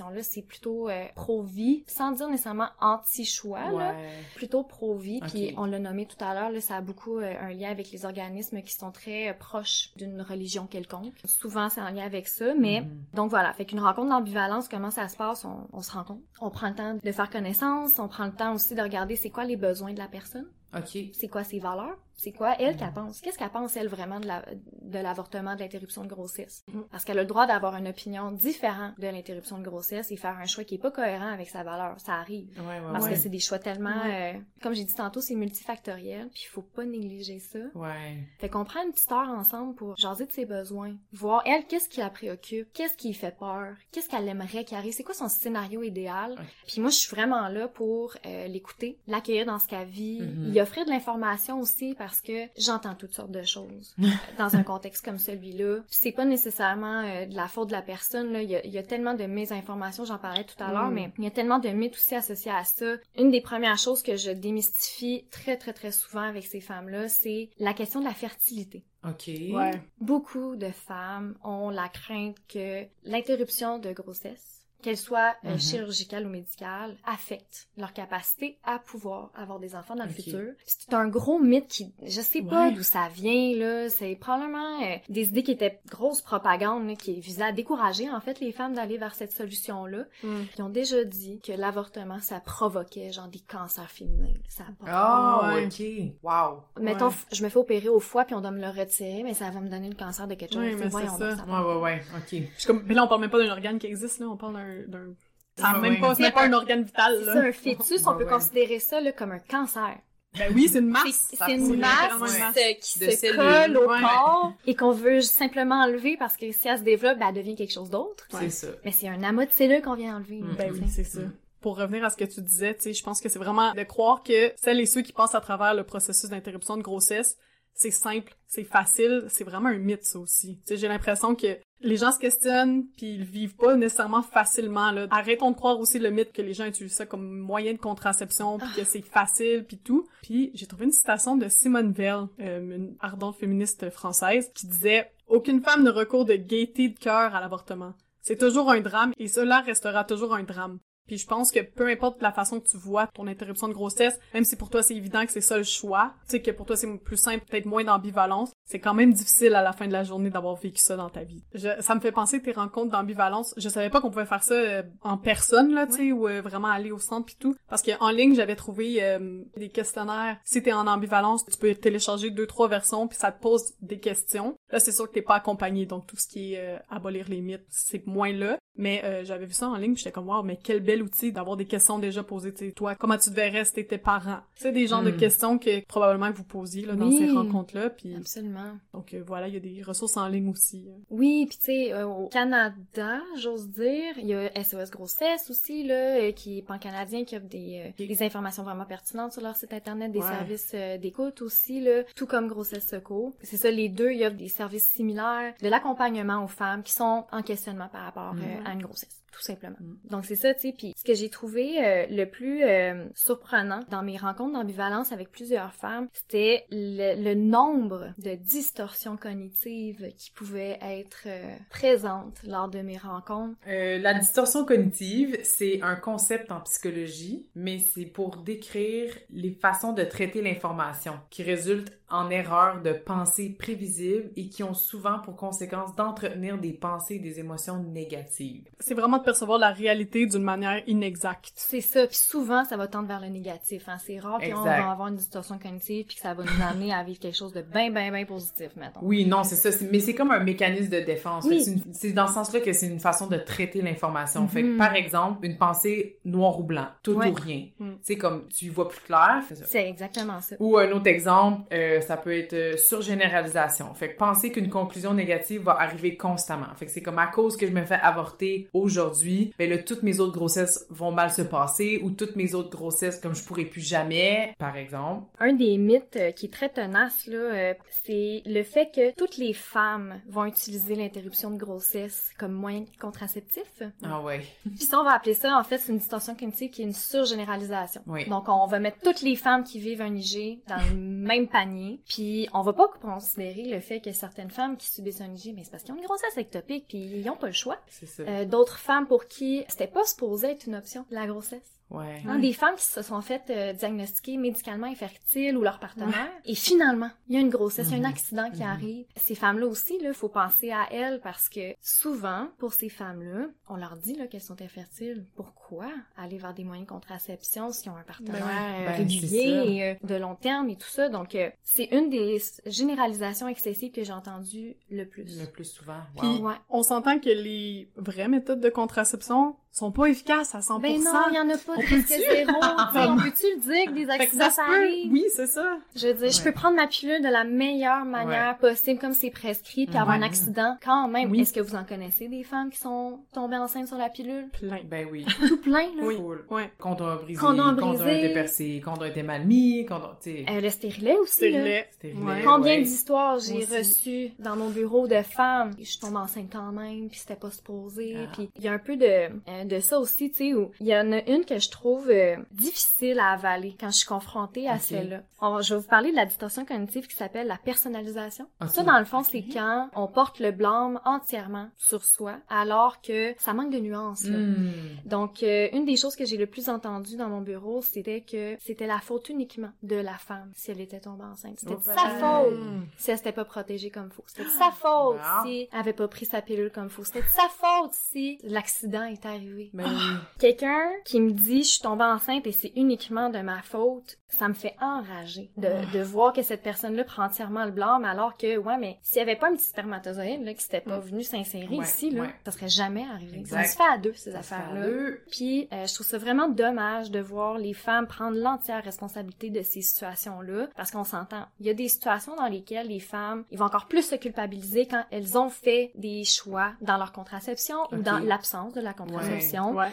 organisations-là, 0.00 0.22
c'est 0.22 0.42
plutôt 0.42 0.88
euh, 0.88 1.04
pro-vie, 1.14 1.84
sans 1.86 2.12
dire 2.12 2.28
nécessairement 2.28 2.68
anti-choix, 2.80 3.70
là 3.70 3.94
Ouais. 3.94 4.08
plutôt 4.34 4.62
pro-vie, 4.64 5.20
puis 5.20 5.54
on 5.56 5.64
l'a 5.64 5.78
nommé 5.78 6.06
tout 6.06 6.22
à 6.22 6.34
l'heure, 6.34 6.50
là, 6.50 6.60
ça 6.60 6.76
a 6.76 6.80
beaucoup 6.80 7.18
euh, 7.18 7.34
un 7.40 7.52
lien 7.52 7.70
avec 7.70 7.90
les 7.92 8.04
organismes 8.04 8.62
qui 8.62 8.74
sont 8.74 8.90
très 8.90 9.28
euh, 9.30 9.34
proches 9.34 9.90
d'une 9.96 10.20
religion 10.22 10.66
quelconque. 10.66 11.14
Souvent, 11.24 11.68
c'est 11.68 11.80
en 11.80 11.90
lien 11.90 12.04
avec 12.04 12.28
ça, 12.28 12.54
mais 12.54 12.80
Mhm. 12.82 12.88
donc 13.14 13.30
voilà, 13.30 13.52
fait 13.52 13.64
qu'une 13.64 13.80
rencontre 13.80 14.08
d'ambivalence, 14.10 14.68
comment 14.68 14.90
ça 14.90 15.08
se 15.08 15.16
passe? 15.16 15.44
On, 15.44 15.66
on 15.72 15.82
se 15.82 15.92
rencontre, 15.92 16.20
on 16.40 16.50
prend 16.50 16.68
le 16.68 16.74
temps 16.74 16.94
de 17.02 17.12
faire 17.12 17.30
connaissance, 17.30 17.98
on 17.98 18.08
prend 18.08 18.26
le 18.26 18.32
temps 18.32 18.54
aussi 18.54 18.74
de 18.74 18.82
regarder 18.82 19.16
c'est 19.16 19.30
quoi 19.30 19.44
les 19.44 19.56
besoins 19.56 19.92
de 19.92 19.98
la 19.98 20.08
personne, 20.08 20.46
OK. 20.76 20.98
c'est 21.12 21.28
quoi 21.28 21.44
ses 21.44 21.58
valeurs, 21.58 21.96
c'est 22.20 22.32
quoi 22.32 22.54
elle 22.58 22.76
qu'elle 22.76 22.92
pense? 22.92 23.20
Qu'est-ce 23.20 23.38
qu'elle 23.38 23.50
pense, 23.50 23.76
elle, 23.76 23.88
vraiment 23.88 24.20
de 24.20 24.26
la- 24.26 24.44
de 24.82 24.98
l'avortement, 24.98 25.54
de 25.54 25.60
l'interruption 25.60 26.02
de 26.04 26.08
grossesse? 26.08 26.62
Mhm. 26.72 26.84
Parce 26.90 27.04
qu'elle 27.04 27.18
a 27.18 27.22
le 27.22 27.26
droit 27.28 27.46
d'avoir 27.46 27.76
une 27.76 27.88
opinion 27.88 28.30
différente 28.30 28.98
de 28.98 29.06
l'interruption 29.08 29.58
de 29.58 29.64
grossesse 29.64 30.10
et 30.12 30.16
faire 30.16 30.36
un 30.38 30.46
choix 30.46 30.64
qui 30.64 30.74
est 30.74 30.78
pas 30.78 30.90
cohérent 30.90 31.28
avec 31.32 31.48
sa 31.48 31.62
valeur. 31.62 31.98
Ça 31.98 32.14
arrive. 32.14 32.48
Ouais, 32.60 32.78
ouais, 32.80 32.92
Parce 32.92 33.04
ouais. 33.06 33.12
que 33.12 33.16
c'est 33.18 33.28
des 33.28 33.38
choix 33.40 33.58
tellement, 33.58 34.02
euh, 34.06 34.32
comme 34.62 34.74
j'ai 34.74 34.84
dit 34.84 34.94
tantôt, 34.94 35.20
c'est 35.20 35.34
multifactoriel, 35.34 36.28
puis 36.28 36.42
il 36.44 36.50
faut 36.50 36.62
pas 36.62 36.84
négliger 36.84 37.38
ça. 37.38 37.58
Ouais. 37.74 38.18
Fait 38.38 38.48
qu'on 38.48 38.64
prend 38.64 38.82
une 38.84 38.92
petite 38.92 39.10
heure 39.12 39.28
ensemble 39.28 39.74
pour 39.74 39.96
jaser 39.96 40.26
de 40.26 40.32
ses 40.32 40.46
besoins, 40.46 40.94
voir 41.12 41.42
elle 41.46 41.64
qu'est-ce 41.66 41.88
qui 41.88 42.00
la 42.00 42.10
préoccupe, 42.10 42.72
qu'est-ce 42.72 42.96
qui 42.96 43.08
lui 43.08 43.14
fait 43.14 43.36
peur, 43.38 43.74
qu'est-ce 43.92 44.08
qu'elle 44.08 44.28
aimerait 44.28 44.64
qu'il 44.64 44.76
arrive, 44.76 44.92
c'est 44.92 45.02
quoi 45.04 45.14
son 45.14 45.28
scénario 45.28 45.82
idéal. 45.82 46.36
Puis 46.66 46.80
moi 46.80 46.90
je 46.90 46.96
suis 46.96 47.14
vraiment 47.14 47.48
là 47.48 47.68
pour 47.68 48.14
euh, 48.26 48.46
l'écouter, 48.46 48.98
l'accueillir 49.06 49.46
dans 49.46 49.58
ce 49.58 49.68
qu'elle 49.68 49.88
vit, 49.88 50.20
Mhm. 50.20 50.50
lui 50.52 50.60
offrir 50.60 50.84
de 50.84 50.90
l'information 50.90 51.60
aussi 51.60 51.94
parce 51.94 52.09
que 52.20 52.46
j'entends 52.58 52.94
toutes 52.94 53.14
sortes 53.14 53.30
de 53.30 53.42
choses 53.42 53.94
dans 54.38 54.56
un 54.56 54.62
contexte 54.62 55.04
comme 55.04 55.18
celui-là. 55.18 55.80
C'est 55.88 56.12
pas 56.12 56.24
nécessairement 56.24 57.02
euh, 57.04 57.26
de 57.26 57.34
la 57.36 57.46
faute 57.48 57.68
de 57.68 57.72
la 57.72 57.82
personne 57.82 58.32
là, 58.32 58.42
il 58.42 58.50
y 58.50 58.56
a, 58.56 58.64
il 58.66 58.72
y 58.72 58.78
a 58.78 58.82
tellement 58.82 59.14
de 59.14 59.24
mésinformations, 59.24 60.04
j'en 60.04 60.18
parlais 60.18 60.44
tout 60.44 60.62
à 60.62 60.72
l'heure, 60.72 60.88
Mhm. 60.88 60.94
mais 60.94 61.12
il 61.18 61.24
y 61.24 61.26
a 61.26 61.30
tellement 61.30 61.58
de 61.58 61.68
mythes 61.68 61.94
aussi 61.94 62.14
associés 62.14 62.50
à 62.52 62.64
ça. 62.64 62.94
Une 63.16 63.30
des 63.30 63.40
premières 63.40 63.78
choses 63.78 64.02
que 64.02 64.16
je 64.16 64.30
démystifie 64.30 65.26
très 65.30 65.56
très 65.56 65.72
très 65.72 65.92
souvent 65.92 66.22
avec 66.22 66.44
ces 66.46 66.60
femmes-là, 66.60 67.08
c'est 67.08 67.50
la 67.58 67.72
question 67.74 68.00
de 68.00 68.06
la 68.06 68.14
fertilité. 68.14 68.84
OK. 69.04 69.28
Ouais. 69.52 69.80
Beaucoup 70.00 70.56
de 70.56 70.70
femmes 70.70 71.36
ont 71.44 71.70
la 71.70 71.88
crainte 71.88 72.36
que 72.48 72.84
l'interruption 73.04 73.78
de 73.78 73.92
grossesse, 73.92 74.59
qu'elle 74.80 74.96
soit 74.96 75.34
euh, 75.44 75.50
Mhm. 75.52 75.58
chirurgicale 75.58 76.26
ou 76.26 76.30
médicale, 76.30 76.96
affecte 77.04 77.68
leur 77.76 77.92
capacité 77.92 78.58
à 78.64 78.78
pouvoir 78.78 79.30
avoir 79.34 79.58
des 79.58 79.74
enfants 79.74 79.94
dans 79.94 80.04
le 80.04 80.10
futur. 80.10 80.52
C'est 80.66 80.94
un 80.94 81.08
gros 81.08 81.38
mythe 81.38 81.68
qui, 81.68 81.92
je 82.02 82.20
sais 82.20 82.42
pas 82.42 82.68
Ouais. 82.68 82.72
d'où 82.72 82.82
ça 82.82 83.08
vient 83.12 83.56
là, 83.56 83.88
c'est 83.88 84.14
probablement 84.16 84.82
euh, 84.82 84.96
des 85.08 85.28
idées 85.28 85.42
qui 85.42 85.52
étaient 85.52 85.80
grosse 85.88 86.22
propagande 86.22 86.86
là, 86.88 86.94
qui 86.94 87.20
visaient 87.20 87.44
à 87.44 87.52
décourager 87.52 88.10
en 88.10 88.20
fait 88.20 88.40
les 88.40 88.52
femmes 88.52 88.74
d'aller 88.74 88.98
vers 88.98 89.14
cette 89.14 89.32
solution-là. 89.32 90.04
Mm. 90.22 90.42
Qui 90.54 90.62
ont 90.62 90.68
déjà 90.68 91.04
dit 91.04 91.40
que 91.40 91.52
l'avortement 91.52 92.20
ça 92.20 92.40
provoquait 92.40 93.12
genre 93.12 93.28
des 93.28 93.40
cancers 93.40 93.90
féminins. 93.90 94.34
Ça 94.48 94.64
a 94.64 94.84
pas 94.84 94.90
Ah, 94.92 95.52
Ouais. 95.54 95.66
OK. 95.66 96.12
Wow. 96.22 96.62
Mettons, 96.80 97.08
Ouais. 97.08 97.14
je 97.32 97.42
me 97.44 97.48
fais 97.48 97.58
opérer 97.58 97.88
au 97.88 98.00
foie 98.00 98.24
puis 98.24 98.34
on 98.34 98.40
doit 98.40 98.50
me 98.50 98.60
le 98.60 98.68
retirer, 98.68 99.22
mais 99.22 99.34
ça 99.34 99.50
va 99.50 99.60
me 99.60 99.68
donner 99.68 99.88
le 99.88 99.94
cancer 99.94 100.26
de 100.28 100.34
quelque 100.34 100.52
chose. 100.54 100.62
Oui, 100.62 100.74
mais 100.76 100.90
c'est 100.90 101.06
ça. 101.06 101.44
Ouais, 101.46 101.74
ouais, 101.74 101.80
ouais. 101.80 102.02
OK. 102.16 102.42
Comme, 102.66 102.82
mais 102.86 102.94
là, 102.94 103.04
on 103.04 103.08
parle 103.08 103.20
même 103.22 103.30
pas 103.30 103.38
d'un 103.38 103.50
organe 103.50 103.78
qui 103.78 103.86
existe, 103.86 104.18
là. 104.20 104.26
On 104.28 104.36
parle 104.36 104.54
d'un, 104.54 104.69
d'un, 104.88 105.78
même 105.80 106.00
pas, 106.00 106.14
c'est 106.14 106.22
même 106.22 106.32
pas 106.32 106.44
un 106.46 106.52
organe 106.52 106.82
vital, 106.84 107.20
C'est 107.24 107.30
un 107.30 107.52
fœtus, 107.52 108.02
on 108.06 108.10
Ouais, 108.12 108.18
peut 108.18 108.24
ouais. 108.24 108.30
considérer 108.30 108.78
ça 108.78 109.00
là, 109.00 109.12
comme 109.12 109.32
un 109.32 109.38
cancer. 109.38 109.96
Ben 110.38 110.52
oui, 110.54 110.68
c'est 110.68 110.78
une 110.78 110.90
masse. 110.90 111.28
c'est 111.36 111.52
une 111.54 111.80
masse 111.80 112.12
une 112.12 112.18
masse 112.20 112.54
qui 112.80 113.00
de 113.00 113.10
se 113.10 113.16
cellules. 113.16 113.36
colle 113.36 113.76
au 113.78 113.88
Ouais. 113.90 114.00
corps 114.00 114.52
et 114.64 114.76
qu'on 114.76 114.92
veut 114.92 115.20
simplement 115.22 115.74
enlever 115.82 116.16
parce 116.16 116.36
que 116.36 116.52
si 116.52 116.68
elle 116.68 116.78
se 116.78 116.82
développe, 116.84 117.18
ben, 117.18 117.26
elle 117.30 117.34
devient 117.34 117.56
quelque 117.56 117.72
chose 117.72 117.90
d'autre. 117.90 118.28
Ouais. 118.32 118.42
C'est 118.48 118.66
ça. 118.66 118.72
Mais 118.84 118.92
c'est 118.92 119.08
un 119.08 119.22
amas 119.24 119.46
de 119.46 119.50
cellules 119.50 119.82
qu'on 119.82 119.94
vient 119.96 120.16
enlever. 120.16 120.40
Mm. 120.40 120.54
Ben 120.56 120.72
tu 120.72 120.80
oui, 120.82 120.88
c'est 120.88 121.02
ça. 121.04 121.20
Pour 121.60 121.76
revenir 121.76 122.04
à 122.04 122.10
ce 122.10 122.16
que 122.16 122.24
tu 122.24 122.40
disais, 122.42 122.74
tu 122.74 122.82
sais, 122.82 122.92
je 122.92 123.02
pense 123.02 123.20
que 123.20 123.28
c'est 123.28 123.40
vraiment 123.40 123.74
de 123.74 123.82
croire 123.82 124.22
que 124.22 124.52
celles 124.56 124.78
et 124.80 124.86
ceux 124.86 125.02
qui 125.02 125.12
passent 125.12 125.34
à 125.34 125.40
travers 125.40 125.74
le 125.74 125.82
processus 125.82 126.30
d'interruption 126.30 126.76
de 126.76 126.82
grossesse, 126.82 127.36
c'est 127.80 127.90
simple, 127.90 128.34
c'est 128.46 128.64
facile, 128.64 129.24
c'est 129.28 129.42
vraiment 129.42 129.70
un 129.70 129.78
mythe 129.78 130.04
ça 130.04 130.18
aussi. 130.18 130.60
J'ai 130.68 130.86
l'impression 130.86 131.34
que 131.34 131.58
les 131.80 131.96
gens 131.96 132.12
se 132.12 132.18
questionnent 132.18 132.86
puis 132.94 133.14
ils 133.14 133.24
vivent 133.24 133.56
pas 133.56 133.74
nécessairement 133.74 134.20
facilement 134.20 134.90
là. 134.90 135.06
Arrêtons 135.10 135.50
de 135.50 135.56
croire 135.56 135.80
aussi 135.80 135.98
le 135.98 136.10
mythe 136.10 136.30
que 136.30 136.42
les 136.42 136.52
gens 136.52 136.66
utilisent 136.66 136.92
ça 136.96 137.06
comme 137.06 137.38
moyen 137.38 137.72
de 137.72 137.78
contraception 137.78 138.58
puis 138.58 138.68
que 138.76 138.84
c'est 138.84 139.00
facile 139.00 139.64
puis 139.66 139.78
tout. 139.78 140.06
Puis 140.22 140.50
j'ai 140.52 140.66
trouvé 140.66 140.84
une 140.84 140.92
citation 140.92 141.36
de 141.36 141.48
Simone 141.48 141.92
Veil, 141.92 142.26
euh, 142.40 142.76
une 142.76 142.96
ardente 143.00 143.36
féministe 143.36 143.88
française, 143.88 144.50
qui 144.54 144.66
disait 144.66 145.10
aucune 145.26 145.62
femme 145.62 145.82
ne 145.82 145.90
recourt 145.90 146.26
de 146.26 146.34
gaieté 146.34 146.90
de 146.90 146.98
cœur 146.98 147.34
à 147.34 147.40
l'avortement. 147.40 147.94
C'est 148.20 148.36
toujours 148.36 148.70
un 148.70 148.80
drame 148.80 149.14
et 149.16 149.28
cela 149.28 149.60
restera 149.60 150.04
toujours 150.04 150.34
un 150.34 150.42
drame. 150.42 150.80
Puis 151.10 151.18
je 151.18 151.26
pense 151.26 151.50
que 151.50 151.58
peu 151.58 151.88
importe 151.88 152.22
la 152.22 152.30
façon 152.30 152.60
que 152.60 152.68
tu 152.68 152.76
vois 152.76 153.08
ton 153.08 153.26
interruption 153.26 153.66
de 153.66 153.72
grossesse, 153.72 154.16
même 154.32 154.44
si 154.44 154.54
pour 154.54 154.70
toi 154.70 154.80
c'est 154.80 154.94
évident 154.94 155.26
que 155.26 155.32
c'est 155.32 155.40
ça 155.40 155.56
le 155.56 155.64
choix, 155.64 156.14
tu 156.28 156.36
sais 156.36 156.40
que 156.40 156.52
pour 156.52 156.66
toi 156.66 156.76
c'est 156.76 156.86
plus 156.98 157.16
simple, 157.16 157.44
peut-être 157.50 157.66
moins 157.66 157.82
d'ambivalence, 157.82 158.52
c'est 158.70 158.78
quand 158.78 158.94
même 158.94 159.12
difficile 159.12 159.54
à 159.56 159.62
la 159.62 159.72
fin 159.72 159.86
de 159.88 159.92
la 159.92 160.04
journée 160.04 160.30
d'avoir 160.30 160.54
vécu 160.54 160.78
ça 160.78 160.96
dans 160.96 161.10
ta 161.10 161.24
vie. 161.24 161.42
Je- 161.54 161.68
ça 161.80 161.94
me 161.94 162.00
fait 162.00 162.12
penser 162.12 162.40
tes 162.40 162.52
rencontres 162.52 162.90
d'ambivalence. 162.92 163.52
Je 163.56 163.68
savais 163.68 163.90
pas 163.90 164.00
qu'on 164.00 164.10
pouvait 164.10 164.26
faire 164.26 164.42
ça 164.44 164.54
euh, 164.54 164.82
en 165.02 165.18
personne 165.18 165.74
là, 165.74 165.86
tu 165.86 165.92
sais, 165.94 166.12
ou 166.12 166.28
euh, 166.28 166.40
vraiment 166.40 166.68
aller 166.68 166.92
au 166.92 166.98
centre 166.98 167.26
puis 167.26 167.36
tout, 167.38 167.56
parce 167.68 167.82
que 167.82 167.90
en 168.00 168.10
ligne 168.10 168.34
j'avais 168.34 168.56
trouvé 168.56 169.02
euh, 169.02 169.42
des 169.56 169.68
questionnaires. 169.70 170.36
Si 170.44 170.62
t'es 170.62 170.72
en 170.72 170.86
ambivalence, 170.86 171.44
tu 171.44 171.56
peux 171.58 171.74
télécharger 171.74 172.30
deux 172.30 172.46
trois 172.46 172.68
versions 172.68 173.08
puis 173.08 173.18
ça 173.18 173.32
te 173.32 173.40
pose 173.42 173.72
des 173.82 173.98
questions. 173.98 174.54
Là 174.70 174.78
c'est 174.78 174.92
sûr 174.92 175.08
que 175.08 175.14
t'es 175.14 175.22
pas 175.22 175.34
accompagné, 175.34 175.86
donc 175.86 176.06
tout 176.06 176.16
ce 176.16 176.28
qui 176.28 176.54
est 176.54 176.58
euh, 176.60 176.78
abolir 176.90 177.26
les 177.28 177.40
mythes, 177.40 177.66
c'est 177.70 178.06
moins 178.06 178.32
là. 178.32 178.56
Mais 178.76 179.02
euh, 179.04 179.24
j'avais 179.24 179.46
vu 179.46 179.52
ça 179.52 179.68
en 179.68 179.76
ligne, 179.76 179.92
puis 179.94 180.02
j'étais 180.04 180.12
comme 180.12 180.28
wow, 180.28 180.42
mais 180.42 180.58
quel 180.62 180.80
bel 180.80 181.02
outil 181.02 181.32
d'avoir 181.32 181.56
des 181.56 181.66
questions 181.66 181.98
déjà 181.98 182.22
posées. 182.22 182.54
Sais, 182.56 182.70
toi, 182.72 182.94
comment 182.94 183.18
tu 183.18 183.28
te 183.28 183.34
verrais 183.34 183.64
si 183.64 183.72
t'étais 183.74 183.98
parent? 183.98 184.38
C'est 184.54 184.72
des 184.72 184.86
genres 184.86 185.02
de 185.02 185.10
Mm. 185.10 185.16
questions 185.16 185.58
que 185.58 185.84
probablement 185.86 186.30
vous 186.30 186.44
posiez 186.44 186.86
là, 186.86 186.94
dans 186.94 187.08
Oui. 187.08 187.18
ces 187.18 187.30
rencontres-là. 187.30 187.90
Puis 187.90 188.14
Absolument. 188.16 188.59
Donc 188.92 189.14
euh, 189.14 189.22
voilà, 189.26 189.48
il 189.48 189.54
y 189.54 189.56
a 189.56 189.60
des 189.60 189.82
ressources 189.82 190.16
en 190.16 190.26
ligne 190.28 190.48
aussi. 190.48 190.86
euh. 190.88 190.92
Oui, 191.10 191.46
puis 191.48 191.58
tu 191.58 191.64
sais, 191.64 191.92
euh, 191.92 192.06
au 192.06 192.28
Canada, 192.28 193.20
j'ose 193.36 193.68
dire, 193.68 194.18
il 194.18 194.26
y 194.26 194.34
a 194.34 194.50
SOS 194.64 194.90
Grossesse 194.90 195.50
aussi, 195.50 195.84
là, 195.84 196.32
qui 196.32 196.58
est 196.58 196.62
pan-canadien, 196.62 197.24
qui 197.24 197.36
offre 197.36 197.46
des, 197.48 197.92
euh, 197.98 198.06
des 198.06 198.22
informations 198.22 198.62
vraiment 198.62 198.84
pertinentes 198.86 199.32
sur 199.32 199.42
leur 199.42 199.56
site 199.56 199.72
internet, 199.72 200.12
des 200.12 200.18
Ouais. 200.20 200.26
services 200.26 200.74
d'écoute 201.00 201.42
aussi, 201.42 201.80
là, 201.80 202.02
tout 202.16 202.26
comme 202.26 202.48
Grossesse 202.48 202.86
Secours. 202.88 203.32
C'est 203.42 203.56
ça, 203.56 203.70
les 203.70 203.88
deux, 203.88 204.12
ils 204.12 204.24
offrent 204.24 204.36
des 204.36 204.48
services 204.48 204.90
similaires, 204.92 205.54
de 205.62 205.68
l'accompagnement 205.68 206.44
aux 206.44 206.48
femmes 206.48 206.82
qui 206.82 206.92
sont 206.92 207.24
en 207.30 207.42
questionnement 207.42 207.88
par 207.88 208.02
rapport 208.04 208.34
Mhm. 208.34 208.66
à 208.66 208.72
une 208.72 208.82
grossesse. 208.82 209.16
Tout 209.40 209.46
simplement. 209.46 209.76
Mm. 209.80 210.10
Donc 210.10 210.26
c'est 210.26 210.36
ça, 210.36 210.52
tu 210.52 210.60
sais. 210.60 210.74
Puis 210.76 210.92
ce 210.96 211.02
que 211.02 211.14
j'ai 211.14 211.30
trouvé 211.30 211.82
euh, 211.82 212.06
le 212.10 212.26
plus 212.26 212.62
euh, 212.62 213.06
surprenant 213.14 213.80
dans 213.88 214.02
mes 214.02 214.18
rencontres 214.18 214.52
d'ambivalence 214.52 215.12
avec 215.12 215.30
plusieurs 215.30 215.72
femmes, 215.72 216.08
c'était 216.12 216.66
le, 216.70 217.22
le 217.22 217.34
nombre 217.34 218.12
de 218.18 218.34
distorsions 218.34 219.16
cognitives 219.16 220.12
qui 220.18 220.30
pouvaient 220.30 220.78
être 220.82 221.22
euh, 221.26 221.54
présentes 221.70 222.42
lors 222.46 222.68
de 222.68 222.80
mes 222.80 222.98
rencontres. 222.98 223.56
Euh, 223.66 223.98
la 223.98 224.12
distorsion 224.12 224.66
cognitive, 224.66 225.38
c'est 225.42 225.80
un 225.82 225.96
concept 225.96 226.52
en 226.52 226.60
psychologie, 226.60 227.48
mais 227.54 227.78
c'est 227.78 228.04
pour 228.04 228.36
décrire 228.38 229.14
les 229.30 229.52
façons 229.52 229.94
de 229.94 230.02
traiter 230.04 230.42
l'information 230.42 231.14
qui 231.30 231.42
résultent 231.42 231.92
en 232.10 232.28
erreurs 232.28 232.82
de 232.82 232.92
pensée 232.92 233.56
prévisibles 233.58 234.30
et 234.36 234.48
qui 234.48 234.62
ont 234.62 234.74
souvent 234.74 235.20
pour 235.20 235.36
conséquence 235.36 235.94
d'entretenir 235.94 236.58
des 236.58 236.72
pensées 236.72 237.14
et 237.14 237.18
des 237.20 237.38
émotions 237.38 237.82
négatives. 237.82 238.68
C'est 238.80 238.94
vraiment 238.94 239.18
de 239.18 239.22
percevoir 239.30 239.58
la 239.58 239.70
réalité 239.70 240.26
d'une 240.26 240.42
manière 240.42 240.82
inexacte. 240.86 241.52
C'est 241.56 241.80
ça. 241.80 242.06
Puis 242.06 242.16
souvent, 242.16 242.64
ça 242.64 242.76
va 242.76 242.86
tendre 242.86 243.08
vers 243.08 243.20
le 243.20 243.28
négatif. 243.28 243.84
Hein. 243.88 243.96
C'est 244.04 244.18
rare 244.18 244.38
qu'on 244.40 244.62
va 244.62 244.90
avoir 244.90 245.08
une 245.08 245.16
distorsion 245.16 245.58
cognitive 245.58 246.06
puis 246.06 246.16
que 246.16 246.22
ça 246.22 246.34
va 246.34 246.42
nous 246.44 246.62
amener 246.68 246.92
à 246.92 247.02
vivre 247.02 247.18
quelque 247.18 247.36
chose 247.36 247.52
de 247.52 247.62
bien, 247.62 247.90
bien, 247.90 248.10
bien 248.10 248.24
positif, 248.24 248.70
mettons. 248.76 249.00
Oui, 249.02 249.24
non, 249.26 249.42
c'est 249.44 249.54
ça. 249.56 249.72
c'est- 249.72 249.90
Mais 249.90 250.00
c'est 250.00 250.14
comme 250.14 250.30
un 250.30 250.40
mécanisme 250.40 250.90
de 250.90 251.00
défense. 251.00 251.44
Oui. 251.46 251.64
Fait 251.64 251.72
que 251.74 251.78
C'est 251.92 252.08
c'est 252.08 252.12
dans 252.12 252.26
ce 252.26 252.34
sens-là 252.34 252.60
que 252.60 252.72
c'est 252.72 252.86
une 252.86 253.00
façon 253.00 253.26
de 253.26 253.36
traiter 253.36 253.82
l'information. 253.82 254.46
Fait 254.48 254.62
que, 254.62 254.68
Mhm. 254.68 254.78
par 254.78 254.94
exemple, 254.94 255.44
une 255.46 255.56
pensée 255.58 256.18
noir 256.24 256.58
ou 256.58 256.64
blanc, 256.64 256.86
tout 257.02 257.12
Ouais. 257.14 257.28
ou 257.30 257.34
rien. 257.34 257.66
Tu 257.78 257.84
sais, 258.02 258.16
comme 258.16 258.48
tu 258.48 258.68
vois 258.70 258.88
plus 258.88 259.00
clair. 259.00 259.42
c'est. 259.48 259.66
C'est 259.66 259.88
exactement 259.88 260.40
ça. 260.40 260.56
Ou 260.60 260.76
un 260.78 260.90
autre 260.92 261.06
exemple, 261.06 261.62
euh, 261.72 262.00
ça 262.00 262.16
peut 262.16 262.36
être 262.36 262.52
euh, 262.54 262.76
surgénéralisation. 262.76 263.92
Fait 263.94 264.12
que 264.12 264.16
penser 264.18 264.50
qu'une 264.50 264.68
conclusion 264.70 265.14
négative 265.14 265.62
va 265.62 265.76
arriver 265.80 266.16
constamment. 266.16 266.66
Fait 266.76 266.86
que 266.86 266.90
c'est 266.92 267.02
comme 267.02 267.18
à 267.18 267.26
cause 267.26 267.56
que 267.56 267.66
je 267.66 267.72
me 267.72 267.84
fais 267.84 267.98
avorter 268.02 268.68
aujourd'hui, 269.10 269.52
ben 269.58 269.68
là, 269.68 269.78
toutes 269.78 270.02
mes 270.02 270.20
autres 270.20 270.32
grossesses 270.32 270.86
vont 270.90 271.10
mal 271.10 271.30
se 271.30 271.42
passer 271.42 272.00
ou 272.02 272.10
toutes 272.10 272.36
mes 272.36 272.54
autres 272.54 272.70
grossesses, 272.70 273.18
comme 273.18 273.34
je 273.34 273.44
pourrais 273.44 273.64
plus 273.64 273.80
jamais, 273.80 274.54
par 274.58 274.76
exemple. 274.76 275.26
Un 275.38 275.52
des 275.52 275.78
mythes 275.78 276.16
euh, 276.16 276.30
qui 276.32 276.46
est 276.46 276.50
très 276.50 276.68
tenace, 276.68 277.26
là, 277.26 277.38
euh, 277.38 277.74
c'est 278.04 278.42
le 278.46 278.62
fait 278.62 278.90
que 278.94 279.14
toutes 279.14 279.36
les 279.36 279.52
femmes 279.52 280.20
vont 280.28 280.44
utiliser 280.44 280.94
l'interruption 280.94 281.50
de 281.50 281.56
grossesse 281.56 282.30
comme 282.38 282.52
moyen 282.52 282.84
contraceptif. 283.00 283.82
Ah 284.04 284.20
ouais. 284.20 284.40
Puis 284.64 284.84
ça, 284.84 285.00
on 285.00 285.04
va 285.04 285.14
appeler 285.14 285.34
ça, 285.34 285.56
en 285.58 285.64
fait, 285.64 285.78
c'est 285.78 285.92
une 285.92 285.98
distorsion 285.98 286.34
cognitive 286.34 286.70
qui 286.70 286.82
est 286.82 286.86
une 286.86 286.92
surgénéralisation. 286.92 288.02
Oui. 288.06 288.28
Donc, 288.28 288.48
on 288.48 288.66
va 288.66 288.78
mettre 288.78 288.98
toutes 289.02 289.22
les 289.22 289.36
femmes 289.36 289.64
qui 289.64 289.80
vivent 289.80 290.02
un 290.02 290.14
IG 290.14 290.60
dans 290.68 290.76
le 290.76 290.96
même 290.96 291.48
panier. 291.48 292.00
Puis, 292.08 292.48
on 292.54 292.62
va 292.62 292.72
pas 292.72 292.88
considérer 293.00 293.64
le 293.64 293.80
fait 293.80 294.00
que 294.00 294.12
certaines 294.12 294.50
femmes 294.50 294.76
qui 294.76 294.88
subissent 294.90 295.20
un 295.20 295.32
IG, 295.34 295.54
mais 295.54 295.64
c'est 295.64 295.70
parce 295.70 295.82
qu'ils 295.82 295.94
ont 295.94 295.98
une 295.98 296.04
grossesse 296.04 296.36
ectopique, 296.36 296.86
puis 296.88 296.98
ils 296.98 297.28
ont 297.30 297.36
pas 297.36 297.48
le 297.48 297.52
choix. 297.52 297.78
C'est 297.88 298.06
ça. 298.06 298.22
Euh, 298.22 298.44
D'autres 298.44 298.78
femmes 298.78 298.99
pour 299.04 299.26
qui 299.26 299.64
c'était 299.68 299.86
pas 299.86 300.04
supposé 300.04 300.48
être 300.48 300.66
une 300.66 300.76
option, 300.76 301.06
la 301.10 301.26
grossesse. 301.26 301.79
Ouais. 301.90 302.22
Hein, 302.26 302.38
Des 302.38 302.52
femmes 302.52 302.76
qui 302.76 302.84
se 302.84 303.02
sont 303.02 303.20
faites 303.20 303.50
euh, 303.50 303.72
diagnostiquer 303.72 304.36
médicalement 304.36 304.86
infertiles 304.86 305.56
ou 305.56 305.62
leur 305.62 305.78
partenaire. 305.80 306.30
Et 306.44 306.54
finalement, 306.54 307.10
il 307.28 307.34
y 307.34 307.38
a 307.38 307.40
une 307.40 307.48
grossesse, 307.50 307.88
il 307.88 307.92
y 307.92 307.94
a 307.94 307.98
un 307.98 308.00
Mhm. 308.00 308.06
accident 308.06 308.50
qui 308.50 308.60
Mhm. 308.62 308.68
arrive. 308.68 309.06
Ces 309.16 309.34
femmes-là 309.34 309.66
aussi, 309.66 309.98
il 310.00 310.12
faut 310.14 310.28
penser 310.28 310.70
à 310.70 310.86
elles 310.92 311.20
parce 311.20 311.48
que 311.48 311.74
souvent, 311.80 312.48
pour 312.58 312.72
ces 312.72 312.88
femmes-là, 312.88 313.46
on 313.68 313.76
leur 313.76 313.96
dit 313.96 314.14
là, 314.14 314.26
qu'elles 314.28 314.40
sont 314.40 314.60
infertiles. 314.62 315.26
Pourquoi 315.34 315.86
aller 316.16 316.38
vers 316.38 316.54
des 316.54 316.64
moyens 316.64 316.86
de 316.86 316.92
contraception 316.92 317.72
s'ils 317.72 317.90
ont 317.90 317.96
un 317.96 318.02
partenaire 318.02 318.44
Ben 318.46 318.84
Ben, 318.86 318.92
régulier 318.96 319.62
et 319.66 319.84
euh, 319.84 319.94
de 320.02 320.14
long 320.14 320.36
terme 320.36 320.68
et 320.70 320.76
tout 320.76 320.88
ça? 320.88 321.08
Donc, 321.08 321.34
euh, 321.34 321.50
c'est 321.62 321.88
une 321.92 322.08
des 322.10 322.40
généralisations 322.66 323.48
excessives 323.48 323.92
que 323.92 324.02
j'ai 324.04 324.12
entendues 324.12 324.76
le 324.90 325.04
plus. 325.06 325.40
Le 325.40 325.46
plus 325.46 325.64
souvent. 325.64 326.00
Puis- 326.16 326.26
Wow. 326.28 326.48
Ouais. 326.48 326.54
On 326.68 326.82
s'entend 326.82 327.18
que 327.18 327.28
les 327.28 327.90
vraies 327.96 328.28
méthodes 328.28 328.60
de 328.60 328.68
contraception 328.68 329.56
sont 329.72 329.92
pas 329.92 330.06
efficaces 330.06 330.54
à 330.54 330.58
100%. 330.60 330.80
Ben 330.80 331.02
non, 331.02 331.10
il 331.30 331.36
y 331.36 331.38
en 331.38 331.48
a 331.48 331.56
pas 331.56 331.76
de 331.76 331.78
On 331.78 331.80
risque 331.80 332.08
zéro. 332.08 332.52
On 332.94 333.16
peut-tu 333.16 333.46
le 333.54 333.60
dire 333.60 333.84
que 333.86 333.92
des 333.92 334.10
accidents 334.10 334.44
ça 334.44 334.50
se 334.50 334.56
ça 334.56 334.62
peut. 334.66 334.74
arrive? 334.82 335.12
Oui, 335.12 335.24
c'est 335.34 335.46
ça. 335.46 335.78
Je 335.96 336.08
veux 336.08 336.14
dire, 336.14 336.30
je 336.30 336.42
peux 336.42 336.52
prendre 336.52 336.76
ma 336.76 336.86
pilule 336.86 337.22
de 337.22 337.28
la 337.28 337.44
meilleure 337.44 338.04
manière 338.04 338.58
possible, 338.58 338.98
comme 338.98 339.12
c'est 339.12 339.30
prescrit, 339.30 339.86
puis 339.86 339.96
avoir 339.96 340.16
un 340.16 340.22
accident 340.22 340.76
quand 340.84 341.08
même. 341.08 341.30
Oui. 341.30 341.40
Est-ce 341.40 341.52
que 341.52 341.60
vous 341.60 341.76
en 341.76 341.84
connaissez 341.84 342.28
des 342.28 342.42
femmes 342.42 342.70
qui 342.70 342.78
sont 342.78 343.20
tombées 343.32 343.56
enceintes 343.58 343.88
sur 343.88 343.96
la 343.96 344.08
pilule? 344.08 344.48
Plein. 344.52 344.80
Ben 344.84 345.06
oui. 345.10 345.24
Tout 345.48 345.60
plein, 345.60 345.86
là. 345.96 346.02
Oui. 346.02 346.16
Ouais. 346.50 346.70
Condom 346.78 347.16
brisé, 347.22 347.40
Condom 347.40 347.72
brisé. 347.72 348.20
dépercé, 348.22 348.82
condom 348.84 349.04
été 349.04 349.22
mal 349.22 349.46
mis, 349.46 349.86
condom, 349.86 350.10
tu 350.22 350.30
sais. 350.30 350.46
Euh, 350.50 350.60
le 350.60 350.70
stérilet 350.70 351.16
aussi, 351.18 351.50
là. 351.50 351.58
Stérilet, 351.60 351.90
Ouais. 352.20 352.42
Combien 352.44 352.74
ouais. 352.76 352.82
d'histoires 352.82 353.38
j'ai 353.38 353.64
reçues 353.64 354.32
dans 354.38 354.56
mon 354.56 354.70
bureau 354.70 355.06
de 355.06 355.22
femmes? 355.22 355.70
Je 355.78 355.84
suis 355.84 355.98
tombée 356.00 356.16
enceinte 356.16 356.48
quand 356.52 356.72
même, 356.72 357.08
puis 357.08 357.18
c'était 357.18 357.36
pas 357.36 357.50
supposé. 357.50 358.16
Ah. 358.18 358.30
Puis 358.32 358.50
il 358.56 358.64
y 358.64 358.68
a 358.68 358.72
un 358.72 358.78
peu 358.78 358.96
de, 358.96 359.04
euh, 359.06 359.59
de 359.64 359.80
ça 359.80 359.98
aussi, 359.98 360.30
tu 360.30 360.36
sais, 360.38 360.54
où 360.54 360.70
il 360.80 360.86
y 360.86 360.96
en 360.96 361.12
a 361.12 361.20
une 361.28 361.44
que 361.44 361.58
je 361.58 361.70
trouve 361.70 362.10
euh, 362.10 362.36
difficile 362.52 363.18
à 363.20 363.30
avaler 363.32 363.76
quand 363.78 363.90
je 363.90 363.96
suis 363.98 364.06
confrontée 364.06 364.68
à 364.68 364.78
celle-là. 364.78 365.22
On- 365.40 365.60
je 365.62 365.74
vais 365.74 365.80
vous 365.80 365.86
parler 365.88 366.10
de 366.10 366.16
la 366.16 366.26
distorsion 366.26 366.64
cognitive 366.64 367.06
qui 367.06 367.14
s'appelle 367.14 367.46
la 367.46 367.56
personnalisation. 367.56 368.46
Ça, 368.68 368.82
dans 368.82 368.98
le 368.98 369.04
fond, 369.04 369.22
c'est 369.22 369.42
quand 369.42 369.88
on 369.94 370.06
porte 370.06 370.38
le 370.40 370.50
blâme 370.52 371.00
entièrement 371.04 371.68
sur 371.78 372.04
soi, 372.04 372.36
alors 372.48 373.00
que 373.00 373.34
ça 373.38 373.52
manque 373.54 373.70
de 373.72 373.78
nuances. 373.78 374.24
là. 374.24 374.36
Hmm. 374.38 374.72
Donc, 375.06 375.42
euh, 375.42 375.68
une 375.72 375.84
des 375.84 375.96
choses 375.96 376.14
que 376.16 376.24
j'ai 376.24 376.36
le 376.36 376.46
plus 376.46 376.68
entendues 376.68 377.16
dans 377.16 377.28
mon 377.28 377.40
bureau, 377.40 377.80
c'était 377.82 378.20
que 378.20 378.56
c'était 378.60 378.86
la 378.86 378.98
faute 379.00 379.28
uniquement 379.28 379.70
de 379.82 379.96
la 379.96 380.14
femme 380.14 380.52
si 380.54 380.70
elle 380.70 380.80
était 380.80 381.00
tombée 381.00 381.24
enceinte. 381.24 381.58
C'était 381.58 381.80
sa 381.80 381.96
faute 381.96 382.54
si 382.98 383.10
elle 383.10 383.16
s'était 383.18 383.32
pas 383.32 383.44
protégée 383.44 383.90
comme 383.90 384.10
faut. 384.10 384.24
C'était 384.26 384.48
sa 384.48 384.70
faute 384.70 385.18
Ah. 385.22 385.42
si 385.44 385.68
elle 385.72 385.78
avait 385.80 385.92
pas 385.92 386.08
pris 386.08 386.26
sa 386.26 386.42
pilule 386.42 386.70
comme 386.70 386.90
faut. 386.90 387.04
C'était 387.04 387.22
sa 387.22 387.48
faute 387.48 387.92
si 387.92 388.38
l'accident 388.42 389.04
est 389.04 389.24
arrivé. 389.24 389.49
Ben 389.72 389.84
oui. 389.86 390.16
Quelqu'un 390.38 390.88
qui 391.04 391.20
me 391.20 391.30
dit 391.32 391.62
je 391.62 391.68
suis 391.70 391.82
tombée 391.82 392.04
enceinte 392.04 392.46
et 392.46 392.52
c'est 392.52 392.72
uniquement 392.76 393.30
de 393.30 393.38
ma 393.38 393.62
faute, 393.62 394.18
ça 394.28 394.46
me 394.48 394.54
fait 394.54 394.76
enrager 394.80 395.50
de, 395.56 395.68
de 395.92 396.02
voir 396.02 396.32
que 396.32 396.42
cette 396.42 396.62
personne-là 396.62 397.02
prend 397.04 397.24
entièrement 397.24 397.64
le 397.64 397.72
blâme 397.72 398.04
alors 398.04 398.36
que, 398.36 398.56
ouais, 398.58 398.78
mais 398.78 398.98
s'il 399.02 399.18
y 399.18 399.22
avait 399.22 399.36
pas 399.36 399.48
un 399.48 399.54
petit 399.56 399.64
spermatozoïde 399.66 400.44
là, 400.44 400.54
qui 400.54 400.62
s'était 400.62 400.80
pas 400.80 400.98
venu 401.00 401.22
s'insérer 401.24 401.66
Ouais, 401.76 401.84
ici, 401.84 402.10
là, 402.10 402.22
ouais. 402.22 402.34
ça 402.44 402.52
serait 402.52 402.68
jamais 402.68 403.04
arrivé. 403.12 403.38
Exact. 403.38 403.64
Ça 403.64 403.70
se 403.72 403.76
fait 403.76 403.92
à 403.92 403.98
deux, 403.98 404.12
ces 404.14 404.34
affaires-là. 404.34 404.86
Puis 405.30 405.68
euh, 405.72 405.86
je 405.86 405.94
trouve 405.94 406.06
ça 406.06 406.18
vraiment 406.18 406.48
dommage 406.48 407.10
de 407.10 407.18
voir 407.20 407.58
les 407.58 407.74
femmes 407.74 408.06
prendre 408.06 408.36
l'entière 408.36 408.84
responsabilité 408.84 409.50
de 409.50 409.62
ces 409.62 409.82
situations-là, 409.82 410.68
parce 410.76 410.90
qu'on 410.90 411.04
s'entend. 411.04 411.46
Il 411.58 411.66
y 411.66 411.70
a 411.70 411.74
des 411.74 411.88
situations 411.88 412.36
dans 412.36 412.46
lesquelles 412.46 412.88
les 412.88 413.00
femmes, 413.00 413.44
ils 413.50 413.58
vont 413.58 413.66
encore 413.66 413.86
plus 413.88 414.02
se 414.10 414.14
culpabiliser 414.14 414.86
quand 414.86 415.04
elles 415.10 415.36
ont 415.36 415.48
fait 415.50 415.90
des 415.96 416.24
choix 416.24 416.72
dans 416.80 416.96
leur 416.96 417.12
contraception 417.12 417.76
ou 417.92 417.96
dans 417.96 418.18
l'absence 418.18 418.72
de 418.74 418.80
la 418.80 418.92
contraception. 418.92 419.34
Ouais. 419.34 419.39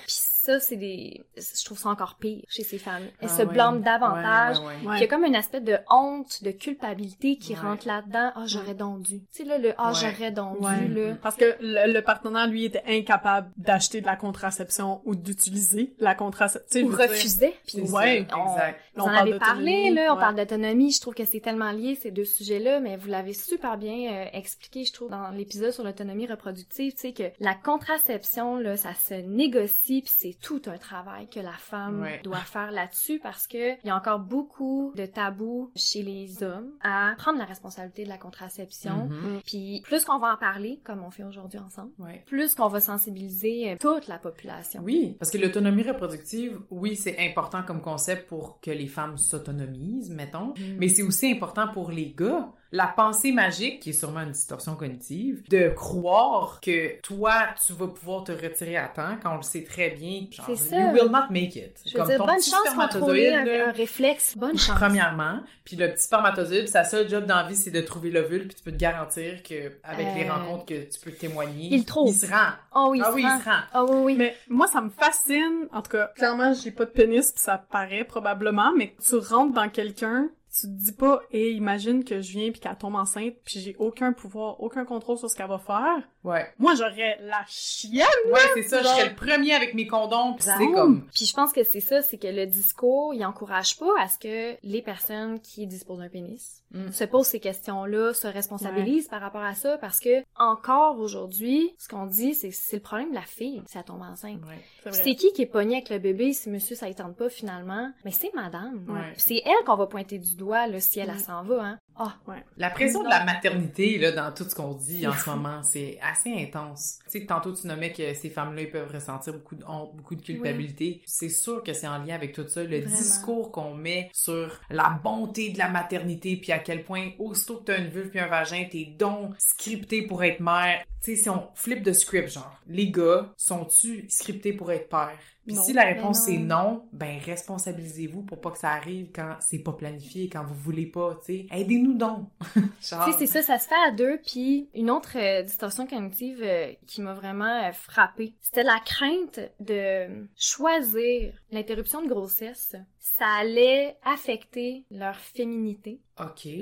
Puis 0.05 0.36
ça, 0.47 0.59
c'est 0.61 0.77
des, 0.77 1.25
je 1.35 1.65
trouve 1.65 1.77
ça 1.77 1.89
encore 1.89 2.15
pire 2.15 2.43
chez 2.47 2.63
ces 2.63 2.77
femmes. 2.77 3.03
Elles 3.19 3.29
Ah 3.31 3.37
se 3.37 3.41
ouais. 3.43 3.45
blâment 3.45 3.79
davantage. 3.81 4.59
Ouais, 4.59 4.65
ouais. 4.87 4.95
Il 4.97 5.01
y 5.01 5.03
a 5.03 5.07
comme 5.07 5.25
un 5.25 5.33
aspect 5.33 5.59
de 5.59 5.77
honte, 5.89 6.41
de 6.43 6.51
culpabilité 6.51 7.37
qui 7.37 7.53
rentre 7.53 7.85
là-dedans. 7.85 8.31
Ah, 8.35 8.43
j'aurais 8.45 8.73
donc 8.73 9.01
dû. 9.01 9.19
Tu 9.19 9.25
sais, 9.31 9.43
là, 9.43 9.57
le 9.57 9.73
ah, 9.77 9.91
j'aurais 9.93 10.31
donc 10.31 10.57
dû, 10.59 10.87
là. 10.93 11.15
Parce 11.21 11.35
que 11.35 11.55
le, 11.59 11.91
le 11.93 12.01
partenaire, 12.01 12.47
lui, 12.47 12.63
était 12.65 12.83
incapable 12.87 13.49
d'acheter 13.57 13.99
de 14.01 14.05
la 14.05 14.15
contraception 14.15 15.01
ou 15.05 15.15
d'utiliser 15.15 15.93
la 15.99 16.15
contraception. 16.15 16.85
Ou 16.87 16.91
refusait. 16.95 17.53
Puis 17.67 17.81
Ouais. 17.81 18.25
on- 18.35 18.53
exact. 18.53 18.79
Vous 18.95 19.03
On 19.03 19.07
en 19.09 19.13
avez 19.13 19.37
parlé, 19.37 19.91
là, 19.91 20.13
on 20.13 20.17
parle 20.17 20.35
d'autonomie. 20.35 20.91
Je 20.91 20.99
trouve 21.01 21.13
que 21.13 21.25
c'est 21.25 21.39
tellement 21.39 21.71
lié, 21.71 21.95
ces 21.95 22.09
deux 22.09 22.25
sujets-là, 22.25 22.79
mais 22.79 22.97
vous 22.97 23.09
l'avez 23.09 23.33
super 23.33 23.77
bien 23.77 24.11
euh, 24.11 24.25
expliqué, 24.33 24.85
je 24.85 24.93
trouve, 24.93 25.11
dans 25.11 25.29
l'épisode 25.29 25.71
sur 25.71 25.83
l'autonomie 25.83 26.25
reproductive, 26.25 26.93
tu 26.93 26.99
sais, 26.99 27.11
que 27.13 27.23
la 27.39 27.53
contraception, 27.53 28.57
là, 28.57 28.75
ça 28.77 28.93
se 28.95 29.13
négocie, 29.13 30.01
puis 30.01 30.11
c'est 30.15 30.36
tout 30.41 30.61
un 30.67 30.77
travail 30.77 31.27
que 31.29 31.39
la 31.39 31.53
femme 31.53 32.01
Ouais. 32.01 32.21
doit 32.23 32.37
faire 32.37 32.71
là-dessus, 32.71 33.19
parce 33.19 33.47
que 33.47 33.73
il 33.83 33.87
y 33.87 33.89
a 33.89 33.95
encore 33.95 34.19
beaucoup 34.19 34.93
de 34.95 35.05
tabous 35.05 35.71
chez 35.75 36.03
les 36.03 36.43
hommes 36.43 36.71
à 36.81 37.13
prendre 37.17 37.39
la 37.39 37.45
responsabilité 37.45 38.03
de 38.03 38.09
la 38.09 38.17
contraception. 38.17 39.07
Mhm. 39.07 39.41
Puis 39.45 39.81
plus 39.83 40.05
qu'on 40.05 40.19
va 40.19 40.33
en 40.33 40.37
parler, 40.37 40.79
comme 40.83 41.03
on 41.03 41.11
fait 41.11 41.23
aujourd'hui 41.23 41.59
ensemble, 41.59 41.91
Ouais. 41.99 42.23
plus 42.27 42.55
qu'on 42.55 42.67
va 42.67 42.79
sensibiliser 42.79 43.71
euh, 43.71 43.75
toute 43.79 44.07
la 44.07 44.17
population. 44.19 44.81
Oui, 44.83 45.15
parce 45.19 45.31
que 45.31 45.37
l'autonomie 45.37 45.83
reproductive, 45.83 46.59
oui, 46.69 46.95
c'est 46.95 47.17
important 47.19 47.63
comme 47.63 47.81
concept 47.81 48.27
pour 48.27 48.59
que 48.61 48.71
les 48.71 48.87
femmes 48.87 49.17
s'autonomisent, 49.17 50.11
mettons, 50.11 50.53
mais 50.77 50.87
c'est 50.89 51.03
aussi 51.03 51.31
important 51.31 51.67
pour 51.69 51.91
les 51.91 52.11
gars. 52.13 52.51
La 52.71 52.87
pensée 52.87 53.31
magique, 53.31 53.79
qui 53.81 53.91
est 53.91 53.93
sûrement 53.93 54.21
une 54.21 54.31
distorsion 54.31 54.75
cognitive, 54.75 55.43
de 55.49 55.69
croire 55.69 56.59
que 56.61 56.99
toi, 57.01 57.33
tu 57.65 57.73
vas 57.73 57.87
pouvoir 57.87 58.23
te 58.25 58.31
retirer 58.31 58.75
à 58.77 58.87
temps 58.87 59.17
quand 59.21 59.33
on 59.33 59.37
le 59.37 59.41
sait 59.43 59.63
très 59.63 59.91
bien. 59.91 60.25
genre, 60.31 60.45
C'est 60.49 60.55
ça. 60.69 60.75
You 60.77 60.87
will 60.93 61.09
not 61.11 61.29
make 61.29 61.55
it. 61.55 61.79
Je 61.85 61.91
veux 61.93 61.99
Comme 61.99 62.07
dire, 62.09 62.17
ton 62.17 62.25
bonne 62.25 62.35
petit 62.37 62.49
chance 62.51 62.97
pour 62.97 63.09
un, 63.11 63.71
réflexe. 63.71 64.37
Bonne 64.37 64.57
chance. 64.57 64.75
Premièrement, 64.77 65.39
puis 65.63 65.75
le 65.77 65.91
petit 65.93 66.03
spermatozoïde, 66.03 66.67
sa 66.67 66.83
seule 66.83 67.09
job 67.09 67.25
dans 67.25 67.37
la 67.37 67.43
vie, 67.47 67.55
c'est 67.55 67.71
de 67.71 67.81
trouver 67.81 68.11
l'ovule, 68.11 68.47
puis 68.47 68.55
tu 68.55 68.63
peux 68.63 68.71
te 68.71 68.77
garantir 68.77 69.41
que 69.43 69.71
avec 69.83 70.07
les 70.15 70.25
Euh, 70.27 70.33
rencontres 70.33 70.65
que 70.65 70.83
tu 70.91 70.99
peux 71.03 71.11
témoigner, 71.11 71.69
il 71.71 71.85
trouve. 71.85 72.09
il 72.09 72.13
se 72.13 72.25
rend. 72.25 72.51
Oh 72.75 72.89
oui, 72.91 73.01
ah 73.03 73.09
il 73.11 73.15
oui, 73.15 73.21
se 73.21 73.27
rend. 73.27 73.35
il 73.37 73.41
se 73.43 73.49
rend. 73.49 73.59
Ah 73.73 73.83
oui, 73.85 74.01
oui. 74.03 74.15
Mais 74.17 74.35
moi, 74.49 74.67
ça 74.67 74.81
me 74.81 74.89
fascine. 74.89 75.67
En 75.71 75.81
tout 75.81 75.91
cas, 75.91 76.11
clairement, 76.15 76.53
j'ai 76.53 76.71
pas 76.71 76.85
de 76.85 76.89
pénis, 76.91 77.31
pis 77.31 77.41
ça 77.41 77.57
paraît 77.57 78.03
probablement, 78.03 78.71
mais 78.75 78.93
tu 79.07 79.15
rentres 79.15 79.53
dans 79.53 79.69
quelqu'un, 79.69 80.29
tu 80.59 80.67
te 80.67 80.71
dis 80.71 80.91
pas, 80.91 81.21
et 81.31 81.51
imagine 81.51 82.03
que 82.03 82.21
je 82.21 82.31
viens 82.31 82.51
puis 82.51 82.59
qu'elle 82.59 82.77
tombe 82.77 82.95
enceinte, 82.95 83.35
puis 83.45 83.59
j'ai 83.59 83.75
aucun 83.77 84.13
pouvoir, 84.13 84.61
aucun 84.61 84.85
contrôle 84.85 85.17
sur 85.17 85.29
ce 85.29 85.35
qu'elle 85.35 85.47
va 85.47 85.59
faire. 85.59 86.03
Ouais. 86.23 86.47
Moi, 86.57 86.73
j'aurais 86.75 87.19
la 87.21 87.43
chienne. 87.47 88.05
Ouais, 88.31 88.39
c'est 88.55 88.63
ça, 88.63 88.81
je 88.81 88.87
serais 88.87 89.09
le 89.09 89.15
premier 89.15 89.53
avec 89.53 89.73
mes 89.73 89.87
condoms, 89.87 90.33
puis 90.33 90.45
c'est 90.45 90.71
comme... 90.71 91.05
Puis 91.13 91.25
je 91.25 91.33
pense 91.33 91.53
que 91.53 91.63
c'est 91.63 91.79
ça, 91.79 92.01
c'est 92.01 92.17
que 92.17 92.27
le 92.27 92.45
discours, 92.45 93.13
il 93.13 93.23
encourage 93.25 93.77
pas 93.77 93.93
à 93.99 94.07
ce 94.07 94.17
que 94.17 94.57
les 94.63 94.81
personnes 94.81 95.39
qui 95.39 95.67
disposent 95.67 95.99
d'un 95.99 96.09
pénis 96.09 96.63
Mm. 96.71 96.91
se 96.91 97.03
posent 97.05 97.27
ces 97.27 97.39
questions-là, 97.39 98.13
se 98.13 98.27
responsabilisent 98.27 99.07
par 99.07 99.21
rapport 99.21 99.41
à 99.41 99.55
ça, 99.55 99.77
parce 99.77 99.99
que 99.99 100.23
encore 100.37 100.99
aujourd'hui, 100.99 101.73
ce 101.77 101.87
qu'on 101.87 102.05
dit, 102.05 102.33
c'est 102.33 102.51
c'est 102.51 102.77
le 102.77 102.81
problème 102.81 103.09
de 103.11 103.15
la 103.15 103.21
fille 103.21 103.61
si 103.67 103.77
elle 103.77 103.85
tombe 103.85 104.01
enceinte. 104.01 104.41
Ouais. 104.45 104.91
C'est 104.91 105.15
qui 105.15 105.31
qui 105.31 105.43
est 105.43 105.47
pogné 105.47 105.75
avec 105.77 105.89
le 105.89 105.99
bébé 105.99 106.33
si 106.33 106.49
monsieur 106.49 106.75
ça 106.75 106.87
ne 106.89 106.93
tente 106.93 107.15
pas 107.15 107.29
finalement? 107.29 107.91
Mais 108.03 108.11
c'est 108.11 108.33
madame. 108.33 108.85
Ouais. 108.89 109.13
Puis 109.13 109.21
C'est 109.21 109.41
elle 109.45 109.65
qu'on 109.65 109.77
va 109.77 109.87
pointer 109.87 110.19
du 110.19 110.35
doigt 110.35 110.46
là, 110.51 110.79
si 110.79 110.99
elle, 110.99 111.09
elle 111.09 111.15
Mm. 111.15 111.19
s'en 111.19 111.43
va. 111.43 111.63
Hein? 111.63 111.79
Ah, 111.99 112.15
La 112.57 112.69
pression 112.69 113.03
de 113.03 113.09
la 113.09 113.25
maternité, 113.25 113.97
là, 113.97 114.11
dans 114.11 114.31
tout 114.31 114.43
ce 114.43 114.53
qu'on 114.53 114.73
dit 114.75 115.07
en 115.07 115.13
ce 115.13 115.27
moment, 115.29 115.63
c'est 115.63 115.97
assez 116.01 116.31
intense. 116.31 116.99
Tu 117.11 117.19
sais, 117.19 117.25
tantôt, 117.25 117.53
tu 117.53 117.65
nommais 117.65 117.91
que 117.91 118.13
ces 118.13 118.29
femmes-là, 118.29 118.61
ils 118.61 118.69
peuvent 118.69 118.91
ressentir 118.91 119.33
beaucoup 119.33 119.55
de 119.55 119.65
honte, 119.65 119.95
beaucoup 119.95 120.15
de 120.15 120.21
culpabilité. 120.21 121.01
C'est 121.07 121.29
sûr 121.29 121.63
que 121.63 121.73
c'est 121.73 121.87
en 121.87 121.97
lien 121.97 122.13
avec 122.15 122.33
tout 122.33 122.47
ça. 122.47 122.63
Le 122.63 122.81
Vraiment. 122.81 122.95
discours 122.97 123.51
qu'on 123.51 123.73
met 123.73 124.09
sur 124.13 124.59
la 124.69 124.89
bonté 125.03 125.49
de 125.49 125.57
la 125.57 125.69
maternité, 125.69 126.37
puis 126.37 126.51
à 126.51 126.59
quel 126.59 126.83
point, 126.83 127.09
aussitôt 127.17 127.57
que 127.57 127.63
t'as 127.65 127.79
une 127.79 127.89
vulve 127.89 128.09
puis 128.09 128.19
un 128.19 128.27
vagin, 128.27 128.65
t'es 128.71 128.85
donc 128.97 129.33
scripté 129.39 130.03
pour 130.03 130.23
être 130.23 130.39
mère. 130.39 130.83
Tu 131.03 131.15
sais, 131.15 131.23
si 131.23 131.29
on 131.29 131.47
flippe 131.55 131.81
de 131.83 131.93
script, 131.93 132.29
genre, 132.29 132.59
les 132.67 132.91
gars, 132.91 133.33
sont-tu 133.37 134.05
scriptés 134.09 134.53
pour 134.53 134.71
être 134.71 134.87
pères? 134.89 135.17
Puis 135.47 135.55
Non. 135.55 135.63
si 135.63 135.71
la 135.71 135.83
réponse 135.85 136.19
c'est 136.25 136.37
non. 136.37 136.83
ben 136.91 137.19
responsabilisez-vous 137.25 138.21
pour 138.23 138.41
pas 138.41 138.51
que 138.51 138.57
ça 138.57 138.71
arrive 138.71 139.11
quand 139.15 139.35
c'est 139.39 139.59
pas 139.59 139.71
planifié, 139.71 140.27
quand 140.27 140.43
vous 140.43 140.53
voulez 140.55 140.85
pas, 140.87 141.17
tu 141.25 141.33
sais. 141.33 141.47
Aidez-nous 141.51 141.93
donc. 141.93 142.27
Tu 142.55 142.63
sais, 142.81 142.95
c'est 143.17 143.25
ça, 143.27 143.41
ça 143.41 143.57
se 143.57 143.67
fait 143.67 143.75
à 143.87 143.91
deux. 143.91 144.19
Puis 144.25 144.69
une 144.75 144.89
autre 144.91 145.17
euh, 145.17 145.43
distorsion 145.43 145.87
cognitive 145.87 146.39
euh, 146.43 146.73
qui 146.85 147.01
m'a 147.01 147.13
vraiment 147.13 147.63
euh, 147.63 147.71
frappée, 147.71 148.33
c'était 148.41 148.63
la 148.63 148.79
crainte 148.85 149.39
de 149.59 150.27
choisir 150.35 151.33
l'interruption 151.51 152.01
de 152.01 152.07
grossesse. 152.09 152.75
Ça 152.99 153.25
allait 153.39 153.97
affecter 154.03 154.85
leur 154.91 155.15
féminité, 155.15 156.01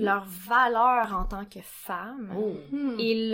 leur 0.02 0.26
valeur 0.26 1.14
en 1.16 1.26
tant 1.26 1.46
que 1.46 1.60
femme 1.62 2.32
Oh. 2.38 2.54
Hmm. 2.72 2.96
et 3.00 3.32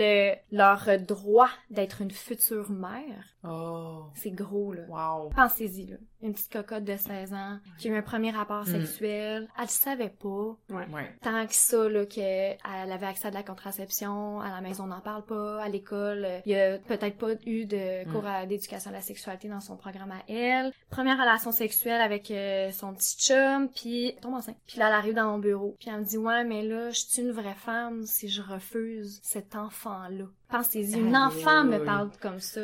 le, 0.50 0.56
leur 0.56 0.88
droit 1.00 1.50
d'être 1.70 2.00
une 2.00 2.10
future 2.10 2.70
mère. 2.70 3.24
Oh. 3.44 4.04
C'est 4.14 4.30
gros, 4.30 4.72
là. 4.72 4.82
Wow. 4.88 5.30
Pensez-y, 5.30 5.86
là. 5.86 5.96
Une 6.22 6.32
petite 6.32 6.52
cocotte 6.52 6.84
de 6.84 6.96
16 6.96 7.34
ans 7.34 7.58
qui 7.78 7.88
a 7.88 7.90
eu 7.90 7.96
un 7.96 8.02
premier 8.02 8.30
rapport 8.30 8.62
Mm. 8.62 8.66
sexuel. 8.80 9.48
Elle 9.58 9.64
le 9.64 9.68
savait 9.68 10.08
pas. 10.08 10.56
Ouais. 10.70 11.16
Tant 11.22 11.44
que 11.46 11.52
ça, 11.54 11.88
là, 11.88 12.06
qu'elle 12.06 12.56
avait 12.64 13.06
accès 13.06 13.26
à 13.26 13.30
de 13.30 13.34
la 13.34 13.42
contraception, 13.42 14.40
à 14.40 14.48
la 14.50 14.60
maison 14.60 14.84
on 14.84 14.88
n'en 14.88 15.00
parle 15.00 15.24
pas, 15.24 15.60
à 15.60 15.68
l'école, 15.68 16.26
il 16.46 16.52
y 16.52 16.54
a 16.56 16.78
peut-être 16.78 17.18
pas 17.18 17.32
eu 17.46 17.66
de 17.66 18.08
cours 18.12 18.24
à- 18.26 18.46
d'éducation 18.46 18.90
à 18.90 18.94
la 18.94 19.00
sexualité 19.00 19.48
dans 19.48 19.60
son 19.60 19.76
programme 19.76 20.12
à 20.12 20.22
elle. 20.32 20.72
Première 20.90 21.18
relation 21.18 21.41
sexuelle 21.50 22.00
avec 22.00 22.30
euh, 22.30 22.70
son 22.70 22.94
petit 22.94 23.16
chum, 23.18 23.68
puis 23.74 24.10
elle 24.10 24.20
tombe 24.20 24.34
enceinte. 24.34 24.58
Puis 24.68 24.78
là, 24.78 24.86
elle 24.88 24.94
arrive 24.94 25.14
dans 25.14 25.32
mon 25.32 25.38
bureau, 25.38 25.74
puis 25.80 25.88
elle 25.90 26.00
me 26.00 26.04
dit, 26.04 26.18
ouais, 26.18 26.44
mais 26.44 26.62
là, 26.62 26.90
je 26.90 27.00
suis 27.00 27.22
une 27.22 27.32
vraie 27.32 27.56
femme 27.56 28.04
si 28.06 28.28
je 28.28 28.42
refuse 28.42 29.18
cet 29.24 29.56
enfant-là. 29.56 30.26
Pensez-y, 30.48 30.98
une 30.98 31.16
enfant 31.16 31.64
me 31.64 31.82
parle 31.82 32.10
comme 32.20 32.38
ça. 32.38 32.60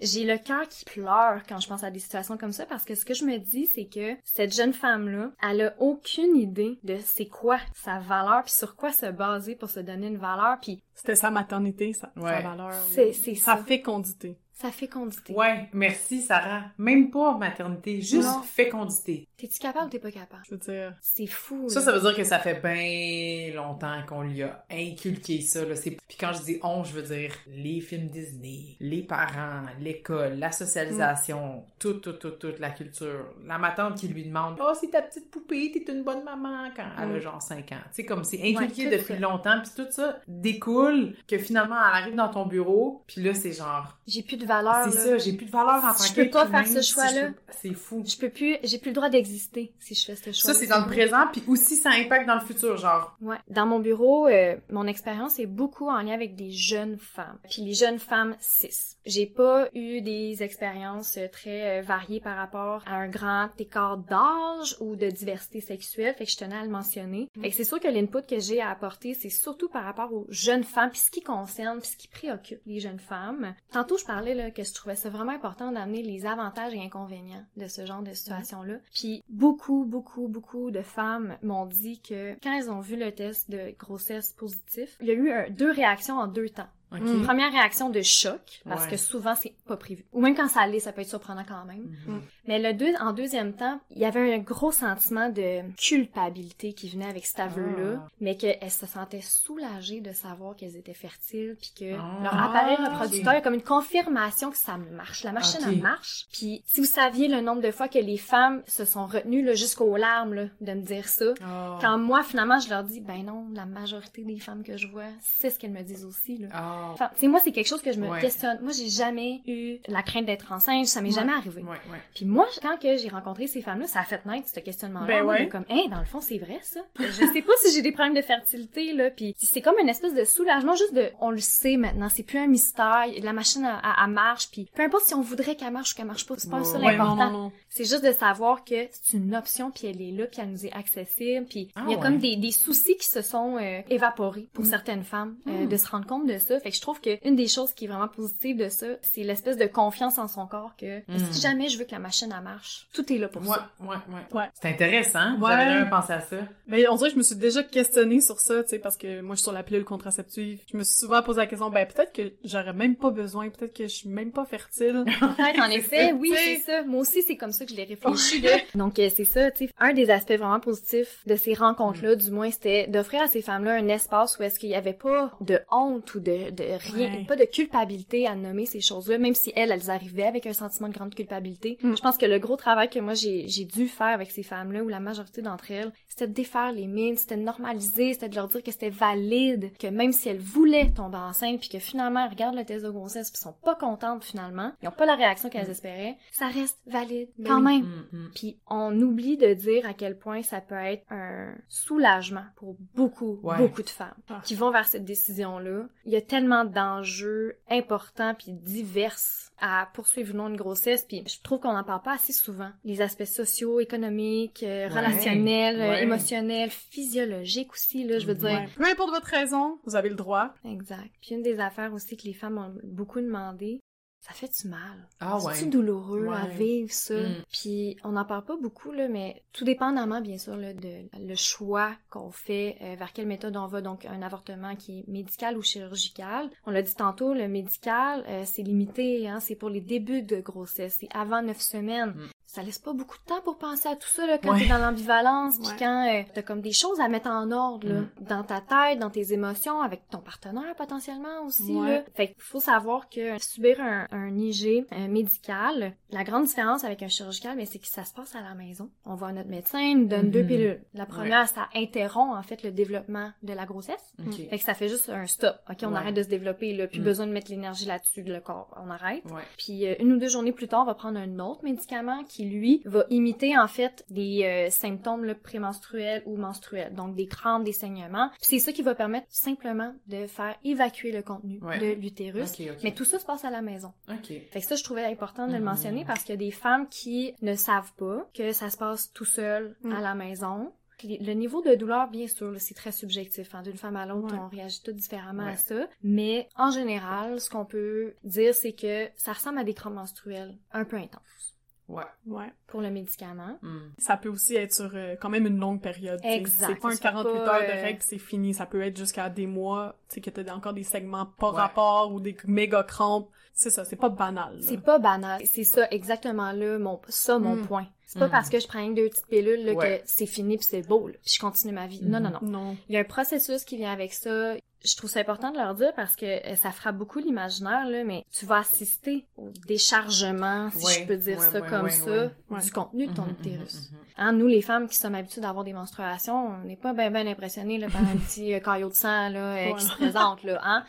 J'ai 0.00 0.22
le 0.24 0.38
cœur 0.38 0.68
qui 0.68 0.84
pleure 0.84 1.42
quand 1.48 1.58
je 1.58 1.66
pense 1.66 1.82
à 1.82 1.90
des 1.90 1.98
situations 1.98 2.36
comme 2.36 2.52
ça 2.52 2.66
parce 2.66 2.84
que 2.84 2.94
ce 2.94 3.04
que 3.04 3.14
je 3.14 3.24
me 3.24 3.36
dis, 3.38 3.66
c'est 3.66 3.86
que 3.86 4.14
cette 4.22 4.54
jeune 4.54 4.72
femme-là, 4.72 5.32
elle 5.42 5.60
a 5.62 5.74
aucune 5.80 6.36
idée 6.36 6.78
de 6.84 6.96
c'est 7.04 7.26
quoi 7.26 7.58
sa 7.74 7.98
valeur 7.98 8.44
puis 8.44 8.52
sur 8.52 8.76
quoi 8.76 8.92
se 8.92 9.06
baser 9.06 9.56
pour 9.56 9.70
se 9.70 9.80
donner 9.80 10.06
une 10.06 10.18
valeur 10.18 10.58
puis 10.62 10.84
C'était 10.94 11.16
sa 11.16 11.32
maternité, 11.32 11.92
sa, 11.94 12.12
valeur. 12.14 12.72
c'est 12.92 13.12
c'est 13.12 13.34
Sa 13.34 13.56
ça. 13.56 13.64
fécondité. 13.64 14.38
Sa 14.52 14.70
fécondité. 14.70 15.34
Ouais, 15.34 15.68
merci 15.72 16.22
Sarah. 16.22 16.64
Même 16.78 17.10
pas 17.10 17.36
maternité, 17.36 18.00
juste 18.00 18.24
Non. 18.28 18.42
fécondité. 18.42 19.28
T'es-tu 19.42 19.58
capable 19.58 19.86
ou 19.86 19.88
t'es 19.88 19.98
pas 19.98 20.12
capable? 20.12 20.42
Je 20.46 20.52
veux 20.52 20.60
dire, 20.60 20.94
C'est 21.00 21.26
fou. 21.26 21.68
Ça, 21.68 21.80
là. 21.80 21.86
ça 21.86 21.92
veut 21.92 22.00
dire 22.00 22.14
que 22.16 22.22
ça 22.22 22.38
fait 22.38 22.60
bien 22.62 23.52
longtemps 23.60 23.98
qu'on 24.08 24.22
lui 24.22 24.40
a 24.44 24.64
inculqué 24.70 25.40
ça. 25.40 25.64
Là. 25.64 25.74
C'est- 25.74 25.96
Puis 26.06 26.16
quand 26.16 26.32
je 26.32 26.44
dis 26.44 26.58
on, 26.62 26.84
je 26.84 26.92
veux 26.92 27.02
dire 27.02 27.32
les 27.48 27.80
films 27.80 28.06
Disney, 28.06 28.76
les 28.78 29.02
parents, 29.02 29.62
l'école, 29.80 30.34
la 30.38 30.52
socialisation, 30.52 31.64
tout, 31.80 31.94
tout, 31.94 32.12
tout, 32.12 32.30
toute 32.30 32.60
la 32.60 32.70
culture. 32.70 33.26
La 33.44 33.58
matante 33.58 33.98
qui 33.98 34.06
lui 34.06 34.24
demande 34.24 34.58
«Oh, 34.60 34.72
c'est 34.80 34.90
ta 34.92 35.02
petite 35.02 35.28
poupée, 35.28 35.72
t'es 35.72 35.92
une 35.92 36.04
bonne 36.04 36.22
maman» 36.22 36.70
quand 36.76 36.84
elle 36.98 37.02
a 37.02 37.16
Mm. 37.16 37.20
genre 37.20 37.42
5 37.42 37.72
ans. 37.72 37.76
Tu 37.88 37.94
sais, 37.94 38.04
comme 38.04 38.22
c'est 38.22 38.40
inculqué 38.42 38.88
depuis 38.90 39.14
ça. 39.14 39.18
longtemps, 39.18 39.60
puis 39.60 39.72
tout 39.74 39.90
ça 39.90 40.20
découle 40.28 41.14
que 41.26 41.36
finalement, 41.38 41.74
elle 41.76 42.02
arrive 42.02 42.14
dans 42.14 42.28
ton 42.28 42.46
bureau, 42.46 43.02
puis 43.08 43.22
là, 43.22 43.34
c'est 43.34 43.52
genre 43.52 43.98
J'ai 44.06 44.22
plus 44.22 44.36
de 44.36 44.46
valeur. 44.46 44.86
C'est 44.88 44.98
ça, 44.98 45.18
j'ai 45.18 45.32
plus 45.32 45.46
de 45.46 45.50
valeur 45.50 45.82
en 45.84 45.92
tant 45.94 46.04
Je 46.04 46.12
que 46.14 46.20
peux 46.22 46.30
pas 46.30 46.46
faire 46.46 46.66
ce 46.68 46.80
choix-là. 46.80 47.30
C'est 47.60 47.74
fou. 47.74 48.04
Je 48.06 48.16
peux 48.16 48.30
plus, 48.30 48.56
j'ai 48.62 48.78
plus 48.78 48.90
le 48.90 48.94
droit 48.94 49.08
d'exister 49.08 49.31
si 49.38 49.94
je 49.94 50.04
fais 50.04 50.16
ce 50.16 50.32
choix. 50.32 50.52
Ça, 50.52 50.54
c'est 50.54 50.66
dans 50.66 50.80
le 50.80 50.86
présent, 50.86 51.26
puis 51.32 51.42
aussi 51.46 51.76
ça 51.76 51.90
impacte 51.90 52.26
dans 52.26 52.34
le 52.34 52.40
futur, 52.40 52.76
genre. 52.76 53.16
Ouais. 53.20 53.36
Dans 53.48 53.66
mon 53.66 53.78
bureau, 53.78 54.26
euh, 54.26 54.56
mon 54.70 54.86
expérience 54.86 55.38
est 55.38 55.46
beaucoup 55.46 55.88
en 55.88 56.02
lien 56.02 56.14
avec 56.14 56.36
des 56.36 56.50
jeunes 56.50 56.98
femmes. 56.98 57.38
Puis 57.50 57.62
les 57.62 57.74
jeunes 57.74 57.98
femmes 57.98 58.36
cis. 58.40 58.96
J'ai 59.04 59.26
pas 59.26 59.68
eu 59.74 60.00
des 60.00 60.42
expériences 60.42 61.16
euh, 61.16 61.28
très 61.28 61.80
euh, 61.80 61.82
variées 61.82 62.20
par 62.20 62.36
rapport 62.36 62.82
à 62.86 62.96
un 62.96 63.08
grand 63.08 63.48
écart 63.58 63.98
d'âge 63.98 64.76
ou 64.80 64.96
de 64.96 65.10
diversité 65.10 65.60
sexuelle. 65.60 66.14
Fait 66.14 66.24
que 66.24 66.30
je 66.30 66.36
tenais 66.36 66.56
à 66.56 66.64
le 66.64 66.70
mentionner. 66.70 67.28
Fait 67.40 67.50
que 67.50 67.56
c'est 67.56 67.64
sûr 67.64 67.80
que 67.80 67.88
l'input 67.88 68.22
que 68.26 68.38
j'ai 68.38 68.60
à 68.60 68.70
apporter, 68.70 69.14
c'est 69.14 69.30
surtout 69.30 69.68
par 69.68 69.84
rapport 69.84 70.12
aux 70.12 70.26
jeunes 70.28 70.64
femmes, 70.64 70.90
puis 70.90 71.00
ce 71.00 71.10
qui 71.10 71.22
concerne, 71.22 71.80
puis 71.80 71.90
ce 71.90 71.96
qui 71.96 72.08
préoccupe 72.08 72.60
les 72.66 72.80
jeunes 72.80 72.98
femmes. 72.98 73.54
Tantôt, 73.72 73.98
je 73.98 74.04
parlais 74.04 74.34
là, 74.34 74.50
que 74.50 74.62
je 74.62 74.72
trouvais 74.72 74.96
ça 74.96 75.10
vraiment 75.10 75.32
important 75.32 75.72
d'amener 75.72 76.02
les 76.02 76.26
avantages 76.26 76.74
et 76.74 76.80
inconvénients 76.80 77.44
de 77.56 77.66
ce 77.66 77.86
genre 77.86 78.02
de 78.02 78.12
situation-là. 78.12 78.76
Puis 78.94 79.21
beaucoup, 79.28 79.84
beaucoup, 79.84 80.28
beaucoup 80.28 80.70
de 80.70 80.82
femmes 80.82 81.36
m'ont 81.42 81.66
dit 81.66 82.00
que 82.00 82.34
quand 82.42 82.56
elles 82.56 82.70
ont 82.70 82.80
vu 82.80 82.96
le 82.96 83.12
test 83.12 83.50
de 83.50 83.74
grossesse 83.78 84.32
positif, 84.32 84.96
il 85.00 85.06
y 85.06 85.10
a 85.10 85.14
eu 85.14 85.50
deux 85.50 85.70
réactions 85.70 86.18
en 86.18 86.26
deux 86.26 86.48
temps. 86.48 86.68
Mm. 87.00 87.22
Première 87.22 87.50
réaction 87.52 87.90
de 87.90 88.02
choc, 88.02 88.40
parce 88.68 88.84
Ouais. 88.84 88.90
que 88.92 88.96
souvent 88.96 89.34
c'est 89.34 89.54
pas 89.66 89.76
prévu. 89.76 90.04
Ou 90.12 90.20
même 90.20 90.34
quand 90.34 90.48
ça 90.48 90.60
allait, 90.60 90.80
ça 90.80 90.92
peut 90.92 91.00
être 91.02 91.08
surprenant 91.08 91.44
quand 91.46 91.64
même. 91.64 91.96
Mhm. 92.06 92.22
Mais 92.46 92.58
le 92.58 92.72
deux, 92.76 92.92
en 93.00 93.12
deuxième 93.12 93.52
temps, 93.54 93.80
il 93.90 93.98
y 93.98 94.04
avait 94.04 94.34
un 94.34 94.38
gros 94.38 94.72
sentiment 94.72 95.28
de 95.28 95.60
culpabilité 95.76 96.72
qui 96.72 96.88
venait 96.88 97.06
avec 97.08 97.24
cet 97.26 97.40
aveu-là, 97.40 98.00
Ah. 98.04 98.08
mais 98.20 98.36
qu'elles 98.36 98.70
se 98.70 98.86
sentaient 98.86 99.20
soulagées 99.20 100.00
de 100.00 100.12
savoir 100.12 100.56
qu'elles 100.56 100.76
étaient 100.76 100.94
fertiles, 100.94 101.56
puis 101.60 101.72
que 101.78 101.94
Ah, 101.94 102.18
leur 102.22 102.34
appareil 102.42 102.76
ok. 102.80 102.86
reproducteur 102.92 103.32
est 103.34 103.42
comme 103.42 103.54
une 103.54 103.62
confirmation 103.62 104.50
que 104.50 104.56
ça 104.56 104.76
marche. 104.76 105.22
La 105.24 105.32
machine, 105.32 105.60
elle 105.66 105.80
marche. 105.80 106.26
Puis 106.32 106.62
si 106.66 106.80
vous 106.80 106.86
saviez 106.86 107.28
le 107.28 107.40
nombre 107.40 107.62
de 107.62 107.70
fois 107.70 107.88
que 107.88 107.98
les 107.98 108.16
femmes 108.18 108.62
se 108.66 108.84
sont 108.84 109.06
retenues 109.06 109.42
là, 109.44 109.54
jusqu'aux 109.54 109.96
larmes 109.96 110.34
là, 110.34 110.44
de 110.60 110.72
me 110.72 110.82
dire 110.82 111.08
ça, 111.08 111.26
Ah. 111.44 111.78
quand 111.80 111.98
moi, 111.98 112.22
finalement, 112.22 112.58
je 112.58 112.68
leur 112.68 112.82
dis, 112.84 113.00
ben 113.00 113.24
non, 113.24 113.46
la 113.54 113.66
majorité 113.66 114.24
des 114.24 114.38
femmes 114.38 114.62
que 114.64 114.76
je 114.76 114.88
vois, 114.88 115.04
c'est 115.20 115.50
ce 115.50 115.58
qu'elles 115.58 115.70
me 115.72 115.82
disent 115.82 116.04
aussi, 116.04 116.38
là. 116.38 116.48
Ah. 116.52 116.81
Enfin, 116.92 117.10
sais, 117.16 117.28
moi, 117.28 117.40
c'est 117.42 117.52
quelque 117.52 117.66
chose 117.68 117.82
que 117.82 117.92
je 117.92 117.98
me 118.00 118.08
Ouais. 118.08 118.20
questionne. 118.20 118.58
Moi, 118.62 118.72
j'ai 118.72 118.88
jamais 118.88 119.40
eu 119.46 119.78
la 119.88 120.02
crainte 120.02 120.26
d'être 120.26 120.50
enceinte, 120.52 120.86
ça 120.86 121.00
m'est 121.00 121.08
Ouais. 121.08 121.14
jamais 121.14 121.32
arrivé. 121.32 121.62
Ouais. 121.62 121.76
Puis 122.14 122.24
moi, 122.24 122.46
quand 122.62 122.76
que 122.78 122.96
j'ai 122.96 123.08
rencontré 123.08 123.46
ces 123.46 123.62
femmes-là, 123.62 123.86
ça 123.86 124.00
a 124.00 124.04
fait 124.04 124.24
naître 124.26 124.48
ce 124.48 124.60
questionnement-là. 124.60 125.06
Ben 125.06 125.24
moi, 125.24 125.44
comme, 125.46 125.64
hey, 125.68 125.88
dans 125.88 125.98
le 126.00 126.04
fond, 126.06 126.20
c'est 126.20 126.38
vrai, 126.38 126.58
ça? 126.62 126.80
Je 126.98 127.10
sais 127.10 127.42
pas 127.42 127.52
si 127.62 127.72
j'ai 127.74 127.82
des 127.82 127.92
problèmes 127.92 128.14
de 128.14 128.22
fertilité, 128.22 128.92
là. 128.92 129.10
Puis 129.10 129.34
c'est 129.38 129.60
comme 129.60 129.78
une 129.80 129.88
espèce 129.88 130.14
de 130.14 130.24
soulagement, 130.24 130.74
juste 130.74 130.94
de, 130.94 131.10
on 131.20 131.30
le 131.30 131.38
sait 131.40 131.76
maintenant, 131.76 132.08
c'est 132.08 132.22
plus 132.22 132.38
un 132.38 132.46
mystère. 132.46 133.04
La 133.22 133.32
machine, 133.32 133.64
elle 134.04 134.10
marche. 134.10 134.50
Puis 134.50 134.68
peu 134.74 134.82
importe 134.82 135.04
si 135.04 135.14
on 135.14 135.20
voudrait 135.22 135.56
qu'elle 135.56 135.72
marche 135.72 135.92
ou 135.92 135.96
qu'elle 135.96 136.06
marche 136.06 136.26
pas, 136.26 136.34
c'est 136.38 136.50
pas 136.50 136.62
ça 136.64 136.78
l'important. 136.78 137.52
C'est 137.68 137.84
juste 137.84 138.04
de 138.04 138.12
savoir 138.12 138.64
que 138.64 138.86
c'est 138.90 139.16
une 139.16 139.34
option, 139.34 139.70
puis 139.70 139.86
elle 139.86 140.00
est 140.02 140.10
là, 140.12 140.26
puis 140.26 140.40
elle 140.42 140.50
nous 140.50 140.66
est 140.66 140.72
accessible, 140.72 141.46
puis 141.48 141.68
Ah 141.74 141.84
il 141.86 141.92
y 141.92 141.94
a 141.94 141.98
comme 141.98 142.18
des, 142.18 142.36
des 142.36 142.50
soucis 142.52 142.96
qui 142.96 143.06
se 143.08 143.22
sont 143.22 143.56
euh, 143.56 143.80
évaporés 143.88 144.48
pour 144.52 144.64
Mm. 144.64 144.68
certaines 144.68 145.04
femmes 145.04 145.36
euh, 145.46 145.64
Mm. 145.64 145.68
de 145.68 145.76
se 145.76 145.88
rendre 145.88 146.06
compte 146.06 146.26
de 146.26 146.36
ça. 146.38 146.60
Fait 146.60 146.70
que 146.72 146.76
je 146.76 146.82
trouve 146.82 147.00
que 147.00 147.18
une 147.26 147.36
des 147.36 147.46
choses 147.46 147.72
qui 147.72 147.84
est 147.84 147.88
vraiment 147.88 148.08
positive 148.08 148.56
de 148.56 148.68
ça, 148.68 148.86
c'est 149.02 149.22
l'espèce 149.22 149.56
de 149.56 149.66
confiance 149.66 150.18
en 150.18 150.26
son 150.28 150.46
corps 150.46 150.74
que 150.76 150.98
Mm. 151.08 151.18
si 151.32 151.40
jamais 151.40 151.68
je 151.68 151.78
veux 151.78 151.84
que 151.84 151.92
la 151.92 151.98
machine 152.00 152.32
elle 152.36 152.42
marche, 152.42 152.86
tout 152.92 153.10
est 153.12 153.18
là 153.18 153.28
pour 153.28 153.42
Ouais, 153.42 153.48
ça. 153.48 153.70
ouais, 153.80 153.88
ouais. 154.08 154.38
Ouais. 154.40 154.48
C'est 154.60 154.68
intéressant. 154.68 155.34
Ouais. 155.38 155.50
J'avais 155.50 155.64
jamais 155.78 155.90
pensé 155.90 156.12
à 156.12 156.20
ça. 156.20 156.36
Mais 156.66 156.88
on 156.88 156.96
dirait 156.96 157.08
que 157.10 157.14
je 157.14 157.18
me 157.18 157.22
suis 157.22 157.36
déjà 157.36 157.62
questionnée 157.62 158.20
sur 158.20 158.40
ça, 158.40 158.62
tu 158.62 158.70
sais, 158.70 158.78
parce 158.78 158.96
que 158.96 159.20
moi, 159.20 159.34
je 159.34 159.40
suis 159.40 159.44
sur 159.44 159.52
la 159.52 159.62
pilule 159.62 159.84
contraceptive. 159.84 160.60
Je 160.72 160.76
me 160.76 160.82
suis 160.84 160.94
souvent 160.94 161.22
posé 161.22 161.40
la 161.40 161.46
question, 161.46 161.70
ben, 161.70 161.86
peut-être 161.86 162.12
que 162.12 162.32
j'aurais 162.44 162.72
même 162.72 162.96
pas 162.96 163.10
besoin, 163.10 163.48
peut-être 163.50 163.74
que 163.76 163.84
je 163.84 163.88
suis 163.94 164.08
même 164.08 164.32
pas 164.32 164.44
fertile. 164.44 165.04
Peut-être, 165.20 165.60
en 165.60 165.70
effet, 165.70 166.12
oui, 166.12 166.32
c'est 166.34 166.58
ça. 166.58 166.82
Moi 166.82 167.00
aussi, 167.00 167.22
c'est 167.22 167.36
comme 167.36 167.52
ça 167.52 167.64
que 167.64 167.70
je 167.72 167.76
l'ai 167.76 167.84
réfléchi. 167.84 168.40
là. 168.40 168.50
Donc, 168.74 168.98
euh, 168.98 169.08
c'est 169.14 169.24
ça, 169.24 169.50
tu 169.50 169.66
sais. 169.66 169.72
Un 169.78 169.92
des 169.92 170.10
aspects 170.10 170.32
vraiment 170.32 170.60
positifs 170.60 171.20
de 171.26 171.36
ces 171.36 171.54
rencontres-là, 171.54 172.16
du 172.16 172.30
moins, 172.30 172.50
c'était 172.50 172.86
d'offrir 172.86 173.22
à 173.22 173.28
ces 173.28 173.42
femmes-là 173.42 173.72
un 173.74 173.88
espace 173.88 174.38
où 174.38 174.42
est-ce 174.42 174.58
qu'il 174.58 174.70
y 174.70 174.74
avait 174.74 174.92
pas 174.92 175.32
de 175.40 175.60
honte 175.70 176.14
ou 176.14 176.20
de, 176.20 176.50
de 176.50 176.61
rien, 176.78 177.12
Ouais. 177.12 177.24
pas 177.26 177.36
de 177.36 177.44
culpabilité 177.44 178.26
à 178.26 178.34
nommer 178.34 178.66
ces 178.66 178.80
choses-là, 178.80 179.18
même 179.18 179.34
si 179.34 179.52
elles, 179.56 179.70
elles 179.70 179.90
arrivaient 179.90 180.24
avec 180.26 180.46
un 180.46 180.52
sentiment 180.52 180.88
de 180.88 180.94
grande 180.94 181.14
culpabilité. 181.14 181.78
Mm. 181.82 181.96
Je 181.96 182.00
pense 182.00 182.16
que 182.18 182.26
le 182.26 182.38
gros 182.38 182.56
travail 182.56 182.88
que 182.90 182.98
moi, 183.00 183.14
j'ai 183.14 183.48
j'ai 183.48 183.64
dû 183.64 183.88
faire 183.88 184.06
avec 184.08 184.30
ces 184.30 184.42
femmes-là, 184.42 184.82
ou 184.82 184.88
la 184.88 185.00
majorité 185.00 185.42
d'entre 185.42 185.70
elles, 185.70 185.92
c'était 186.12 186.26
de 186.26 186.32
défaire 186.34 186.72
les 186.72 186.86
mines, 186.86 187.16
c'était 187.16 187.36
de 187.36 187.42
normaliser, 187.42 188.12
c'était 188.12 188.28
de 188.28 188.34
leur 188.34 188.48
dire 188.48 188.62
que 188.62 188.70
c'était 188.70 188.90
valide, 188.90 189.72
que 189.78 189.86
même 189.86 190.12
si 190.12 190.28
elles 190.28 190.38
voulaient 190.38 190.90
tomber 190.90 191.16
enceinte, 191.16 191.58
puis 191.60 191.70
que 191.70 191.78
finalement, 191.78 192.24
elles 192.24 192.30
regardent 192.30 192.56
le 192.56 192.64
test 192.66 192.84
de 192.84 192.90
grossesse, 192.90 193.30
puis 193.30 193.40
sont 193.40 193.54
pas 193.64 193.74
contentes 193.74 194.22
finalement, 194.24 194.72
ils 194.82 194.88
ont 194.88 194.92
pas 194.92 195.06
la 195.06 195.14
réaction 195.14 195.48
qu'elles 195.48 195.70
espéraient, 195.70 196.16
ça 196.30 196.48
reste 196.48 196.78
valide 196.86 197.28
Ben 197.38 197.48
quand 197.48 197.64
oui. 197.64 197.80
même. 197.82 198.04
Mm, 198.12 198.16
mm. 198.18 198.30
Puis 198.34 198.58
on 198.68 199.00
oublie 199.00 199.38
de 199.38 199.54
dire 199.54 199.86
à 199.86 199.94
quel 199.94 200.18
point 200.18 200.42
ça 200.42 200.60
peut 200.60 200.74
être 200.74 201.04
un 201.10 201.54
soulagement 201.68 202.44
pour 202.56 202.76
beaucoup, 202.94 203.40
Ouais. 203.42 203.56
beaucoup 203.58 203.82
de 203.82 203.88
femmes 203.90 204.14
Ah. 204.28 204.40
qui 204.44 204.54
vont 204.54 204.70
vers 204.70 204.86
cette 204.86 205.04
décision-là. 205.04 205.86
Il 206.04 206.12
y 206.12 206.16
a 206.16 206.20
tellement 206.20 206.64
d'enjeux 206.64 207.56
importants 207.70 208.34
puis 208.34 208.52
divers 208.52 209.16
à 209.64 209.88
poursuivre 209.94 210.34
ou 210.34 210.36
non 210.36 210.48
une 210.48 210.56
grossesse, 210.56 211.04
puis 211.04 211.22
je 211.26 211.40
trouve 211.42 211.60
qu'on 211.60 211.72
n'en 211.72 211.84
parle 211.84 212.02
pas 212.02 212.14
assez 212.14 212.32
souvent. 212.32 212.70
Les 212.84 213.00
aspects 213.00 213.24
sociaux, 213.24 213.78
économiques, 213.80 214.62
euh, 214.64 214.88
Ouais. 214.88 214.94
relationnels, 215.00 215.80
euh, 215.80 215.88
Ouais. 215.88 216.01
Émotionnels, 216.02 216.70
physiologiques 216.70 217.72
aussi, 217.72 218.04
là, 218.04 218.18
je 218.18 218.26
veux 218.26 218.34
dire. 218.34 218.68
Peu 218.76 218.84
importe 218.84 219.10
votre 219.10 219.26
raison, 219.26 219.78
vous 219.84 219.96
avez 219.96 220.08
le 220.08 220.14
droit. 220.14 220.54
Exact. 220.64 221.10
Puis 221.20 221.34
une 221.34 221.42
des 221.42 221.58
affaires 221.60 221.92
aussi 221.92 222.16
que 222.16 222.24
les 222.24 222.34
femmes 222.34 222.58
ont 222.58 222.74
beaucoup 222.84 223.20
demandé, 223.20 223.80
ça 224.22 224.32
fait 224.34 224.50
du 224.62 224.68
mal? 224.68 225.08
Ah 225.18 225.42
ouais. 225.42 225.52
C'est 225.54 225.66
douloureux 225.66 226.28
à 226.28 226.46
vivre 226.46 226.92
ça? 226.92 227.14
Mm. 227.14 227.44
Puis 227.50 227.96
on 228.04 228.12
n'en 228.12 228.24
parle 228.24 228.44
pas 228.44 228.56
beaucoup 228.56 228.92
là, 228.92 229.08
mais 229.08 229.42
tout 229.52 229.64
dépendamment 229.64 230.20
bien 230.20 230.38
sûr 230.38 230.56
là, 230.56 230.72
de 230.72 231.08
le 231.18 231.34
choix 231.34 231.92
qu'on 232.08 232.30
fait 232.30 232.76
euh, 232.82 232.94
vers 232.96 233.12
quelle 233.12 233.26
méthode 233.26 233.56
on 233.56 233.66
va. 233.66 233.80
Donc 233.80 234.06
un 234.06 234.22
avortement 234.22 234.76
qui 234.76 235.00
est 235.00 235.08
médical 235.08 235.58
ou 235.58 235.62
chirurgical. 235.62 236.48
On 236.66 236.70
l'a 236.70 236.82
dit 236.82 236.94
tantôt, 236.94 237.34
le 237.34 237.48
médical 237.48 238.24
euh, 238.28 238.44
c'est 238.46 238.62
limité, 238.62 239.28
hein, 239.28 239.40
c'est 239.40 239.56
pour 239.56 239.70
les 239.70 239.80
débuts 239.80 240.22
de 240.22 240.36
grossesse, 240.36 240.98
c'est 241.00 241.08
avant 241.12 241.42
neuf 241.42 241.60
semaines. 241.60 242.10
Mm. 242.10 242.28
Ça 242.54 242.62
laisse 242.62 242.78
pas 242.78 242.92
beaucoup 242.92 243.16
de 243.16 243.24
temps 243.24 243.40
pour 243.42 243.56
penser 243.56 243.88
à 243.88 243.96
tout 243.96 244.08
ça 244.08 244.26
là, 244.26 244.36
quand 244.36 244.52
Ouais. 244.52 244.60
t'es 244.60 244.68
dans 244.68 244.76
l'ambivalence, 244.76 245.56
puis 245.58 245.68
Ouais. 245.68 245.74
quand 245.78 246.06
euh, 246.06 246.22
t'as 246.34 246.42
comme 246.42 246.60
des 246.60 246.72
choses 246.72 247.00
à 247.00 247.08
mettre 247.08 247.30
en 247.30 247.50
ordre 247.50 247.88
là, 247.88 248.00
Mm. 248.00 248.08
dans 248.28 248.42
ta 248.44 248.60
tête, 248.60 248.98
dans 248.98 249.08
tes 249.08 249.32
émotions, 249.32 249.80
avec 249.80 250.06
ton 250.10 250.18
partenaire 250.18 250.74
potentiellement 250.76 251.46
aussi. 251.46 251.72
Ouais. 251.74 251.88
Là. 252.00 252.04
Fait 252.14 252.26
qu'il 252.34 252.42
faut 252.42 252.60
savoir 252.60 253.08
que 253.08 253.40
subir 253.42 253.80
un, 253.80 254.06
un 254.10 254.36
IG 254.36 254.84
euh, 254.92 255.08
médical, 255.08 255.94
la 256.10 256.24
grande 256.24 256.44
différence 256.44 256.84
avec 256.84 257.02
un 257.02 257.08
chirurgical, 257.08 257.56
mais 257.56 257.64
c'est 257.64 257.78
que 257.78 257.86
ça 257.86 258.04
se 258.04 258.12
passe 258.12 258.34
à 258.36 258.42
la 258.42 258.54
maison. 258.54 258.90
On 259.06 259.14
voit 259.14 259.32
notre 259.32 259.48
médecin, 259.48 259.80
il 259.80 260.00
nous 260.00 260.08
donne 260.08 260.30
deux 260.30 260.42
Mhm. 260.42 260.46
pilules. 260.48 260.82
La 260.92 261.06
première, 261.06 261.48
ça 261.48 261.68
interrompt 261.74 262.34
en 262.36 262.42
fait 262.42 262.62
le 262.62 262.70
développement 262.70 263.32
de 263.42 263.54
la 263.54 263.64
grossesse. 263.64 264.12
Ok. 264.26 264.48
Fait 264.50 264.58
que 264.58 264.64
ça 264.64 264.74
fait 264.74 264.88
juste 264.88 265.08
un 265.08 265.26
stop. 265.26 265.56
Ok, 265.70 265.78
on 265.84 265.94
arrête 265.94 266.14
de 266.14 266.22
se 266.22 266.28
développer, 266.28 266.74
là, 266.74 266.86
plus 266.86 267.00
Mm. 267.00 267.04
besoin 267.04 267.26
de 267.26 267.32
mettre 267.32 267.50
l'énergie 267.50 267.86
là-dessus, 267.86 268.22
le 268.22 268.40
corps, 268.40 268.68
on 268.84 268.90
arrête. 268.90 269.24
Puis 269.56 269.86
euh, 269.86 269.94
une 270.00 270.12
ou 270.12 270.18
deux 270.18 270.28
journées 270.28 270.52
plus 270.52 270.68
tard, 270.68 270.82
on 270.82 270.86
va 270.86 270.94
prendre 270.94 271.18
un 271.18 271.38
autre 271.38 271.64
médicament 271.64 272.24
qui 272.24 272.41
qui, 272.42 272.48
lui, 272.48 272.82
va 272.84 273.04
imiter 273.10 273.56
en 273.58 273.68
fait 273.68 274.04
des 274.10 274.42
euh, 274.44 274.70
symptômes 274.70 275.24
là, 275.24 275.34
prémenstruels 275.34 276.22
ou 276.26 276.36
menstruels, 276.36 276.94
donc 276.94 277.14
des 277.14 277.26
crampes, 277.26 277.64
des 277.64 277.72
saignements. 277.72 278.30
C'est 278.40 278.58
ça 278.58 278.72
qui 278.72 278.82
va 278.82 278.94
permettre 278.94 279.26
simplement 279.30 279.94
de 280.06 280.26
faire 280.26 280.56
évacuer 280.64 281.12
le 281.12 281.22
contenu 281.22 281.60
Ouais. 281.62 281.78
de 281.78 282.00
l'utérus. 282.00 282.50
Mais 282.82 282.92
tout 282.92 283.04
ça 283.04 283.18
se 283.18 283.24
passe 283.26 283.44
à 283.44 283.50
la 283.50 283.62
maison. 283.62 283.92
Ok. 284.08 284.26
Fait 284.50 284.60
que 284.60 284.66
ça, 284.66 284.74
je 284.76 284.82
trouvais 284.82 285.04
important 285.04 285.46
de 285.46 285.52
le 285.52 285.58
Mhm. 285.58 285.64
mentionner 285.64 286.04
parce 286.04 286.20
qu'il 286.24 286.30
y 286.30 286.38
a 286.38 286.44
des 286.44 286.50
femmes 286.50 286.88
qui 286.88 287.34
ne 287.42 287.54
savent 287.54 287.92
pas 287.96 288.28
que 288.34 288.52
ça 288.52 288.70
se 288.70 288.76
passe 288.76 289.12
tout 289.12 289.24
seul 289.24 289.76
Mm. 289.82 289.92
à 289.92 290.00
la 290.00 290.14
maison. 290.14 290.72
Le 291.04 291.32
niveau 291.32 291.62
de 291.62 291.74
douleur, 291.74 292.08
bien 292.08 292.28
sûr, 292.28 292.54
c'est 292.60 292.74
très 292.74 292.92
subjectif. 292.92 293.54
hein. 293.56 293.62
D'une 293.62 293.76
femme 293.76 293.96
à 293.96 294.06
l'autre, 294.06 294.32
Ouais. 294.34 294.40
on 294.40 294.48
réagit 294.48 294.82
tout 294.84 294.92
différemment 294.92 295.44
Ouais. 295.46 295.52
à 295.52 295.56
ça. 295.56 295.88
Mais 296.04 296.48
en 296.56 296.70
général, 296.70 297.40
ce 297.40 297.50
qu'on 297.50 297.64
peut 297.64 298.14
dire, 298.22 298.54
c'est 298.54 298.72
que 298.72 299.08
ça 299.16 299.32
ressemble 299.32 299.58
à 299.58 299.64
des 299.64 299.74
crampes 299.74 299.94
menstruelles 299.94 300.56
un 300.72 300.84
peu 300.84 300.96
intenses 300.96 301.51
Ouais. 301.92 302.04
Ouais. 302.26 302.52
pour 302.66 302.80
le 302.80 302.90
médicament. 302.90 303.58
Hmm. 303.62 303.90
Ça 303.98 304.16
peut 304.16 304.28
aussi 304.30 304.56
être 304.56 304.72
sur 304.74 304.90
euh, 304.94 305.14
quand 305.20 305.28
même 305.28 305.46
une 305.46 305.58
longue 305.58 305.80
période. 305.82 306.20
Exact. 306.24 306.68
C'est 306.68 306.80
pas 306.80 306.88
un 306.88 306.90
Ça 306.92 306.96
sera 306.96 307.10
48 307.12 307.32
pas, 307.44 307.54
heures 307.60 307.60
de 307.68 307.78
euh, 307.78 307.82
règles, 307.82 308.02
c'est 308.02 308.18
fini. 308.18 308.54
Ça 308.54 308.66
peut 308.66 308.80
être 308.82 308.96
jusqu'à 308.96 309.28
des 309.28 309.46
mois, 309.46 309.96
tu 310.08 310.14
sais, 310.14 310.20
que 310.20 310.30
t'as 310.30 310.54
encore 310.54 310.72
des 310.72 310.84
segments 310.84 311.26
pas 311.26 311.50
Ouais. 311.50 311.56
rapport 311.56 312.12
ou 312.12 312.20
des 312.20 312.36
méga 312.46 312.82
crampes. 312.82 313.28
C'est 313.54 313.68
ça, 313.70 313.84
c'est 313.84 313.96
pas 313.96 314.08
banal. 314.08 314.56
C'est 314.62 314.80
pas 314.82 314.98
banal. 314.98 315.42
C'est 315.44 315.64
ça 315.64 315.86
exactement 315.90 316.52
là, 316.52 316.78
mon, 316.78 316.98
ça 317.08 317.38
mon 317.38 317.56
Mm. 317.56 317.66
point. 317.66 317.86
C'est 318.12 318.18
pas 318.18 318.26
Mm. 318.28 318.30
parce 318.30 318.50
que 318.50 318.60
je 318.60 318.68
prends 318.68 318.80
une 318.80 318.94
deux 318.94 319.08
petites 319.08 319.26
pilules 319.26 319.64
là, 319.64 319.72
Ouais. 319.72 319.98
que 320.00 320.02
c'est 320.06 320.26
fini 320.26 320.58
puis 320.58 320.66
c'est 320.68 320.86
beau, 320.86 321.08
là, 321.08 321.14
puis 321.24 321.32
je 321.34 321.40
continue 321.40 321.72
ma 321.72 321.86
vie. 321.86 322.00
Non, 322.02 322.18
Mhm. 322.20 322.24
non, 322.24 322.30
non. 322.42 322.48
Non. 322.66 322.76
Il 322.90 322.94
y 322.94 322.98
a 322.98 323.00
un 323.00 323.04
processus 323.04 323.64
qui 323.64 323.76
vient 323.78 323.90
avec 323.92 324.12
ça. 324.12 324.54
Je 324.84 324.96
trouve 324.96 325.08
ça 325.08 325.20
important 325.20 325.52
de 325.52 325.58
leur 325.58 325.74
dire 325.76 325.92
parce 325.94 326.16
que 326.16 326.26
euh, 326.26 326.56
ça 326.56 326.72
frappe 326.72 326.96
beaucoup 326.96 327.20
l'imaginaire, 327.20 327.86
là, 327.88 328.02
mais 328.04 328.24
tu 328.36 328.44
vas 328.46 328.58
assister 328.58 329.24
au 329.38 329.48
déchargement, 329.68 330.70
si 330.70 330.84
Ouais, 330.84 330.92
je 330.92 331.06
peux 331.06 331.16
dire 331.16 331.38
ouais, 331.38 331.46
ça 331.50 331.60
ouais, 331.60 331.68
comme 331.68 331.84
ouais, 331.84 331.90
ça, 331.90 332.30
du 332.64 332.70
contenu 332.72 333.06
de 333.06 333.12
ton 333.14 333.22
Mhm, 333.22 333.30
utérus. 333.40 333.74
mhm, 333.92 333.96
mhm. 333.98 334.04
Hein, 334.18 334.32
nous, 334.32 334.46
les 334.46 334.60
femmes 334.60 334.88
qui 334.88 334.96
sommes 334.96 335.14
habituées 335.14 335.40
d'avoir 335.40 335.64
des 335.64 335.72
menstruations, 335.72 336.48
on 336.48 336.66
n'est 336.66 336.76
pas 336.76 336.92
bien 336.92 337.10
ben 337.10 337.26
impressionnés 337.26 337.78
là, 337.78 337.88
par 337.88 338.02
un 338.02 338.16
petit 338.26 338.52
euh, 338.54 338.60
caillot 338.60 338.88
de 338.88 338.94
sang 338.94 339.28
là, 339.30 339.56
euh, 339.56 339.74
qui 339.74 339.84
se 339.84 339.92
présente. 339.94 340.42
Là, 340.42 340.60
hein? 340.64 340.84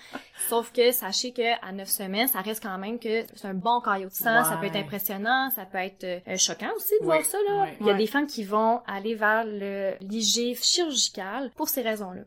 Sauf 0.49 0.71
que 0.73 0.91
sachez 0.91 1.31
que 1.31 1.65
à 1.65 1.71
neuf 1.71 1.87
semaines, 1.89 2.27
ça 2.27 2.41
reste 2.41 2.61
quand 2.63 2.77
même 2.77 2.99
que 2.99 3.23
c'est 3.35 3.47
un 3.47 3.53
bon 3.53 3.79
caillot 3.81 4.09
de 4.09 4.13
sang, 4.13 4.43
ça 4.43 4.57
peut 4.59 4.65
être 4.67 4.75
impressionnant, 4.75 5.49
ça 5.55 5.65
peut 5.65 5.77
être 5.77 6.03
euh, 6.03 6.37
choquant 6.37 6.69
aussi 6.75 6.93
de 7.01 7.05
Ouais, 7.13 7.19
voir 7.19 7.25
ça. 7.25 7.37
Là. 7.47 7.61
ouais. 7.63 7.77
Il 7.79 7.85
y 7.85 7.89
a 7.89 7.93
Ouais. 7.93 7.97
des 7.99 8.07
femmes 8.07 8.27
qui 8.27 8.43
vont 8.43 8.81
aller 8.87 9.15
vers 9.15 9.43
le 9.45 9.93
l'IG 10.01 10.55
chirurgical 10.61 11.51
pour 11.55 11.69
ces 11.69 11.81
raisons-là. 11.81 12.21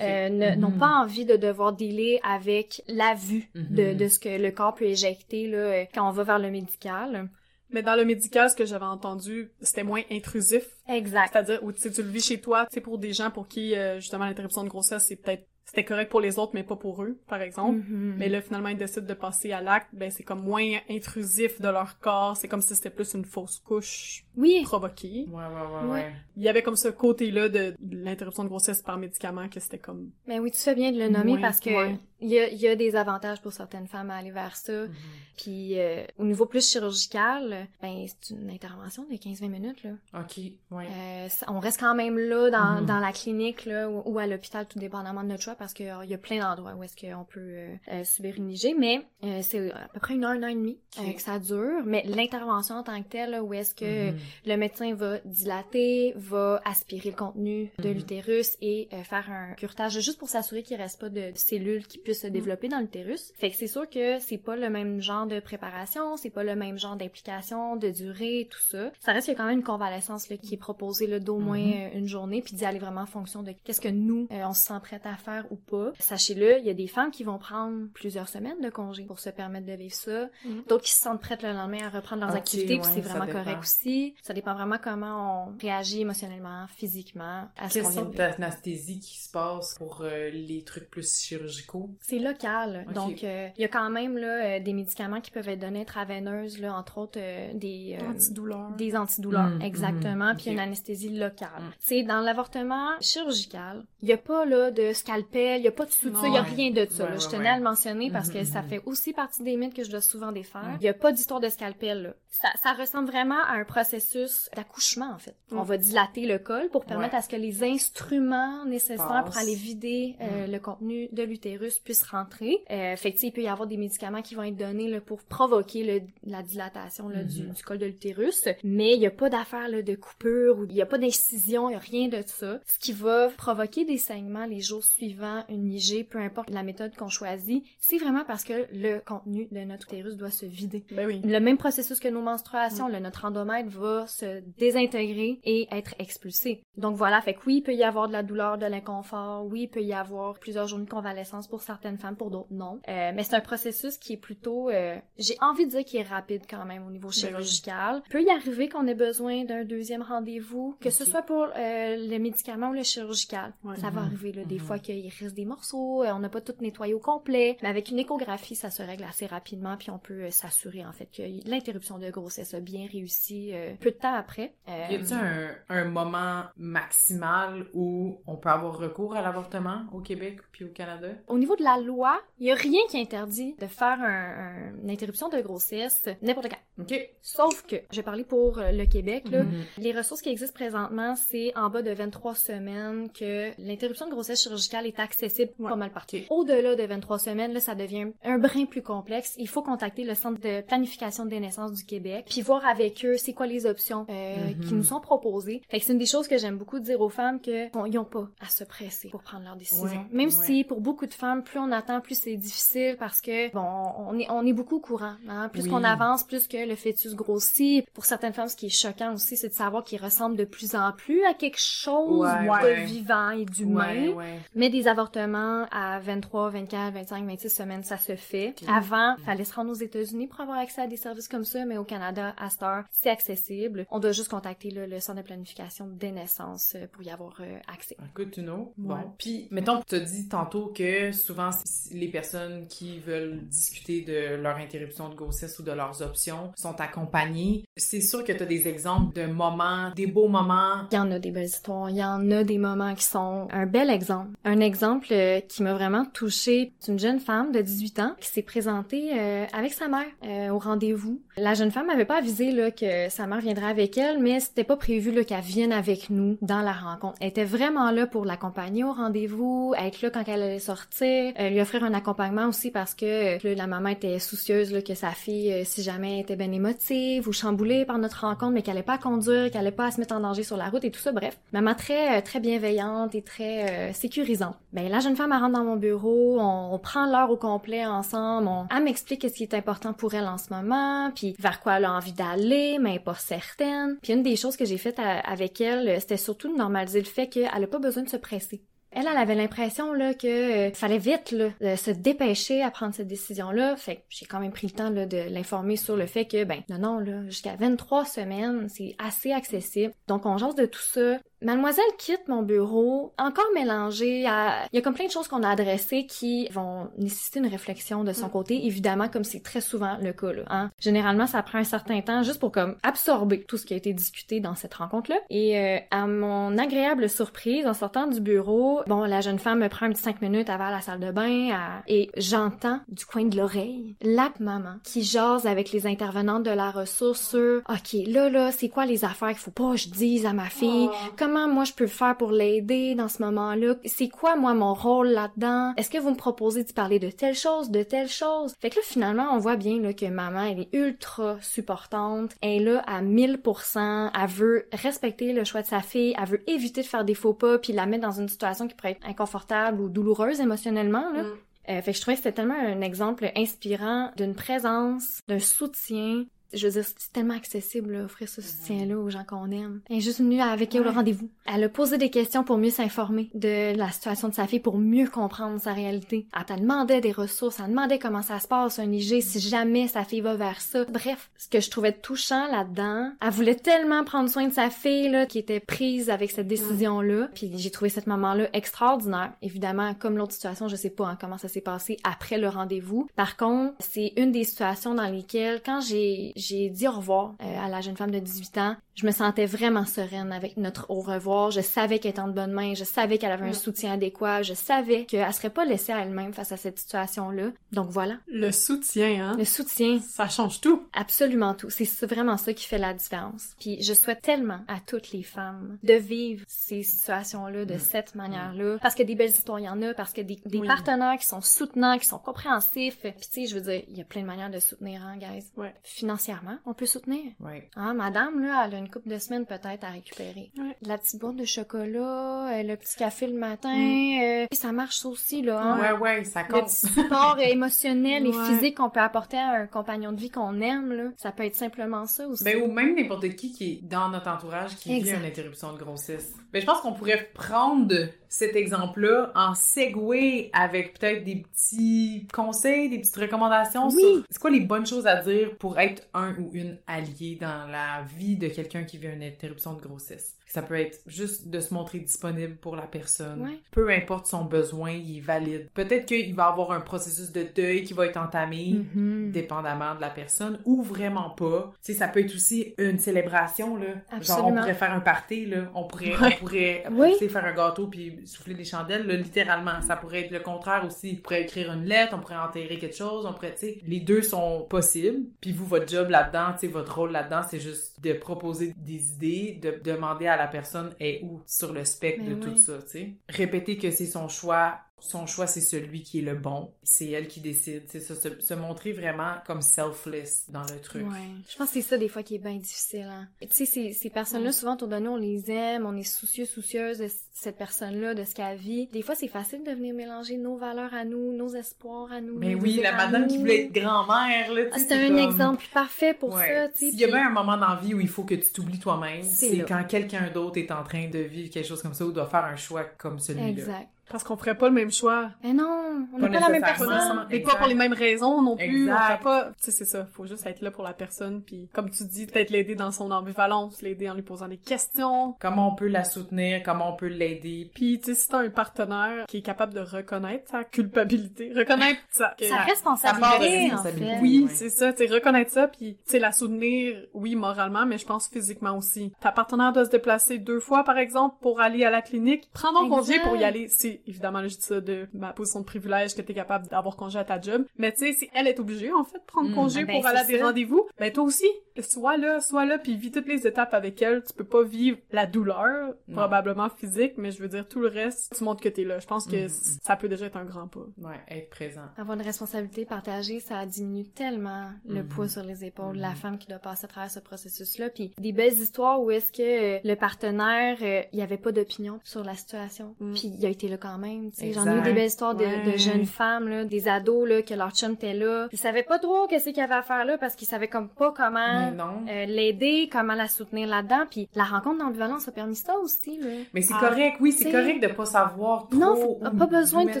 Euh, 0.00 0.28
ne- 0.28 0.54
n'ont 0.56 0.70
pas 0.78 0.88
envie 0.88 1.24
de 1.24 1.36
devoir 1.36 1.72
dealer 1.72 2.20
avec 2.22 2.82
la 2.88 3.14
vue 3.14 3.48
de, 3.54 3.90
Mhm. 3.92 3.96
de 3.96 4.08
ce 4.08 4.18
que 4.18 4.28
le 4.40 4.50
corps 4.50 4.74
peut 4.74 4.84
éjecter 4.86 5.48
là, 5.48 5.56
euh, 5.58 5.84
quand 5.94 6.06
on 6.08 6.12
va 6.12 6.22
vers 6.24 6.38
le 6.38 6.50
médical. 6.50 7.28
Mais 7.70 7.82
dans 7.82 7.94
le 7.96 8.04
médical, 8.04 8.50
ce 8.50 8.54
que 8.54 8.66
j'avais 8.66 8.84
entendu, 8.84 9.50
c'était 9.62 9.82
moins 9.82 10.02
intrusif. 10.10 10.64
Exact. 10.88 11.30
C'est-à-dire, 11.32 11.60
tu 11.60 11.80
sais, 11.80 11.90
tu 11.90 12.02
le 12.02 12.08
vis 12.10 12.22
chez 12.26 12.38
toi, 12.38 12.66
tu 12.66 12.74
sais, 12.74 12.80
pour 12.82 12.98
des 12.98 13.14
gens 13.14 13.30
pour 13.30 13.48
qui, 13.48 13.74
euh, 13.74 13.96
justement, 13.98 14.26
l'interruption 14.26 14.62
de 14.62 14.68
grossesse, 14.68 15.04
c'est 15.08 15.16
peut-être, 15.16 15.46
c'était 15.64 15.84
correct 15.84 16.10
pour 16.10 16.20
les 16.20 16.38
autres, 16.38 16.52
mais 16.54 16.64
pas 16.64 16.76
pour 16.76 17.02
eux, 17.02 17.18
par 17.28 17.40
exemple. 17.40 17.78
Mhm. 17.78 18.14
Mais 18.18 18.28
là, 18.28 18.40
finalement, 18.42 18.68
ils 18.68 18.76
décident 18.76 19.06
de 19.06 19.14
passer 19.14 19.52
à 19.52 19.60
l'acte, 19.60 19.88
ben, 19.92 20.10
c'est 20.10 20.22
comme 20.22 20.42
moins 20.42 20.78
intrusif 20.90 21.60
de 21.60 21.68
leur 21.68 21.98
corps, 21.98 22.36
c'est 22.36 22.48
comme 22.48 22.60
si 22.60 22.74
c'était 22.74 22.90
plus 22.90 23.14
une 23.14 23.24
fausse 23.24 23.58
couche 23.58 24.24
Oui, 24.36 24.60
provoquée. 24.64 25.26
Ouais, 25.30 25.42
ouais, 25.44 25.44
ouais, 25.44 25.84
Ouais. 25.88 25.90
ouais. 25.92 26.12
Il 26.36 26.42
y 26.42 26.48
avait 26.48 26.62
comme 26.62 26.76
ce 26.76 26.88
côté-là 26.88 27.48
de 27.48 27.74
l'interruption 27.90 28.44
de 28.44 28.48
grossesse 28.48 28.82
par 28.82 28.98
médicament 28.98 29.48
que 29.48 29.60
c'était 29.60 29.78
comme... 29.78 30.10
mais 30.26 30.38
oui, 30.38 30.50
tu 30.50 30.58
fais 30.58 30.74
bien 30.74 30.92
de 30.92 30.98
le 30.98 31.08
nommer 31.08 31.40
parce 31.40 31.60
que 31.60 31.70
ouais. 31.70 31.98
Il 32.22 32.28
y, 32.28 32.38
a, 32.38 32.48
il 32.48 32.58
y 32.60 32.68
a 32.68 32.76
des 32.76 32.96
avantages 32.96 33.40
pour 33.42 33.52
certaines 33.52 33.86
femmes 33.88 34.10
à 34.10 34.16
aller 34.16 34.30
vers 34.30 34.56
ça. 34.56 34.72
Mhm. 34.72 34.90
Puis 35.36 35.78
euh, 35.80 36.04
au 36.18 36.24
niveau 36.24 36.46
plus 36.46 36.70
chirurgical, 36.70 37.66
ben 37.82 38.06
c'est 38.06 38.34
une 38.34 38.50
intervention 38.50 39.04
de 39.10 39.16
15-20 39.16 39.48
minutes 39.48 39.82
là. 39.82 39.90
Ok, 40.20 40.38
ouais. 40.70 40.86
Euh, 40.90 41.28
on 41.48 41.58
reste 41.58 41.80
quand 41.80 41.94
même 41.94 42.18
là 42.18 42.50
dans, 42.50 42.80
Mhm. 42.80 42.86
dans 42.86 42.98
la 42.98 43.12
clinique 43.12 43.64
là 43.64 43.88
ou, 43.90 44.02
ou 44.04 44.18
à 44.18 44.26
l'hôpital 44.26 44.66
tout 44.66 44.78
dépendamment 44.78 45.22
de 45.22 45.28
notre 45.28 45.42
choix 45.42 45.54
parce 45.54 45.72
qu'il 45.72 45.86
y 45.86 46.14
a 46.14 46.18
plein 46.18 46.38
d'endroits 46.40 46.74
où 46.74 46.82
est-ce 46.84 46.96
qu'on 46.96 47.24
peut 47.24 47.40
euh, 47.40 47.74
euh, 47.92 48.04
subir 48.04 48.34
une 48.36 48.50
IG 48.50 48.74
mais 48.78 49.04
euh, 49.24 49.40
c'est 49.42 49.72
à 49.72 49.88
peu 49.92 50.00
près 50.00 50.14
une 50.14 50.24
heure, 50.24 50.32
une 50.32 50.44
heure 50.44 50.50
et 50.50 50.54
demie 50.54 50.78
euh, 51.00 51.12
que 51.12 51.20
ça 51.22 51.38
dure 51.38 51.82
mais 51.84 52.02
l'intervention 52.06 52.76
en 52.76 52.82
tant 52.82 53.02
que 53.02 53.08
telle 53.08 53.30
là, 53.30 53.42
où 53.42 53.52
est-ce 53.54 53.74
que 53.74 54.10
Mhm. 54.12 54.18
le 54.46 54.56
médecin 54.56 54.94
va 54.94 55.18
dilater, 55.24 56.12
va 56.16 56.60
aspirer 56.64 57.10
le 57.10 57.16
contenu 57.16 57.70
de 57.78 57.88
l'utérus 57.88 58.56
et 58.60 58.88
euh, 58.92 59.02
faire 59.02 59.30
un 59.30 59.54
curtage 59.54 59.98
juste 60.00 60.18
pour 60.18 60.28
s'assurer 60.28 60.62
qu'il 60.62 60.76
reste 60.76 61.00
pas 61.00 61.08
de 61.08 61.32
cellules 61.34 61.86
qui 61.86 61.98
puissent 61.98 62.11
se 62.12 62.26
développer 62.26 62.68
dans 62.68 62.78
l'utérus. 62.80 63.32
Fait 63.36 63.50
que 63.50 63.56
c'est 63.56 63.66
sûr 63.66 63.88
que 63.88 64.18
c'est 64.20 64.38
pas 64.38 64.56
le 64.56 64.70
même 64.70 65.00
genre 65.00 65.26
de 65.26 65.40
préparation, 65.40 66.16
c'est 66.16 66.30
pas 66.30 66.44
le 66.44 66.54
même 66.56 66.78
genre 66.78 66.96
d'implication, 66.96 67.76
de 67.76 67.90
durée, 67.90 68.48
tout 68.50 68.60
ça. 68.60 68.90
Ça 69.00 69.12
reste 69.12 69.26
qu'il 69.26 69.34
y 69.34 69.36
a 69.36 69.38
quand 69.40 69.46
même 69.48 69.58
une 69.58 69.64
convalescence 69.64 70.28
là, 70.28 70.36
qui 70.36 70.54
est 70.54 70.58
proposée 70.58 71.06
là, 71.06 71.18
d'au 71.18 71.38
moins 71.38 71.58
Mhm. 71.58 71.72
euh, 71.94 71.98
une 71.98 72.06
journée 72.08 72.42
puis 72.42 72.54
d'y 72.54 72.64
aller 72.64 72.78
vraiment 72.78 73.02
en 73.02 73.06
fonction 73.06 73.42
de 73.42 73.52
qu'est-ce 73.64 73.80
que 73.80 73.88
nous 73.88 74.26
euh, 74.32 74.44
on 74.46 74.54
se 74.54 74.62
sent 74.66 74.78
prête 74.82 75.06
à 75.06 75.16
faire 75.16 75.46
ou 75.50 75.56
pas. 75.56 75.92
Sachez-le, 75.98 76.58
il 76.58 76.64
y 76.64 76.70
a 76.70 76.74
des 76.74 76.86
femmes 76.88 77.10
qui 77.10 77.24
vont 77.24 77.38
prendre 77.38 77.88
plusieurs 77.94 78.28
semaines 78.28 78.60
de 78.60 78.70
congé 78.70 79.04
pour 79.04 79.18
se 79.20 79.30
permettre 79.30 79.66
de 79.66 79.72
vivre 79.72 79.94
ça. 79.94 80.28
Mhm. 80.44 80.64
D'autres 80.68 80.84
qui 80.84 80.92
se 80.92 81.00
sentent 81.00 81.20
prêtes 81.20 81.42
le 81.42 81.52
lendemain 81.52 81.86
à 81.86 81.90
reprendre 81.90 82.22
leurs 82.26 82.34
activités, 82.34 82.78
puis 82.78 82.90
c'est 82.92 83.00
vraiment 83.00 83.26
correct 83.26 83.58
aussi. 83.60 84.14
Ça 84.22 84.34
dépend 84.34 84.54
vraiment 84.54 84.78
comment 84.82 85.48
on 85.48 85.58
réagit 85.58 86.00
émotionnellement, 86.02 86.66
physiquement 86.74 87.48
à 87.56 87.68
ce 87.68 87.80
qu'on 87.80 87.88
vient 87.88 88.04
de 88.04 88.16
d'anesthésie 88.16 89.00
qui 89.00 89.18
se 89.18 89.30
passe 89.30 89.74
pour 89.78 90.02
euh, 90.02 90.30
les 90.30 90.62
trucs 90.64 90.90
plus 90.90 91.20
chirurgicaux? 91.20 91.90
C'est 92.02 92.18
local, 92.18 92.84
donc 92.94 93.22
euh, 93.24 93.48
il 93.56 93.62
y 93.62 93.64
a 93.64 93.68
quand 93.68 93.88
même 93.90 94.18
là 94.18 94.26
euh, 94.56 94.60
des 94.60 94.72
médicaments 94.72 95.20
qui 95.20 95.30
peuvent 95.30 95.48
être 95.48 95.60
donnés 95.60 95.82
intraveineuses, 95.82 96.60
là, 96.60 96.74
entre 96.74 96.98
autres 96.98 97.18
euh, 97.20 97.52
des 97.54 97.96
euh, 98.00 98.10
Antidouleur. 98.10 98.70
des 98.76 98.96
antidouleurs, 98.96 99.48
Mm, 99.50 99.62
exactement, 99.62 100.32
mm, 100.34 100.36
puis 100.36 100.50
une 100.50 100.58
anesthésie 100.58 101.10
locale. 101.16 101.48
Mm. 101.60 101.70
Tu 101.80 101.86
sais, 101.86 102.02
dans 102.02 102.20
l'avortement 102.20 102.90
chirurgical, 103.00 103.84
il 104.02 104.08
y 104.08 104.12
a 104.12 104.16
pas 104.18 104.44
là 104.44 104.70
de 104.70 104.92
scalpel, 104.92 105.60
il 105.60 105.64
y 105.64 105.68
a 105.68 105.72
pas 105.72 105.86
de 105.86 105.92
suture, 105.92 106.26
il 106.26 106.34
y 106.34 106.38
a 106.38 106.42
rien 106.42 106.70
de 106.72 106.86
ça. 106.90 107.04
Ouais, 107.04 107.10
là. 107.10 107.16
je 107.18 107.28
tenais 107.28 107.42
ouais. 107.44 107.48
à 107.48 107.56
le 107.56 107.62
mentionner 107.62 108.10
parce 108.10 108.28
que 108.30 108.38
Mhm, 108.38 108.44
ça 108.44 108.62
fait 108.62 108.82
aussi 108.84 109.12
partie 109.12 109.42
des 109.44 109.56
mythes 109.56 109.74
que 109.74 109.84
je 109.84 109.90
dois 109.90 110.00
souvent 110.00 110.32
défaire. 110.32 110.62
Mm. 110.64 110.78
Il 110.80 110.84
y 110.84 110.88
a 110.88 110.94
pas 110.94 111.12
d'histoire 111.12 111.40
de 111.40 111.48
scalpel 111.48 112.02
là. 112.02 112.14
Ça, 112.30 112.48
ça 112.62 112.72
ressemble 112.72 113.08
vraiment 113.08 113.38
à 113.46 113.52
un 113.52 113.64
processus 113.64 114.48
d'accouchement 114.56 115.12
en 115.14 115.18
fait. 115.18 115.36
Mm. 115.50 115.58
On 115.58 115.62
va 115.62 115.76
dilater 115.76 116.26
le 116.26 116.38
col 116.38 116.68
pour 116.70 116.84
permettre 116.84 117.12
Ouais. 117.12 117.18
à 117.18 117.22
ce 117.22 117.28
que 117.28 117.36
les 117.36 117.62
instruments 117.62 118.64
nécessaires 118.64 119.24
pour 119.24 119.36
aller 119.36 119.54
vider 119.54 120.16
euh, 120.20 120.46
le 120.46 120.58
contenu 120.58 121.08
de 121.12 121.22
l'utérus 121.22 121.78
puissent 121.84 122.02
rentrer. 122.04 122.58
Euh, 122.70 122.96
fait 122.96 123.12
que, 123.12 123.18
il 123.24 123.32
peut 123.32 123.42
y 123.42 123.48
avoir 123.48 123.66
des 123.68 123.76
médicaments 123.76 124.22
qui 124.22 124.34
vont 124.34 124.42
être 124.42 124.56
donnés 124.56 124.88
là, 124.88 125.00
pour 125.00 125.22
provoquer 125.22 125.84
le- 125.84 126.06
la 126.30 126.42
dilatation 126.42 127.08
là, 127.08 127.22
du, 127.24 127.42
du 127.48 127.62
col 127.62 127.78
de 127.78 127.86
l'utérus, 127.86 128.48
mais 128.64 128.94
il 128.94 129.00
n'y 129.00 129.06
a 129.06 129.10
pas 129.10 129.28
d'affaire 129.30 129.68
de 129.70 129.94
coupure 129.94 130.58
ou 130.58 130.64
il 130.64 130.74
n'y 130.74 130.82
a 130.82 130.86
pas 130.86 130.98
d'incision, 130.98 131.68
il 131.68 131.72
n'y 131.72 131.76
a 131.76 131.78
rien 131.78 132.08
de 132.08 132.22
ça. 132.26 132.60
Ce 132.66 132.78
qui 132.78 132.92
va 132.92 133.28
provoquer 133.36 133.84
des 133.84 133.98
saignements 133.98 134.46
les 134.46 134.60
jours 134.60 134.84
suivants, 134.84 135.44
une 135.48 135.70
IG, 135.72 136.08
peu 136.08 136.18
importe 136.18 136.50
la 136.50 136.62
méthode 136.62 136.94
qu'on 136.96 137.08
choisit, 137.08 137.64
c'est 137.78 137.98
vraiment 137.98 138.24
parce 138.26 138.44
que 138.44 138.66
le 138.72 138.98
contenu 139.00 139.48
de 139.50 139.60
notre 139.60 139.86
utérus 139.86 140.16
doit 140.16 140.30
se 140.30 140.46
vider. 140.46 140.84
Ben 140.92 141.06
oui. 141.06 141.20
Le 141.24 141.38
même 141.40 141.58
processus 141.58 141.98
que 142.00 142.08
nos 142.08 142.22
menstruations, 142.22 142.88
là, 142.88 143.00
notre 143.00 143.24
endomètre 143.24 143.70
va 143.70 144.06
se 144.06 144.40
désintégrer 144.58 145.40
et 145.44 145.68
être 145.70 145.94
expulsé. 145.98 146.62
Donc 146.76 146.96
voilà, 146.96 147.20
fait 147.20 147.34
que 147.34 147.40
oui, 147.46 147.56
il 147.56 147.62
peut 147.62 147.74
y 147.74 147.82
avoir 147.84 148.08
de 148.08 148.12
la 148.12 148.22
douleur, 148.22 148.58
de 148.58 148.66
l'inconfort, 148.66 149.44
oui, 149.46 149.62
il 149.62 149.68
peut 149.68 149.82
y 149.82 149.92
avoir 149.92 150.38
plusieurs 150.38 150.66
journées 150.68 150.84
de 150.86 150.90
convalescence 150.90 151.48
pour 151.48 151.62
certaines 151.72 151.98
femmes, 151.98 152.16
pour 152.16 152.30
d'autres 152.30 152.52
non. 152.52 152.80
Euh, 152.88 153.12
mais 153.14 153.22
c'est 153.24 153.34
un 153.36 153.40
processus 153.40 153.96
qui 153.98 154.12
est 154.14 154.16
plutôt, 154.18 154.68
euh, 154.70 154.96
j'ai 155.18 155.36
envie 155.40 155.66
de 155.66 155.70
dire 155.70 155.84
qu'il 155.84 156.00
est 156.00 156.04
rapide 156.04 156.42
quand 156.48 156.64
même 156.64 156.86
au 156.86 156.90
niveau 156.90 157.08
Ben 157.08 157.14
oui. 157.14 157.20
chirurgical. 157.20 158.02
Peut 158.10 158.22
y 158.22 158.30
arriver 158.30 158.68
qu'on 158.68 158.86
ait 158.86 158.94
besoin 158.94 159.44
d'un 159.44 159.64
deuxième 159.64 160.02
rendez-vous, 160.02 160.76
que 160.80 160.90
ce 160.90 161.04
soit 161.04 161.22
pour 161.22 161.44
euh, 161.44 161.48
le 161.56 162.18
médicament 162.18 162.70
ou 162.70 162.74
le 162.74 162.82
chirurgical. 162.82 163.52
Ouais. 163.64 163.76
Ça 163.76 163.90
va 163.90 164.00
Mhm. 164.02 164.06
arriver 164.06 164.32
là, 164.32 164.44
des 164.44 164.56
Mhm. 164.56 164.60
fois 164.60 164.78
qu'il 164.78 165.10
reste 165.20 165.34
des 165.34 165.44
morceaux, 165.44 166.04
on 166.04 166.18
n'a 166.18 166.28
pas 166.28 166.40
tout 166.40 166.54
nettoyé 166.60 166.94
au 166.94 166.98
complet, 167.00 167.56
mais 167.62 167.68
avec 167.68 167.90
une 167.90 167.98
échographie, 167.98 168.54
ça 168.54 168.70
se 168.70 168.82
règle 168.82 169.04
assez 169.04 169.26
rapidement, 169.26 169.76
puis 169.76 169.90
on 169.90 169.98
peut 169.98 170.24
euh, 170.24 170.30
s'assurer 170.30 170.84
en 170.84 170.92
fait 170.92 171.06
que 171.06 171.22
l'interruption 171.48 171.98
de 171.98 172.10
grossesse 172.10 172.54
a 172.54 172.60
bien 172.60 172.86
réussi 172.90 173.50
euh, 173.52 173.72
peu 173.80 173.90
de 173.90 173.96
temps 173.96 174.14
après. 174.14 174.54
Euh, 174.68 174.86
Y 174.90 174.94
a-t-il 174.96 175.14
un, 175.14 175.50
un 175.68 175.84
moment 175.84 176.42
maximal 176.56 177.66
où 177.74 178.18
on 178.26 178.36
peut 178.36 178.48
avoir 178.48 178.76
recours 178.78 179.14
à 179.14 179.22
l'avortement 179.22 179.82
au 179.92 180.00
Québec 180.00 180.38
puis 180.52 180.64
au 180.64 180.68
Canada? 180.68 181.08
Au 181.28 181.38
niveau 181.38 181.56
de 181.56 181.61
la 181.62 181.78
loi, 181.78 182.20
il 182.38 182.46
y 182.46 182.50
a 182.50 182.54
rien 182.54 182.80
qui 182.88 182.98
interdit 182.98 183.54
de 183.58 183.66
faire 183.66 184.00
un- 184.00 184.74
un- 184.76 184.82
une 184.82 184.90
interruption 184.90 185.28
de 185.28 185.40
grossesse 185.40 186.08
n'importe 186.22 186.48
quand. 186.48 186.82
OK. 186.82 187.10
Sauf 187.20 187.62
que, 187.66 187.76
je 187.90 188.00
parler 188.00 188.24
pour 188.24 188.58
euh, 188.58 188.72
le 188.72 188.86
Québec, 188.86 189.24
là, 189.30 189.44
Mhm. 189.44 189.50
les 189.78 189.92
ressources 189.92 190.22
qui 190.22 190.30
existent 190.30 190.54
présentement, 190.54 191.14
c'est 191.16 191.52
en 191.56 191.70
bas 191.70 191.82
de 191.82 191.90
23 191.92 192.34
semaines 192.34 193.08
que 193.12 193.50
l'interruption 193.58 194.06
de 194.06 194.10
grossesse 194.12 194.42
chirurgicale 194.42 194.86
est 194.86 194.98
accessible 194.98 195.52
Ouais. 195.58 195.70
pas 195.70 195.76
mal 195.76 195.90
partout. 195.92 196.16
Au-delà 196.30 196.74
de 196.74 196.82
23 196.84 197.18
semaines, 197.18 197.52
là, 197.52 197.60
ça 197.60 197.74
devient 197.74 198.08
un 198.24 198.38
brin 198.38 198.64
plus 198.64 198.82
complexe. 198.82 199.34
Il 199.38 199.48
faut 199.48 199.62
contacter 199.62 200.04
le 200.04 200.14
Centre 200.14 200.40
de 200.40 200.60
planification 200.62 201.26
des 201.26 201.40
naissances 201.40 201.72
du 201.72 201.84
Québec, 201.84 202.26
puis 202.28 202.40
voir 202.42 202.64
avec 202.66 203.04
eux 203.04 203.16
c'est 203.16 203.32
quoi 203.32 203.46
les 203.46 203.66
options 203.66 204.06
euh, 204.08 204.36
Mhm. 204.36 204.60
qui 204.60 204.74
nous 204.74 204.82
sont 204.84 205.00
proposées. 205.00 205.62
Fait 205.68 205.78
que 205.78 205.84
c'est 205.84 205.92
une 205.92 205.98
des 205.98 206.06
choses 206.06 206.26
que 206.28 206.38
j'aime 206.38 206.56
beaucoup 206.58 206.80
dire 206.80 207.00
aux 207.00 207.08
femmes 207.08 207.40
que 207.40 207.70
bon, 207.70 207.86
ils 207.86 207.98
ont 207.98 208.04
pas 208.04 208.28
à 208.40 208.46
se 208.48 208.64
presser 208.64 209.08
pour 209.10 209.22
prendre 209.22 209.44
leurs 209.44 209.56
décisions. 209.56 209.84
Ouais, 209.84 210.06
Même 210.10 210.28
ouais. 210.28 210.30
si 210.46 210.64
pour 210.64 210.80
beaucoup 210.80 211.06
de 211.06 211.14
femmes, 211.14 211.42
plus 211.52 211.60
on 211.60 211.70
attend, 211.70 212.00
plus 212.00 212.18
c'est 212.18 212.36
difficile 212.36 212.96
parce 212.98 213.20
que 213.20 213.52
bon, 213.52 213.60
on 214.08 214.18
est 214.18 214.26
on 214.30 214.46
est 214.46 214.54
beaucoup 214.54 214.76
au 214.76 214.80
courant. 214.80 215.12
Hein? 215.28 215.50
Plus 215.50 215.64
Oui. 215.64 215.68
qu'on 215.70 215.84
avance, 215.84 216.24
plus 216.24 216.48
que 216.48 216.56
le 216.66 216.76
fœtus 216.76 217.14
grossit. 217.14 217.84
Pour 217.92 218.06
certaines 218.06 218.32
femmes, 218.32 218.48
ce 218.48 218.56
qui 218.56 218.66
est 218.66 218.68
choquant 218.70 219.12
aussi, 219.12 219.36
c'est 219.36 219.48
de 219.50 219.52
savoir 219.54 219.84
qu'il 219.84 220.02
ressemble 220.02 220.36
de 220.36 220.44
plus 220.44 220.74
en 220.74 220.92
plus 220.92 221.22
à 221.24 221.34
quelque 221.34 221.60
chose 221.60 222.20
Ouais, 222.26 222.44
de 222.46 222.48
ouais. 222.48 222.84
vivant 222.86 223.30
et 223.30 223.44
d'humain. 223.44 224.08
Ouais. 224.12 224.38
Mais 224.54 224.70
des 224.70 224.88
avortements 224.88 225.66
à 225.70 225.98
23, 226.00 226.48
24, 226.50 226.94
25, 226.94 227.26
26 227.26 227.50
semaines, 227.50 227.84
ça 227.84 227.98
se 227.98 228.16
fait. 228.16 228.54
Avant, 228.66 229.16
fallait 229.26 229.44
se 229.44 229.54
rendre 229.54 229.70
aux 229.72 229.74
États-Unis 229.74 230.28
pour 230.28 230.40
avoir 230.40 230.58
accès 230.58 230.80
à 230.80 230.86
des 230.86 230.96
services 230.96 231.28
comme 231.28 231.44
ça, 231.44 231.66
mais 231.66 231.76
au 231.76 231.84
Canada, 231.84 232.34
à 232.38 232.48
cette 232.48 232.62
heure, 232.62 232.84
c'est 232.90 233.10
accessible. 233.10 233.86
On 233.90 233.98
doit 233.98 234.12
juste 234.12 234.28
contacter 234.30 234.70
là, 234.70 234.86
le 234.86 235.00
centre 235.00 235.18
de 235.20 235.24
planification 235.26 235.86
des 235.86 236.12
naissances 236.12 236.74
euh, 236.76 236.86
pour 236.90 237.02
y 237.02 237.10
avoir 237.10 237.34
euh, 237.40 237.58
accès. 237.70 237.96
Good 238.14 238.30
to 238.30 238.40
know. 238.40 238.72
Bon. 238.78 238.96
Puis, 239.18 239.48
mettons, 239.50 239.82
tu 239.86 239.96
as 239.96 240.00
dit 240.00 240.28
tantôt 240.28 240.72
que 240.74 241.12
souvent, 241.12 241.41
c- 241.50 241.94
les 241.94 242.08
personnes 242.08 242.66
qui 242.68 242.98
veulent 243.00 243.40
discuter 243.48 244.02
de 244.02 244.36
leur 244.40 244.56
interruption 244.56 245.08
de 245.08 245.14
grossesse 245.14 245.58
ou 245.58 245.62
de 245.62 245.72
leurs 245.72 246.00
options 246.02 246.52
sont 246.56 246.80
accompagnées. 246.80 247.64
C'est 247.76 248.00
sûr 248.00 248.22
que 248.24 248.32
tu 248.32 248.42
as 248.42 248.46
des 248.46 248.68
exemples 248.68 249.14
de 249.14 249.26
moments, 249.26 249.90
des 249.96 250.06
beaux 250.06 250.28
moments. 250.28 250.86
Il 250.92 250.94
y 250.96 250.98
en 250.98 251.10
a 251.10 251.18
des 251.18 251.30
belles 251.30 251.46
histoires, 251.46 251.90
il 251.90 251.96
y 251.96 252.04
en 252.04 252.30
a 252.30 252.44
des 252.44 252.58
moments 252.58 252.94
qui 252.94 253.04
sont 253.04 253.48
un 253.50 253.66
bel 253.66 253.90
exemple. 253.90 254.28
Un 254.44 254.60
exemple 254.60 255.08
euh, 255.10 255.40
qui 255.40 255.62
m'a 255.62 255.74
vraiment 255.74 256.04
touchée, 256.04 256.72
c'est 256.80 256.92
une 256.92 256.98
jeune 256.98 257.20
femme 257.20 257.52
de 257.52 257.60
18 257.60 257.98
ans 258.00 258.14
qui 258.20 258.28
s'est 258.28 258.42
présentée 258.42 259.10
euh, 259.18 259.44
avec 259.52 259.72
sa 259.72 259.88
mère 259.88 260.06
euh, 260.24 260.50
au 260.50 260.58
rendez-vous. 260.58 261.20
La 261.36 261.54
jeune 261.54 261.70
femme 261.70 261.86
n'avait 261.86 262.04
pas 262.04 262.18
avisé 262.18 262.52
que 262.78 263.08
sa 263.08 263.26
mère 263.26 263.40
viendrait 263.40 263.66
avec 263.70 263.96
elle, 263.98 264.18
mais 264.20 264.40
c'était 264.40 264.64
pas 264.64 264.76
prévu 264.76 265.12
qu'elle 265.24 265.40
vienne 265.40 265.72
avec 265.72 266.10
nous 266.10 266.36
dans 266.42 266.60
la 266.60 266.72
rencontre. 266.72 267.16
Elle 267.20 267.28
était 267.28 267.44
vraiment 267.44 267.90
là 267.90 268.06
pour 268.06 268.24
l'accompagner 268.24 268.84
au 268.84 268.92
rendez-vous, 268.92 269.74
être 269.78 270.02
là 270.02 270.10
quand 270.10 270.22
elle 270.26 270.42
allait 270.42 270.58
sortir, 270.58 271.31
euh, 271.38 271.48
lui 271.48 271.60
offrir 271.60 271.84
un 271.84 271.94
accompagnement 271.94 272.46
aussi 272.46 272.70
parce 272.70 272.94
que 272.94 273.36
euh, 273.44 273.54
la 273.54 273.66
maman 273.66 273.90
était 273.90 274.18
soucieuse 274.18 274.82
que 274.84 274.94
sa 274.94 275.10
fille, 275.10 275.52
euh, 275.52 275.62
si 275.64 275.82
jamais 275.82 276.20
était 276.20 276.36
bien 276.36 276.50
émotive 276.52 277.28
ou 277.28 277.32
chamboulée 277.32 277.84
par 277.84 277.98
notre 277.98 278.26
rencontre, 278.26 278.52
mais 278.52 278.62
qu'elle 278.62 278.76
allait 278.76 278.82
pas 278.82 278.98
conduire, 278.98 279.50
qu'elle 279.50 279.62
allait 279.62 279.70
pas 279.70 279.90
se 279.90 280.00
mettre 280.00 280.14
en 280.14 280.20
danger 280.20 280.42
sur 280.42 280.56
la 280.56 280.68
route 280.68 280.84
et 280.84 280.90
tout 280.90 281.00
ça. 281.00 281.12
Bref, 281.12 281.38
maman 281.52 281.74
très 281.74 282.22
très 282.22 282.40
bienveillante 282.40 283.14
et 283.14 283.22
très 283.22 283.92
sécurisante. 283.92 284.56
Ben 284.72 284.88
la 284.88 285.00
jeune 285.00 285.16
femme 285.16 285.32
elle 285.32 285.40
rentre 285.40 285.58
dans 285.58 285.64
mon 285.64 285.76
bureau, 285.76 286.38
on, 286.40 286.78
prend 286.78 287.06
l'heure 287.06 287.30
au 287.30 287.36
complet 287.36 287.86
ensemble, 287.86 288.48
on, 288.48 288.66
elle 288.74 288.84
m'explique 288.84 289.22
ce 289.22 289.34
qui 289.34 289.42
est 289.44 289.54
important 289.54 289.92
pour 289.92 290.14
elle 290.14 290.26
en 290.26 290.38
ce 290.38 290.52
moment, 290.52 291.10
puis 291.14 291.36
vers 291.38 291.60
quoi 291.60 291.76
elle 291.76 291.84
a 291.84 291.92
envie 291.92 292.12
d'aller, 292.12 292.78
mais 292.80 292.90
elle 292.90 292.96
est 292.96 293.00
pas 293.00 293.14
certaine. 293.14 293.98
Puis 294.02 294.12
une 294.12 294.22
des 294.22 294.36
choses 294.36 294.56
que 294.56 294.64
j'ai 294.64 294.78
faites 294.78 294.98
avec 294.98 295.60
elle, 295.60 296.00
c'était 296.00 296.16
surtout 296.16 296.52
de 296.52 296.58
normaliser 296.58 297.00
le 297.00 297.06
fait 297.06 297.28
qu'elle 297.28 297.46
a 297.46 297.66
pas 297.66 297.78
besoin 297.78 298.02
de 298.02 298.08
se 298.08 298.16
presser. 298.16 298.62
Elle, 298.94 299.06
elle 299.10 299.16
avait 299.16 299.34
l'impression 299.34 299.92
là 299.92 300.14
que 300.14 300.68
euh, 300.68 300.72
fallait 300.72 300.98
vite 300.98 301.32
là, 301.32 301.48
de 301.60 301.76
se 301.76 301.90
dépêcher 301.90 302.62
à 302.62 302.70
prendre 302.70 302.94
cette 302.94 303.08
décision-là. 303.08 303.76
Fait 303.76 303.96
que 303.96 304.00
j'ai 304.10 304.26
quand 304.26 304.40
même 304.40 304.52
pris 304.52 304.66
le 304.66 304.72
temps 304.72 304.90
là, 304.90 305.06
de 305.06 305.28
l'informer 305.30 305.76
sur 305.76 305.96
le 305.96 306.06
fait 306.06 306.26
que 306.26 306.44
ben 306.44 306.62
non 306.68 306.78
non 306.78 306.98
là 306.98 307.24
jusqu'à 307.26 307.56
23 307.56 308.04
semaines, 308.04 308.68
c'est 308.68 308.94
assez 308.98 309.32
accessible. 309.32 309.92
Donc 310.08 310.26
on 310.26 310.36
jase 310.38 310.54
de 310.54 310.66
tout 310.66 310.80
ça. 310.80 311.18
Mademoiselle 311.44 311.84
quitte 311.98 312.28
mon 312.28 312.42
bureau, 312.42 313.12
encore 313.18 313.48
mélangée 313.52 314.26
à... 314.26 314.64
Il 314.72 314.76
y 314.76 314.78
a 314.78 314.82
comme 314.82 314.94
plein 314.94 315.06
de 315.06 315.10
choses 315.10 315.26
qu'on 315.26 315.42
a 315.42 315.48
adressées 315.48 316.06
qui 316.06 316.46
vont 316.52 316.88
nécessiter 316.98 317.40
une 317.40 317.48
réflexion 317.48 318.04
de 318.04 318.12
son 318.12 318.28
Mm. 318.28 318.30
côté, 318.30 318.66
évidemment, 318.66 319.08
comme 319.08 319.24
c'est 319.24 319.42
très 319.42 319.60
souvent 319.60 319.96
le 320.00 320.12
cas. 320.12 320.32
Là, 320.32 320.42
hein. 320.48 320.70
Généralement, 320.78 321.26
ça 321.26 321.42
prend 321.42 321.58
un 321.58 321.64
certain 321.64 322.00
temps 322.00 322.22
juste 322.22 322.38
pour 322.38 322.52
comme 322.52 322.76
absorber 322.84 323.42
tout 323.42 323.56
ce 323.56 323.66
qui 323.66 323.74
a 323.74 323.76
été 323.76 323.92
discuté 323.92 324.38
dans 324.38 324.54
cette 324.54 324.74
rencontre-là. 324.74 325.16
Et 325.30 325.58
euh, 325.58 325.78
à 325.90 326.06
mon 326.06 326.56
agréable 326.58 327.08
surprise, 327.08 327.66
en 327.66 327.74
sortant 327.74 328.06
du 328.06 328.20
bureau, 328.20 328.81
bon, 328.86 329.04
la 329.04 329.20
jeune 329.20 329.38
femme 329.38 329.60
me 329.60 329.68
prend 329.68 329.86
un 329.86 329.90
petit 329.92 330.02
cinq 330.02 330.20
minutes 330.22 330.50
avant 330.50 330.70
la 330.70 330.80
salle 330.80 331.00
de 331.00 331.10
bain 331.10 331.50
à- 331.52 331.82
et 331.88 332.10
j'entends 332.16 332.80
du 332.88 333.04
coin 333.04 333.24
de 333.24 333.36
l'oreille 333.36 333.96
la 334.02 334.30
maman 334.40 334.74
qui 334.84 335.02
jase 335.02 335.46
avec 335.46 335.72
les 335.72 335.86
intervenantes 335.86 336.42
de 336.42 336.50
la 336.50 336.70
ressource 336.70 337.20
sur 337.28 337.62
OK, 337.68 337.96
là, 338.06 338.28
là, 338.28 338.52
c'est 338.52 338.68
quoi 338.68 338.86
les 338.86 339.04
affaires 339.04 339.28
qu'il 339.30 339.38
faut 339.38 339.50
pas 339.50 339.70
que 339.72 339.76
je 339.76 339.88
dise 339.90 340.26
à 340.26 340.32
ma 340.32 340.48
fille? 340.48 340.88
Oh. 340.90 340.96
Comment 341.16 341.48
moi 341.48 341.64
je 341.64 341.72
peux 341.72 341.86
faire 341.86 342.16
pour 342.16 342.30
l'aider 342.32 342.94
dans 342.94 343.08
ce 343.08 343.22
moment-là? 343.22 343.74
C'est 343.84 344.08
quoi 344.08 344.36
moi 344.36 344.54
mon 344.54 344.74
rôle 344.74 345.08
là-dedans? 345.08 345.72
Est-ce 345.76 345.90
que 345.90 345.98
vous 345.98 346.10
me 346.10 346.16
proposez 346.16 346.64
de 346.64 346.72
parler 346.72 346.98
de 346.98 347.10
telle 347.10 347.34
chose, 347.34 347.70
de 347.70 347.82
telle 347.82 348.08
chose? 348.08 348.54
Fait 348.60 348.70
que 348.70 348.76
là 348.76 348.82
finalement 348.84 349.26
on 349.32 349.38
voit 349.38 349.56
bien 349.56 349.80
là, 349.80 349.92
que 349.92 350.06
maman 350.06 350.42
elle 350.44 350.60
est 350.60 350.68
ultra 350.74 351.36
supportante, 351.40 352.32
elle 352.40 352.50
est 352.62 352.64
là 352.64 352.82
à 352.86 353.02
1000%, 353.02 354.10
elle 354.20 354.28
veut 354.28 354.66
respecter 354.72 355.32
le 355.32 355.44
choix 355.44 355.62
de 355.62 355.66
sa 355.66 355.80
fille, 355.80 356.14
elle 356.20 356.28
veut 356.28 356.42
éviter 356.50 356.82
de 356.82 356.86
faire 356.86 357.04
des 357.04 357.14
faux 357.14 357.34
pas 357.34 357.58
puis 357.58 357.72
la 357.72 357.86
mettre 357.86 358.02
dans 358.06 358.20
une 358.20 358.28
situation 358.28 358.66
qui 358.72 358.76
pourrait 358.76 358.92
être 358.92 359.06
inconfortable 359.06 359.80
ou 359.80 359.88
douloureuse 359.88 360.40
émotionnellement 360.40 361.10
là. 361.12 361.22
Mm. 361.22 361.32
Euh, 361.68 361.80
fait 361.80 361.92
que 361.92 361.96
je 361.96 362.00
trouvais 362.00 362.16
que 362.16 362.22
c'était 362.22 362.34
tellement 362.34 362.58
un 362.58 362.80
exemple 362.80 363.30
inspirant 363.36 364.10
d'une 364.16 364.34
présence, 364.34 365.20
d'un 365.28 365.38
soutien. 365.38 366.24
Je 366.52 366.66
veux 366.66 366.72
dire, 366.72 366.84
c'est 366.84 367.12
tellement 367.12 367.34
accessible, 367.34 367.92
là, 367.92 368.04
offrir 368.04 368.28
ce 368.28 368.40
soutien-là 368.40 368.98
aux 368.98 369.10
gens 369.10 369.24
qu'on 369.24 369.50
aime. 369.50 369.80
Elle 369.90 369.98
est 369.98 370.00
juste 370.00 370.18
venue 370.18 370.40
avec 370.40 370.74
elle 370.74 370.86
au 370.86 370.92
rendez-vous. 370.92 371.30
Elle 371.46 371.64
a 371.64 371.68
posé 371.68 371.98
des 371.98 372.10
questions 372.10 372.44
pour 372.44 372.58
mieux 372.58 372.70
s'informer 372.70 373.30
de 373.34 373.76
la 373.76 373.90
situation 373.90 374.28
de 374.28 374.34
sa 374.34 374.46
fille, 374.46 374.60
pour 374.60 374.78
mieux 374.78 375.08
comprendre 375.08 375.60
sa 375.60 375.72
réalité. 375.72 376.26
Elle 376.32 376.62
demandé 376.62 377.00
des 377.00 377.12
ressources, 377.12 377.60
elle 377.60 377.70
demandait 377.70 377.98
comment 377.98 378.22
ça 378.22 378.38
se 378.38 378.48
passe, 378.48 378.78
un 378.78 378.90
IG, 378.90 379.20
si 379.20 379.40
jamais 379.40 379.88
sa 379.88 380.04
fille 380.04 380.20
va 380.20 380.34
vers 380.34 380.60
ça. 380.60 380.84
Bref, 380.84 381.30
ce 381.36 381.48
que 381.48 381.60
je 381.60 381.70
trouvais 381.70 381.92
touchant 381.92 382.46
là-dedans, 382.48 383.12
elle 383.20 383.30
voulait 383.30 383.54
tellement 383.54 384.04
prendre 384.04 384.28
soin 384.28 384.46
de 384.46 384.52
sa 384.52 384.70
fille, 384.70 385.08
là, 385.08 385.26
qui 385.26 385.38
était 385.38 385.60
prise 385.60 386.10
avec 386.10 386.30
cette 386.30 386.48
décision-là. 386.48 387.28
Puis 387.34 387.50
j'ai 387.56 387.70
trouvé 387.70 387.90
cette 387.90 388.06
maman-là 388.06 388.48
extraordinaire. 388.52 389.32
Évidemment, 389.42 389.94
comme 389.94 390.16
l'autre 390.16 390.32
situation, 390.32 390.68
je 390.68 390.76
sais 390.76 390.90
pas 390.90 391.06
hein, 391.06 391.18
comment 391.20 391.38
ça 391.38 391.48
s'est 391.48 391.60
passé 391.60 391.96
après 392.04 392.38
le 392.38 392.48
rendez-vous. 392.48 393.08
Par 393.16 393.36
contre, 393.36 393.74
c'est 393.80 394.12
une 394.16 394.32
des 394.32 394.44
situations 394.44 394.94
dans 394.94 395.08
lesquelles, 395.08 395.62
quand 395.64 395.80
j'ai 395.80 396.32
j'ai 396.42 396.68
dit 396.70 396.86
au 396.88 396.92
revoir 396.92 397.34
euh, 397.42 397.64
à 397.64 397.68
la 397.68 397.80
jeune 397.80 397.96
femme 397.96 398.10
de 398.10 398.18
18 398.18 398.58
ans, 398.58 398.76
je 398.94 399.06
me 399.06 399.10
sentais 399.12 399.46
vraiment 399.46 399.86
sereine 399.86 400.32
avec 400.32 400.56
notre 400.58 400.90
au 400.90 401.00
revoir. 401.00 401.50
Je 401.50 401.60
savais 401.62 401.98
qu'elle 401.98 402.10
était 402.10 402.20
en 402.20 402.28
de 402.28 402.32
bonnes 402.34 402.52
mains. 402.52 402.74
Je 402.74 402.84
savais 402.84 403.16
qu'elle 403.18 403.32
avait 403.32 403.46
un 403.46 403.50
Mm. 403.50 403.54
soutien 403.54 403.92
adéquat. 403.94 404.42
Je 404.42 404.52
savais 404.54 405.06
qu'elle 405.06 405.32
serait 405.32 405.48
pas 405.50 405.64
laissée 405.64 405.92
à 405.92 406.00
elle-même 406.02 406.34
face 406.34 406.52
à 406.52 406.56
cette 406.58 406.78
situation-là. 406.78 407.50
Donc 407.72 407.88
voilà. 407.88 408.18
Le 408.26 408.50
soutien, 408.52 409.30
hein? 409.30 409.36
Le 409.38 409.44
soutien, 409.46 409.98
Ça 410.00 410.28
change 410.28 410.60
tout. 410.60 410.86
absolument 410.92 411.54
tout. 411.54 411.70
C'est 411.70 412.04
vraiment 412.06 412.36
ça 412.36 412.52
qui 412.52 412.66
fait 412.66 412.78
la 412.78 412.92
différence. 412.92 413.54
Puis 413.60 413.82
je 413.82 413.94
souhaite 413.94 414.20
tellement 414.20 414.60
à 414.68 414.78
toutes 414.86 415.12
les 415.12 415.22
femmes 415.22 415.78
de 415.82 415.94
vivre 415.94 416.44
ces 416.48 416.82
situations-là 416.82 417.64
de 417.64 417.74
Mm. 417.74 417.78
cette 417.78 418.14
manière-là. 418.14 418.76
Parce 418.82 418.94
que 418.94 419.02
des 419.02 419.14
belles 419.14 419.30
histoires, 419.30 419.58
il 419.60 419.64
y 419.64 419.68
en 419.68 419.80
a. 419.82 419.94
Parce 419.94 420.12
que 420.12 420.20
des, 420.20 420.38
des 420.44 420.58
Oui. 420.58 420.66
partenaires 420.66 421.16
qui 421.18 421.26
sont 421.26 421.40
soutenants, 421.40 421.96
qui 421.98 422.06
sont 422.06 422.18
compréhensifs. 422.18 422.98
Puis 423.00 423.12
tu 423.32 423.42
sais, 423.42 423.46
je 423.46 423.54
veux 423.54 423.60
dire, 423.62 423.82
il 423.88 423.96
y 423.96 424.00
a 424.00 424.04
plein 424.04 424.20
de 424.22 424.26
manières 424.26 424.50
de 424.50 424.58
soutenir, 424.60 425.02
hein, 425.02 425.16
guys? 425.16 425.44
Ouais. 425.56 425.74
Financièrement, 425.82 426.31
on 426.66 426.74
peut 426.74 426.86
soutenir. 426.86 427.32
Ouais. 427.40 427.68
Hein, 427.76 427.94
madame, 427.94 428.40
là, 428.44 428.64
elle 428.66 428.74
a 428.74 428.78
une 428.78 428.90
couple 428.90 429.08
de 429.08 429.18
semaines 429.18 429.46
peut-être 429.46 429.84
à 429.84 429.88
récupérer. 429.90 430.50
De 430.56 430.88
la 430.88 430.98
petite 430.98 431.20
boîte 431.20 431.36
de 431.36 431.44
chocolat, 431.44 432.48
euh, 432.58 432.62
le 432.62 432.76
petit 432.76 432.96
café 432.96 433.26
le 433.26 433.38
matin, 433.38 433.74
Mm. 433.74 434.20
euh, 434.22 434.46
ça 434.52 434.72
marche 434.72 434.96
ça 434.98 435.08
aussi, 435.08 435.42
là. 435.42 435.60
Hein? 435.60 435.80
Ouais, 435.94 435.98
ouais, 435.98 436.24
ça 436.24 436.42
Le 436.48 436.52
compte. 436.52 436.66
petit 436.66 436.86
support 436.86 437.38
émotionnel 437.40 438.26
et 438.26 438.30
Ouais. 438.30 438.44
physique 438.46 438.76
qu'on 438.78 438.90
peut 438.90 439.00
apporter 439.00 439.36
à 439.38 439.50
un 439.52 439.66
compagnon 439.66 440.12
de 440.12 440.20
vie 440.20 440.30
qu'on 440.30 440.60
aime, 440.60 440.92
là. 440.92 441.04
Ça 441.16 441.32
peut 441.32 441.44
être 441.44 441.56
simplement 441.56 442.06
ça 442.06 442.26
aussi. 442.28 442.44
Ben, 442.44 442.62
ou 442.62 442.70
même 442.72 442.94
n'importe 442.96 443.28
qui 443.36 443.52
qui 443.52 443.72
est 443.72 443.80
dans 443.82 444.08
notre 444.08 444.28
entourage 444.30 444.76
qui 444.76 444.92
Exact. 444.94 445.14
vit 445.16 445.20
une 445.20 445.26
interruption 445.26 445.72
de 445.72 445.78
grossesse. 445.78 446.34
Ben, 446.52 446.60
je 446.60 446.66
pense 446.66 446.80
qu'on 446.80 446.92
pourrait 446.92 447.30
prendre 447.32 447.94
cet 448.28 448.56
exemple-là 448.56 449.32
en 449.34 449.54
segue 449.54 450.50
avec 450.52 450.98
peut-être 450.98 451.24
des 451.24 451.36
petits 451.36 452.26
conseils, 452.32 452.90
des 452.90 452.98
petites 452.98 453.16
recommandations 453.16 453.88
Oui. 453.88 454.00
sur 454.02 454.24
c'est 454.28 454.38
quoi 454.38 454.50
les 454.50 454.60
bonnes 454.60 454.86
choses 454.86 455.06
à 455.06 455.16
dire 455.22 455.56
pour 455.58 455.78
être 455.78 456.02
un 456.12 456.34
ou 456.34 456.50
une 456.52 456.78
allié 456.86 457.38
dans 457.40 457.66
la 457.70 458.02
vie 458.18 458.36
de 458.36 458.48
quelqu'un 458.48 458.84
qui 458.84 458.98
vit 458.98 459.08
une 459.08 459.22
interruption 459.22 459.72
de 459.74 459.80
grossesse? 459.80 460.36
Ça 460.52 460.60
peut 460.60 460.78
être 460.78 460.98
juste 461.06 461.48
de 461.48 461.60
se 461.60 461.72
montrer 461.72 461.98
disponible 461.98 462.56
pour 462.56 462.76
la 462.76 462.82
personne. 462.82 463.40
Ouais. 463.40 463.58
Peu 463.70 463.88
importe 463.88 464.26
son 464.26 464.44
besoin, 464.44 464.90
il 464.90 465.16
est 465.16 465.20
valide. 465.20 465.70
Peut-être 465.72 466.04
qu'il 466.04 466.34
va 466.34 466.44
avoir 466.48 466.72
un 466.72 466.80
processus 466.82 467.32
de 467.32 467.42
deuil 467.56 467.84
qui 467.84 467.94
va 467.94 468.04
être 468.06 468.18
entamé 468.18 468.74
Mhm. 468.94 469.30
dépendamment 469.32 469.94
de 469.94 470.02
la 470.02 470.10
personne 470.10 470.58
ou 470.66 470.82
vraiment 470.82 471.30
pas. 471.30 471.72
Tu 471.82 471.92
sais, 471.92 471.98
ça 471.98 472.06
peut 472.08 472.20
être 472.20 472.34
aussi 472.34 472.74
une 472.76 472.98
célébration, 472.98 473.76
là. 473.76 473.86
Genre, 474.20 474.46
on 474.46 474.54
pourrait 474.54 474.74
faire 474.74 474.92
un 474.92 475.00
party, 475.00 475.46
là. 475.46 475.70
On 475.74 475.84
pourrait, 475.84 476.16
Ouais. 476.18 476.36
on 476.36 476.38
pourrait 476.44 476.84
Oui. 476.90 477.28
faire 477.30 477.44
un 477.46 477.54
gâteau 477.54 477.86
puis 477.86 478.20
souffler 478.26 478.52
des 478.54 478.64
chandelles, 478.64 479.06
là, 479.06 479.14
littéralement. 479.16 479.80
Ça 479.80 479.96
pourrait 479.96 480.20
être 480.26 480.32
le 480.32 480.40
contraire 480.40 480.84
aussi. 480.86 481.16
On 481.18 481.22
pourrait 481.22 481.42
écrire 481.44 481.72
une 481.72 481.86
lettre, 481.86 482.12
on 482.14 482.20
pourrait 482.20 482.36
enterrer 482.36 482.78
quelque 482.78 482.94
chose, 482.96 483.24
on 483.24 483.32
pourrait, 483.32 483.54
tu 483.54 483.60
sais, 483.68 483.78
les 483.86 484.00
deux 484.00 484.20
sont 484.20 484.66
possibles. 484.68 485.20
Puis 485.40 485.52
vous, 485.52 485.64
votre 485.64 485.88
job 485.88 486.10
là-dedans, 486.10 486.52
tu 486.52 486.66
sais, 486.66 486.66
votre 486.66 486.94
rôle 486.94 487.12
là-dedans, 487.12 487.40
c'est 487.50 487.58
juste 487.60 488.02
de 488.02 488.12
proposer 488.12 488.74
des 488.76 489.12
idées, 489.12 489.58
de 489.62 489.80
demander 489.82 490.26
à 490.26 490.36
la 490.36 490.41
personne 490.48 490.94
est 491.00 491.22
où 491.22 491.42
sur 491.46 491.72
le 491.72 491.84
spectre 491.84 492.24
Ben 492.24 492.30
de 492.30 492.34
oui. 492.34 492.52
tout 492.52 492.56
ça, 492.56 492.82
tu 492.82 492.88
sais. 492.88 493.16
Répéter 493.28 493.78
que 493.78 493.90
c'est 493.90 494.06
son 494.06 494.28
choix 494.28 494.80
son 495.04 495.26
choix, 495.26 495.48
c'est 495.48 495.60
celui 495.60 496.02
qui 496.04 496.20
est 496.20 496.22
le 496.22 496.34
bon. 496.36 496.70
C'est 496.84 497.10
elle 497.10 497.26
qui 497.26 497.40
décide. 497.40 497.82
C'est 497.88 497.98
ça, 498.00 498.14
se, 498.14 498.40
se 498.40 498.54
montrer 498.54 498.92
vraiment 498.92 499.34
comme 499.46 499.60
selfless 499.60 500.44
dans 500.48 500.62
le 500.62 500.80
truc. 500.80 501.02
Ouais. 501.10 501.18
Je 501.50 501.56
pense 501.56 501.68
que 501.68 501.74
c'est 501.74 501.82
ça 501.82 501.98
des 501.98 502.08
fois 502.08 502.22
qui 502.22 502.36
est 502.36 502.38
bien 502.38 502.54
difficile. 502.56 503.08
Hein. 503.10 503.26
Tu 503.40 503.48
sais, 503.50 503.64
ces, 503.66 503.92
ces 503.92 504.10
personnes-là, 504.10 504.52
souvent 504.52 504.74
autour 504.74 504.86
de 504.88 504.98
nous, 504.98 505.10
on 505.10 505.16
les 505.16 505.50
aime, 505.50 505.86
on 505.86 505.96
est 505.96 506.04
soucieux, 506.04 506.44
soucieuse 506.46 506.98
de 506.98 507.08
cette 507.34 507.56
personne-là, 507.58 508.14
de 508.14 508.22
ce 508.24 508.32
qu'elle 508.34 508.56
vit. 508.56 508.86
Des 508.92 509.02
fois, 509.02 509.14
c'est 509.16 509.26
facile 509.28 509.64
de 509.64 509.72
venir 509.72 509.92
mélanger 509.94 510.36
nos 510.36 510.56
valeurs 510.56 510.94
à 510.94 511.04
nous, 511.04 511.32
nos 511.36 511.48
espoirs 511.54 512.12
à 512.12 512.20
nous. 512.20 512.38
Mais 512.38 512.54
nos 512.54 512.60
oui, 512.60 512.78
la 512.82 512.92
madame 512.92 513.22
nous. 513.22 513.28
qui 513.28 513.38
voulait 513.38 513.64
être 513.64 513.72
grand-mère, 513.72 514.52
là, 514.54 514.62
Ah, 514.72 514.78
c'est 514.78 514.92
un 514.92 515.08
comme- 515.08 515.18
exemple 515.18 515.64
parfait 515.74 516.14
pour 516.14 516.32
Ouais. 516.34 516.46
ça, 516.48 516.68
tu 516.68 516.78
sais. 516.78 516.90
S'il 516.92 517.00
y 517.00 517.04
a 517.04 517.08
bien 517.08 517.26
un 517.26 517.30
moment 517.30 517.56
dans 517.56 517.70
la 517.74 517.80
vie 517.82 517.94
où 517.94 518.00
il 518.00 518.08
faut 518.08 518.22
que 518.22 518.34
tu 518.36 518.50
t'oublies 518.52 518.78
toi-même, 518.78 519.24
C'est 519.24 519.64
quand 519.66 519.82
quelqu'un 519.88 520.30
d'autre 520.30 520.58
est 520.58 520.70
en 520.70 520.84
train 520.84 521.08
de 521.08 521.18
vivre 521.18 521.50
quelque 521.50 521.66
chose 521.66 521.82
comme 521.82 521.94
ça 521.94 522.06
ou 522.06 522.12
doit 522.12 522.26
faire 522.28 522.44
un 522.44 522.56
choix 522.56 522.84
comme 522.84 523.18
celui-là. 523.18 523.48
Exact. 523.48 523.88
Parce 524.12 524.22
qu'on 524.24 524.36
ferait 524.36 524.56
pas 524.56 524.68
le 524.68 524.74
même 524.74 524.90
choix. 524.92 525.30
Mais 525.42 525.52
non, 525.52 526.06
on 526.12 526.18
n'est 526.18 526.28
pas 526.30 526.40
la 526.40 526.48
même 526.50 526.62
personne. 526.62 527.26
Et 527.30 527.40
pas 527.40 527.56
pour 527.56 527.66
les 527.66 527.74
mêmes 527.74 527.92
raisons 527.94 528.42
non 528.42 528.56
plus. 528.56 528.82
Exact. 528.82 529.00
On 529.02 529.16
fait 529.16 529.22
pas. 529.22 529.44
Tu 529.46 529.52
sais, 529.58 529.70
c'est 529.72 529.84
ça. 529.84 530.06
Faut 530.12 530.26
juste 530.26 530.46
être 530.46 530.60
là 530.60 530.70
pour 530.70 530.84
la 530.84 530.92
personne. 530.92 531.42
Puis, 531.42 531.68
comme 531.72 531.90
tu 531.90 532.04
dis, 532.04 532.26
peut-être 532.26 532.50
l'aider 532.50 532.74
dans 532.74 532.90
son 532.92 533.10
ambivalence, 533.10 533.82
l'aider 533.82 534.08
en 534.10 534.14
lui 534.14 534.22
posant 534.22 534.48
des 534.48 534.58
questions. 534.58 535.34
Comment 535.40 535.72
on 535.72 535.74
peut 535.74 535.88
la 535.88 536.04
soutenir, 536.04 536.62
comment 536.62 536.92
on 536.92 536.96
peut 536.96 537.06
l'aider. 537.08 537.70
Puis, 537.74 537.98
tu 538.00 538.14
sais, 538.14 538.20
si 538.20 538.28
t'as 538.28 538.38
un 538.38 538.50
partenaire 538.50 539.24
qui 539.26 539.38
est 539.38 539.42
capable 539.42 539.72
de 539.74 539.80
reconnaître 539.80 540.50
sa 540.50 540.64
culpabilité, 540.64 541.52
reconnaître 541.56 542.00
sa, 542.10 542.34
que- 542.38 542.44
Sa 542.44 542.56
part 542.56 542.66
de 542.66 542.70
responsabilité, 542.70 543.56
en 543.56 543.60
responsabilité. 543.76 544.10
fait. 544.14 544.20
Oui, 544.20 544.46
c'est 544.50 544.68
ça, 544.70 544.92
tu 544.92 545.06
sais, 545.06 545.12
reconnaître 545.14 545.50
ça, 545.50 545.68
puis 545.68 545.96
tu 546.04 546.10
sais, 546.12 546.18
la 546.18 546.32
soutenir, 546.32 546.96
oui, 547.14 547.34
moralement, 547.36 547.86
mais 547.86 547.98
je 547.98 548.06
pense 548.06 548.28
physiquement 548.28 548.76
aussi. 548.76 549.12
Ta 549.20 549.32
partenaire 549.32 549.72
doit 549.72 549.84
se 549.86 549.90
déplacer 549.90 550.38
deux 550.38 550.60
fois, 550.60 550.84
par 550.84 550.98
exemple, 550.98 551.36
pour 551.40 551.60
aller 551.60 551.84
à 551.84 551.90
la 551.90 552.02
clinique. 552.02 552.48
Prends 552.52 552.72
donc 552.72 552.90
congé 552.90 553.18
pour 553.20 553.36
y 553.36 553.44
aller. 553.44 553.68
C'est 553.68 554.01
évidemment, 554.06 554.40
là, 554.40 554.48
je 554.48 554.56
dis 554.56 554.62
ça 554.62 554.80
de 554.80 555.08
ma 555.12 555.32
position 555.32 555.60
de 555.60 555.64
privilège 555.64 556.14
que 556.14 556.22
t'es 556.22 556.34
capable 556.34 556.68
d'avoir 556.68 556.96
congé 556.96 557.18
à 557.18 557.24
ta 557.24 557.40
job. 557.40 557.64
Mais 557.78 557.92
tu 557.92 557.98
sais, 558.06 558.12
si 558.12 558.30
elle 558.34 558.46
est 558.48 558.58
obligée, 558.60 558.92
en 558.92 559.04
fait, 559.04 559.18
de 559.18 559.24
prendre 559.24 559.50
Mm. 559.50 559.54
congé 559.54 559.84
ben, 559.84 559.96
pour 559.96 560.06
aller 560.06 560.18
à 560.18 560.24
des 560.24 560.42
rendez-vous, 560.42 560.86
ben 560.98 561.12
toi 561.12 561.24
aussi, 561.24 561.46
sois 561.80 562.16
là, 562.16 562.40
sois 562.40 562.64
là, 562.66 562.78
puis 562.78 562.96
vis 562.96 563.10
toutes 563.10 563.26
les 563.28 563.46
étapes 563.46 563.74
avec 563.74 564.00
elle. 564.02 564.22
Tu 564.24 564.32
peux 564.34 564.44
pas 564.44 564.62
vivre 564.62 564.98
la 565.10 565.26
douleur, 565.26 565.94
Non. 566.08 566.16
probablement 566.16 566.68
physique, 566.68 567.14
mais 567.16 567.30
je 567.30 567.40
veux 567.40 567.48
dire, 567.48 567.66
tout 567.68 567.80
le 567.80 567.88
reste, 567.88 568.34
tu 568.36 568.44
montres 568.44 568.62
que 568.62 568.68
t'es 568.68 568.84
là. 568.84 568.98
Je 568.98 569.06
pense 569.06 569.26
que 569.26 569.36
Mm, 569.42 569.46
mm. 569.46 569.78
ça 569.82 569.96
peut 569.96 570.08
déjà 570.08 570.26
être 570.26 570.36
un 570.36 570.44
grand 570.44 570.68
pas. 570.68 570.80
Ouais, 570.98 571.20
être 571.28 571.50
présent. 571.50 571.82
Avoir 571.96 572.16
une 572.18 572.24
responsabilité 572.24 572.84
partagée, 572.84 573.40
ça 573.40 573.64
diminue 573.66 574.08
tellement 574.08 574.70
le 574.86 575.02
Mhm. 575.02 575.08
poids 575.08 575.28
sur 575.28 575.42
les 575.42 575.64
épaules 575.64 575.96
de 575.96 576.00
la 576.02 576.10
Mhm. 576.10 576.16
femme 576.16 576.38
qui 576.38 576.46
doit 576.48 576.58
passer 576.58 576.84
à 576.84 576.88
travers 576.88 577.10
ce 577.10 577.20
processus-là. 577.20 577.90
Puis 577.90 578.12
des 578.18 578.32
belles 578.32 578.52
histoires 578.58 579.00
où 579.02 579.10
est-ce 579.10 579.32
que 579.32 579.42
euh, 579.42 579.80
le 579.84 579.94
partenaire, 579.94 580.78
euh, 580.82 581.02
il 581.12 581.18
y 581.18 581.22
avait 581.22 581.36
pas 581.38 581.52
d'opinion 581.52 582.00
sur 582.04 582.22
la 582.24 582.34
situation. 582.34 582.94
Mm. 583.00 583.12
Puis 583.14 583.32
il 583.38 583.46
a 583.46 583.48
été 583.48 583.68
là 583.68 583.76
quand 583.76 583.91
même. 583.98 584.30
J'en 584.52 584.66
ai 584.66 584.78
eu 584.78 584.82
des 584.82 584.92
belles 584.92 585.06
histoires 585.06 585.34
de, 585.34 585.44
Ouais. 585.44 585.72
de 585.72 585.76
jeunes 585.76 586.06
femmes, 586.06 586.48
là, 586.48 586.64
des 586.64 586.88
ados 586.88 587.28
là, 587.28 587.42
que 587.42 587.54
leur 587.54 587.70
chum 587.72 587.92
était 587.92 588.14
là. 588.14 588.48
Ils 588.52 588.58
savaient 588.58 588.82
pas 588.82 588.98
trop 588.98 589.26
qu'est-ce 589.26 589.46
qu'il 589.46 589.56
y 589.56 589.60
avait 589.60 589.74
à 589.74 589.82
faire 589.82 590.04
là 590.04 590.18
parce 590.18 590.34
qu'ils 590.34 590.48
savaient 590.48 590.68
comme 590.68 590.88
pas 590.88 591.12
comment 591.16 591.70
Mais 592.06 592.12
euh, 592.12 592.26
l'aider, 592.26 592.88
comment 592.90 593.14
la 593.14 593.28
soutenir 593.28 593.68
là-dedans. 593.68 594.04
Puis 594.10 594.28
la 594.34 594.44
rencontre 594.44 594.78
d'ambivalence 594.84 595.28
a 595.28 595.32
permis 595.32 595.56
ça 595.56 595.76
aussi. 595.78 596.18
Là. 596.18 596.28
Mais 596.54 596.62
c'est 596.62 596.74
Ah, 596.76 596.88
correct, 596.88 597.16
oui, 597.20 597.32
c'est 597.32 597.50
correct 597.50 597.80
de 597.82 597.88
pas 597.88 598.06
savoir 598.06 598.68
trop. 598.68 598.78
Non, 598.78 598.96
faut- 598.96 599.18
où 599.20 599.36
pas 599.36 599.46
besoin 599.46 599.84
de 599.84 599.90
tout 599.92 600.00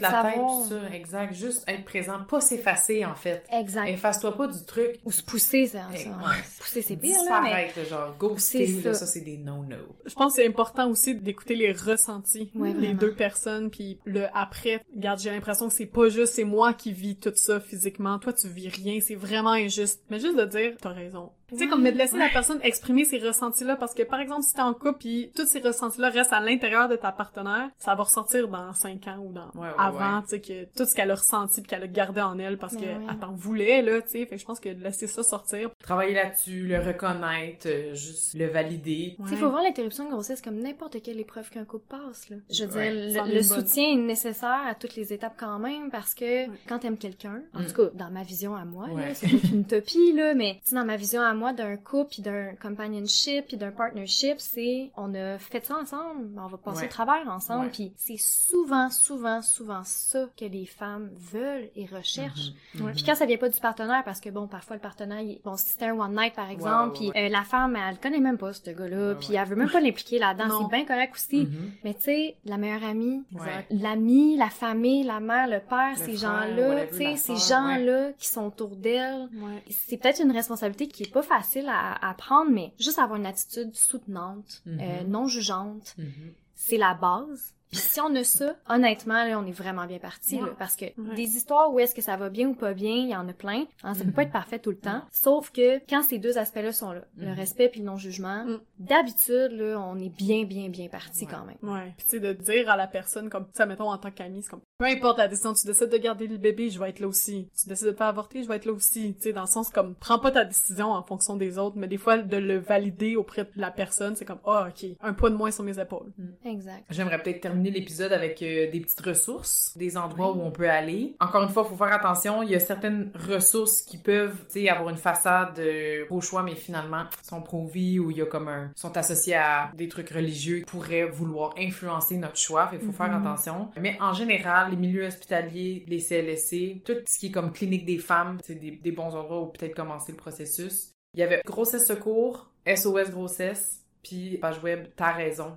la 0.00 0.08
tête, 0.10 0.34
savoir. 0.34 0.62
tout 0.62 0.68
ça, 0.68 0.94
exact. 0.94 1.34
Juste 1.34 1.64
être 1.68 1.84
présent, 1.84 2.18
pas 2.28 2.40
s'effacer, 2.40 3.04
en 3.04 3.14
fait. 3.14 3.44
Exact. 3.52 3.86
Efface-toi 3.88 4.36
pas 4.36 4.46
du 4.46 4.64
truc. 4.64 4.96
Ou 5.04 5.12
se 5.12 5.22
pousser, 5.22 5.66
ça. 5.66 5.80
Eh, 5.94 5.98
ça. 5.98 6.10
ouais. 6.10 6.42
Pousser, 6.60 6.82
c'est 6.82 6.96
pire, 6.96 7.16
là, 7.28 7.40
mais... 7.42 7.48
Disparaître, 7.66 7.88
genre, 7.88 8.14
ghoster, 8.18 8.66
ça. 8.82 8.94
ça, 8.94 9.06
c'est 9.06 9.20
des 9.20 9.38
no-no. 9.38 9.76
Je 10.06 10.14
pense 10.14 10.34
que 10.36 10.42
c'est 10.42 10.48
important 10.48 10.88
aussi 10.88 11.14
d'écouter 11.14 11.54
les 11.54 11.72
ressentis 11.72 12.50
Ouais, 12.54 12.72
des 12.72 12.78
vraiment. 12.78 12.94
deux 13.00 13.12
personnes 13.14 13.69
puis 13.70 13.98
le 14.04 14.26
après. 14.34 14.82
Regarde, 14.94 15.20
j'ai 15.20 15.30
l'impression 15.30 15.68
que 15.68 15.74
c'est 15.74 15.86
pas 15.86 16.08
juste 16.08 16.34
c'est 16.34 16.44
moi 16.44 16.74
qui 16.74 16.92
vis 16.92 17.16
tout 17.16 17.32
ça 17.34 17.60
physiquement. 17.60 18.18
Toi, 18.18 18.32
tu 18.32 18.48
vis 18.48 18.68
rien. 18.68 19.00
C'est 19.00 19.14
vraiment 19.14 19.52
injuste. 19.52 20.02
Mais 20.10 20.18
juste 20.20 20.36
de 20.36 20.44
dire, 20.44 20.74
t'as 20.80 20.90
raison. 20.90 21.30
Tu 21.50 21.58
sais, 21.58 21.66
comme 21.68 21.82
mais 21.82 21.92
de 21.92 21.98
laisser 21.98 22.16
la 22.18 22.28
personne 22.28 22.58
exprimer 22.62 23.04
ses 23.04 23.18
ressentis-là 23.18 23.76
parce 23.76 23.94
que, 23.94 24.02
par 24.02 24.20
exemple, 24.20 24.42
si 24.42 24.54
t'es 24.54 24.60
en 24.62 24.74
couple 24.74 24.98
puis 24.98 25.30
tous 25.34 25.46
ces 25.46 25.60
ressentis-là 25.60 26.10
restent 26.10 26.32
à 26.32 26.40
l'intérieur 26.40 26.88
de 26.88 26.96
ta 26.96 27.12
partenaire, 27.12 27.68
ça 27.78 27.94
va 27.94 28.02
ressortir 28.04 28.48
dans 28.48 28.72
cinq 28.74 29.06
ans 29.08 29.18
ou 29.18 29.32
dans 29.32 29.50
Ouais, 29.54 29.68
ouais, 29.68 29.74
avant, 29.78 30.16
ouais. 30.18 30.22
tu 30.24 30.28
sais, 30.30 30.40
que 30.40 30.64
tout 30.76 30.84
ce 30.84 30.94
qu'elle 30.94 31.10
a 31.10 31.14
ressenti 31.14 31.60
puis 31.60 31.68
qu'elle 31.70 31.82
a 31.82 31.86
gardé 31.86 32.20
en 32.20 32.38
elle 32.38 32.58
parce 32.58 32.76
qu'elle 32.76 32.98
oui. 32.98 33.18
t'en 33.20 33.32
voulait, 33.32 33.82
là, 33.82 34.00
tu 34.02 34.08
sais. 34.10 34.26
Fait 34.26 34.36
que 34.36 34.40
je 34.40 34.46
pense 34.46 34.60
que 34.60 34.68
de 34.68 34.82
laisser 34.82 35.06
ça 35.06 35.22
sortir. 35.22 35.70
Travailler 35.82 36.14
là-dessus, 36.14 36.66
le 36.66 36.78
reconnaître, 36.80 37.66
euh, 37.66 37.94
juste 37.94 38.34
le 38.34 38.46
valider. 38.46 39.16
Il 39.30 39.36
faut 39.36 39.50
voir 39.50 39.62
l'interruption 39.62 40.04
de 40.04 40.10
grossesse 40.10 40.40
comme 40.40 40.56
n'importe 40.58 41.02
quelle 41.02 41.18
épreuve 41.20 41.50
qu'un 41.50 41.64
couple 41.64 41.86
passe. 41.88 42.28
Là. 42.30 42.36
Je 42.50 42.64
veux 42.64 42.78
Ouais, 42.80 43.08
dire, 43.10 43.24
le, 43.24 43.32
bonne. 43.32 43.42
soutien 43.42 43.92
est 43.92 43.96
nécessaire 43.96 44.62
à 44.66 44.74
toutes 44.74 44.94
les 44.96 45.12
étapes 45.12 45.34
quand 45.38 45.58
même 45.58 45.90
parce 45.90 46.14
que 46.14 46.20
Ouais. 46.48 46.50
quand 46.68 46.78
t'aimes 46.78 46.96
quelqu'un, 46.98 47.42
en 47.54 47.60
Mm. 47.60 47.66
tout 47.66 47.74
cas 47.74 47.90
dans 47.94 48.10
ma 48.10 48.22
vision 48.22 48.54
à 48.54 48.64
moi, 48.64 48.86
là, 48.88 48.94
Ouais. 48.94 49.14
c'est 49.14 49.28
une 49.28 49.60
utopie 49.62 50.12
là, 50.12 50.34
mais 50.34 50.54
tu 50.64 50.70
sais, 50.70 50.76
dans 50.76 50.84
ma 50.84 50.96
vision 50.96 51.22
à 51.22 51.34
moi 51.34 51.39
d'un 51.52 51.76
couple, 51.76 52.10
puis 52.12 52.22
d'un 52.22 52.54
companionship, 52.60 53.46
puis 53.48 53.56
d'un 53.56 53.70
partnership, 53.72 54.36
c'est 54.38 54.90
on 54.96 55.14
a 55.14 55.38
fait 55.38 55.64
ça 55.64 55.76
ensemble, 55.76 56.28
on 56.38 56.46
va 56.46 56.56
passer 56.58 56.80
Ouais. 56.82 56.86
au 56.86 56.90
travers 56.90 57.28
ensemble, 57.28 57.64
Ouais. 57.66 57.70
puis 57.72 57.92
c'est 57.96 58.16
souvent, 58.18 58.90
souvent, 58.90 59.42
souvent 59.42 59.82
ça 59.84 60.26
que 60.36 60.44
les 60.44 60.66
femmes 60.66 61.10
veulent 61.16 61.68
et 61.76 61.86
recherchent. 61.86 62.52
Ouais. 62.80 62.92
Puis 62.92 63.02
quand 63.04 63.14
ça 63.14 63.26
vient 63.26 63.36
pas 63.38 63.48
du 63.48 63.60
partenaire, 63.60 64.02
parce 64.04 64.20
que 64.20 64.28
bon, 64.30 64.46
parfois 64.46 64.76
le 64.76 64.82
partenaire, 64.82 65.20
il- 65.20 65.40
bon, 65.44 65.56
si 65.56 65.70
c'était 65.70 65.86
un 65.86 65.98
one 65.98 66.14
night 66.16 66.34
par 66.34 66.48
exemple, 66.50 66.96
puis 66.98 67.10
euh, 67.16 67.28
la 67.28 67.42
femme, 67.42 67.76
elle 67.76 67.98
connaît 67.98 68.20
même 68.20 68.38
pas 68.38 68.52
ce 68.52 68.70
gars-là, 68.70 69.14
puis 69.16 69.34
elle 69.34 69.46
veut 69.48 69.56
même 69.56 69.70
pas 69.70 69.80
l'impliquer 69.80 70.18
là-dedans, 70.18 70.60
c'est 70.68 70.76
bien 70.76 70.84
correct 70.86 71.14
aussi. 71.14 71.46
Mhm. 71.46 71.72
Mais 71.84 71.94
tu 71.94 72.02
sais, 72.02 72.36
la 72.44 72.56
meilleure 72.56 72.84
amie, 72.84 73.22
l'ami, 73.70 74.36
la 74.36 74.48
famille, 74.50 75.04
la 75.04 75.20
mère, 75.20 75.46
le 75.48 75.60
père, 75.60 75.94
Le 75.98 76.04
ces 76.04 76.16
gens-là, 76.16 76.86
tu 76.86 76.94
sais, 76.96 77.16
ces 77.16 77.36
gens-là 77.36 78.12
qui 78.18 78.26
sont 78.28 78.46
autour 78.46 78.76
d'elle, 78.76 79.28
c'est 79.70 79.96
peut-être 79.96 80.20
une 80.22 80.32
responsabilité 80.32 80.88
qui 80.88 81.04
est 81.04 81.12
pas 81.12 81.22
facile 81.30 81.68
à, 81.68 81.94
à 82.08 82.14
prendre, 82.14 82.50
mais 82.50 82.72
juste 82.78 82.98
avoir 82.98 83.18
une 83.18 83.26
attitude 83.26 83.74
soutenante, 83.74 84.62
Mhm. 84.66 84.80
euh, 84.80 85.04
non 85.04 85.26
jugeante, 85.28 85.94
Mhm. 85.98 86.34
c'est 86.54 86.76
la 86.76 86.94
base. 86.94 87.54
Puis 87.70 87.78
si 87.80 88.00
on 88.00 88.14
a 88.16 88.24
ça, 88.24 88.56
honnêtement, 88.68 89.24
là, 89.24 89.38
on 89.38 89.46
est 89.46 89.52
vraiment 89.52 89.86
bien 89.86 89.98
parti, 89.98 90.36
Ouais. 90.36 90.48
là, 90.48 90.54
parce 90.58 90.76
que 90.76 90.86
Ouais. 90.86 91.14
des 91.14 91.36
histoires 91.36 91.72
où 91.72 91.78
est-ce 91.78 91.94
que 91.94 92.02
ça 92.02 92.16
va 92.16 92.28
bien 92.28 92.48
ou 92.48 92.54
pas 92.54 92.74
bien, 92.74 92.90
il 92.94 93.08
y 93.08 93.14
en 93.16 93.28
a 93.28 93.32
plein. 93.32 93.64
Hein, 93.84 93.94
ça 93.94 94.00
peut 94.00 94.08
Mhm. 94.08 94.12
pas 94.14 94.22
être 94.22 94.32
parfait 94.32 94.58
tout 94.58 94.70
le 94.70 94.76
temps. 94.78 95.02
Sauf 95.12 95.50
que 95.52 95.78
quand 95.88 96.02
ces 96.02 96.18
deux 96.18 96.36
aspects-là 96.38 96.72
sont 96.72 96.92
là, 96.92 97.02
le 97.16 97.28
Mhm. 97.28 97.34
respect 97.34 97.68
puis 97.68 97.80
le 97.80 97.86
non-jugement, 97.86 98.44
Mhm. 98.44 98.60
d'habitude, 98.78 99.52
là, 99.52 99.78
on 99.78 99.96
est 99.98 100.08
bien, 100.08 100.44
bien, 100.44 100.68
bien 100.68 100.88
parti 100.88 101.24
Ouais. 101.24 101.30
quand 101.30 101.44
même. 101.44 101.56
Ouais. 101.62 101.92
Puis 101.96 102.06
tu 102.06 102.10
sais, 102.10 102.20
de 102.20 102.32
dire 102.32 102.68
à 102.70 102.76
la 102.76 102.86
personne, 102.86 103.30
comme, 103.30 103.46
ça 103.54 103.66
mettons 103.66 103.90
en 103.90 103.98
tant 103.98 104.10
qu'ami, 104.10 104.42
c'est 104.42 104.50
comme, 104.50 104.60
peu 104.78 104.86
importe 104.86 105.18
la 105.18 105.28
décision, 105.28 105.52
tu 105.54 105.66
décides 105.66 105.90
de 105.90 105.96
garder 105.98 106.26
le 106.26 106.38
bébé, 106.38 106.70
je 106.70 106.78
vais 106.80 106.88
être 106.90 107.00
là 107.00 107.06
aussi. 107.06 107.48
Tu 107.56 107.68
décides 107.68 107.86
de 107.88 107.92
pas 107.92 108.08
avorter, 108.08 108.42
je 108.42 108.48
vais 108.48 108.56
être 108.56 108.64
là 108.66 108.72
aussi. 108.72 109.14
Tu 109.14 109.22
sais, 109.22 109.32
dans 109.32 109.42
le 109.42 109.46
sens 109.46 109.68
comme, 109.70 109.94
prends 109.94 110.18
pas 110.18 110.30
ta 110.32 110.44
décision 110.44 110.90
en 110.90 111.02
fonction 111.02 111.36
des 111.36 111.58
autres, 111.58 111.76
mais 111.76 111.86
des 111.86 111.98
fois, 111.98 112.18
de 112.18 112.36
le 112.36 112.58
valider 112.58 113.14
auprès 113.16 113.44
de 113.44 113.50
la 113.56 113.70
personne, 113.70 114.16
c'est 114.16 114.24
comme, 114.24 114.40
ah, 114.44 114.68
ok, 114.70 114.90
un 115.00 115.12
poids 115.12 115.30
de 115.30 115.36
moins 115.36 115.50
sur 115.52 115.62
mes 115.62 115.78
épaules. 115.78 116.12
Exact. 116.44 116.84
J'aimerais 116.90 117.22
peut-être 117.22 117.40
terminer 117.40 117.59
l'épisode 117.68 118.12
avec 118.14 118.40
euh, 118.40 118.70
des 118.70 118.80
petites 118.80 119.00
ressources, 119.02 119.74
des 119.76 119.98
endroits 119.98 120.32
où 120.32 120.40
on 120.40 120.50
peut 120.50 120.70
aller. 120.70 121.14
Encore 121.20 121.42
une 121.42 121.50
fois, 121.50 121.64
faut 121.64 121.76
faire 121.76 121.92
attention. 121.92 122.42
Il 122.42 122.50
y 122.50 122.54
a 122.54 122.60
certaines 122.60 123.10
ressources 123.28 123.82
qui 123.82 123.98
peuvent, 123.98 124.36
tu 124.46 124.60
sais, 124.62 124.68
avoir 124.70 124.88
une 124.88 124.96
façade 124.96 125.58
euh, 125.58 126.06
au 126.08 126.22
choix, 126.22 126.42
mais 126.42 126.54
finalement 126.54 127.04
sont 127.22 127.42
pro-vie 127.42 127.98
ou 127.98 128.10
il 128.10 128.16
y 128.16 128.22
a 128.22 128.26
comme 128.26 128.48
un, 128.48 128.70
sont 128.74 128.96
associés 128.96 129.34
à 129.34 129.70
des 129.74 129.88
trucs 129.88 130.08
religieux 130.10 130.60
qui 130.60 130.64
pourraient 130.64 131.04
vouloir 131.10 131.52
influencer 131.58 132.16
notre 132.16 132.38
choix. 132.38 132.68
Qu'il 132.68 132.80
faut 132.80 132.92
faire 132.92 133.08
Mhm. 133.10 133.26
attention. 133.26 133.70
Mais 133.78 133.98
en 134.00 134.14
général, 134.14 134.70
les 134.70 134.76
milieux 134.76 135.06
hospitaliers, 135.06 135.84
les 135.88 135.98
CLSC, 135.98 136.82
tout 136.84 136.94
ce 137.06 137.18
qui 137.18 137.26
est 137.26 137.30
comme 137.30 137.52
clinique 137.52 137.84
des 137.84 137.98
femmes, 137.98 138.38
c'est 138.44 138.54
des, 138.54 138.70
des 138.70 138.92
bons 138.92 139.14
endroits 139.14 139.42
où 139.42 139.46
peut-être 139.48 139.74
commencer 139.74 140.12
le 140.12 140.16
processus. 140.18 140.92
Il 141.14 141.20
y 141.20 141.22
avait 141.24 141.42
Grossesse 141.44 141.86
Secours, 141.88 142.50
SOS 142.66 143.10
Grossesse, 143.10 143.80
puis 144.02 144.38
page 144.38 144.62
web 144.62 144.86
Ta 144.94 145.10
Raison, 145.12 145.56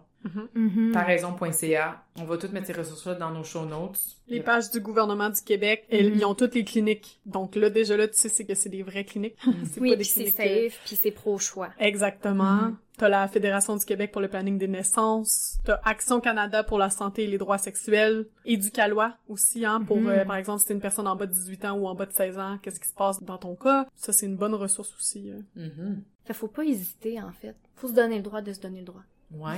Mhm. 0.53 0.91
taraison.ca. 0.93 2.03
On 2.19 2.23
va 2.25 2.37
toutes 2.37 2.53
mettre 2.53 2.67
ces 2.67 2.73
ressources-là 2.73 3.15
dans 3.15 3.31
nos 3.31 3.43
show 3.43 3.65
notes. 3.65 3.99
Les 4.27 4.39
pages 4.41 4.69
du 4.71 4.79
gouvernement 4.79 5.29
du 5.29 5.41
Québec, 5.41 5.85
elles, 5.89 6.11
Mhm. 6.11 6.17
ils 6.19 6.25
ont 6.25 6.35
toutes 6.35 6.55
les 6.55 6.63
cliniques. 6.63 7.19
Donc 7.25 7.55
là, 7.55 7.69
déjà 7.69 7.97
là, 7.97 8.07
tu 8.07 8.17
sais, 8.17 8.29
c'est 8.29 8.45
que 8.45 8.55
c'est 8.55 8.69
des 8.69 8.83
vraies 8.83 9.03
cliniques. 9.05 9.37
c'est 9.73 9.81
Oui, 9.81 9.89
pas 9.91 9.95
des 9.95 10.03
puis 10.03 10.05
c'est 10.05 10.23
cliniques. 10.31 10.39
euh, 10.39 10.69
safe, 10.69 10.79
puis 10.85 10.95
c'est 10.95 11.11
pro-choix. 11.11 11.69
Exactement. 11.79 12.53
Mhm. 12.67 12.77
T'as 12.95 13.09
la 13.09 13.27
Fédération 13.27 13.75
du 13.75 13.83
Québec 13.85 14.11
pour 14.11 14.21
le 14.21 14.27
planning 14.27 14.59
des 14.59 14.67
naissances. 14.67 15.57
T'as 15.65 15.79
Action 15.83 16.21
Canada 16.21 16.63
pour 16.63 16.77
la 16.77 16.91
santé 16.91 17.23
et 17.23 17.27
les 17.27 17.39
droits 17.39 17.57
sexuels. 17.57 18.27
Éducalois 18.45 19.17
aussi, 19.27 19.65
hein, 19.65 19.81
pour, 19.81 19.97
Mhm. 19.97 20.09
euh, 20.09 20.25
par 20.25 20.35
exemple, 20.35 20.59
si 20.59 20.67
t'es 20.67 20.73
une 20.75 20.79
personne 20.79 21.07
en 21.07 21.15
bas 21.15 21.25
de 21.25 21.31
18 21.31 21.65
ans 21.65 21.73
ou 21.75 21.87
en 21.87 21.95
bas 21.95 22.05
de 22.05 22.13
16 22.13 22.37
ans, 22.37 22.59
qu'est-ce 22.61 22.79
qui 22.79 22.87
se 22.87 22.93
passe 22.93 23.21
dans 23.23 23.39
ton 23.39 23.55
cas? 23.55 23.87
Ça, 23.95 24.13
c'est 24.13 24.27
une 24.27 24.37
bonne 24.37 24.53
ressource 24.53 24.93
aussi. 24.95 25.31
euh. 25.31 25.95
Fait 26.25 26.33
faut 26.35 26.47
pas 26.47 26.63
hésiter, 26.63 27.19
en 27.19 27.31
fait. 27.31 27.55
Faut 27.75 27.87
se 27.87 27.93
donner 27.93 28.17
le 28.17 28.21
droit 28.23 28.41
de 28.41 28.53
se 28.53 28.59
donner 28.61 28.79
le 28.79 28.85
droit. 28.85 29.01
Ouais, 29.35 29.57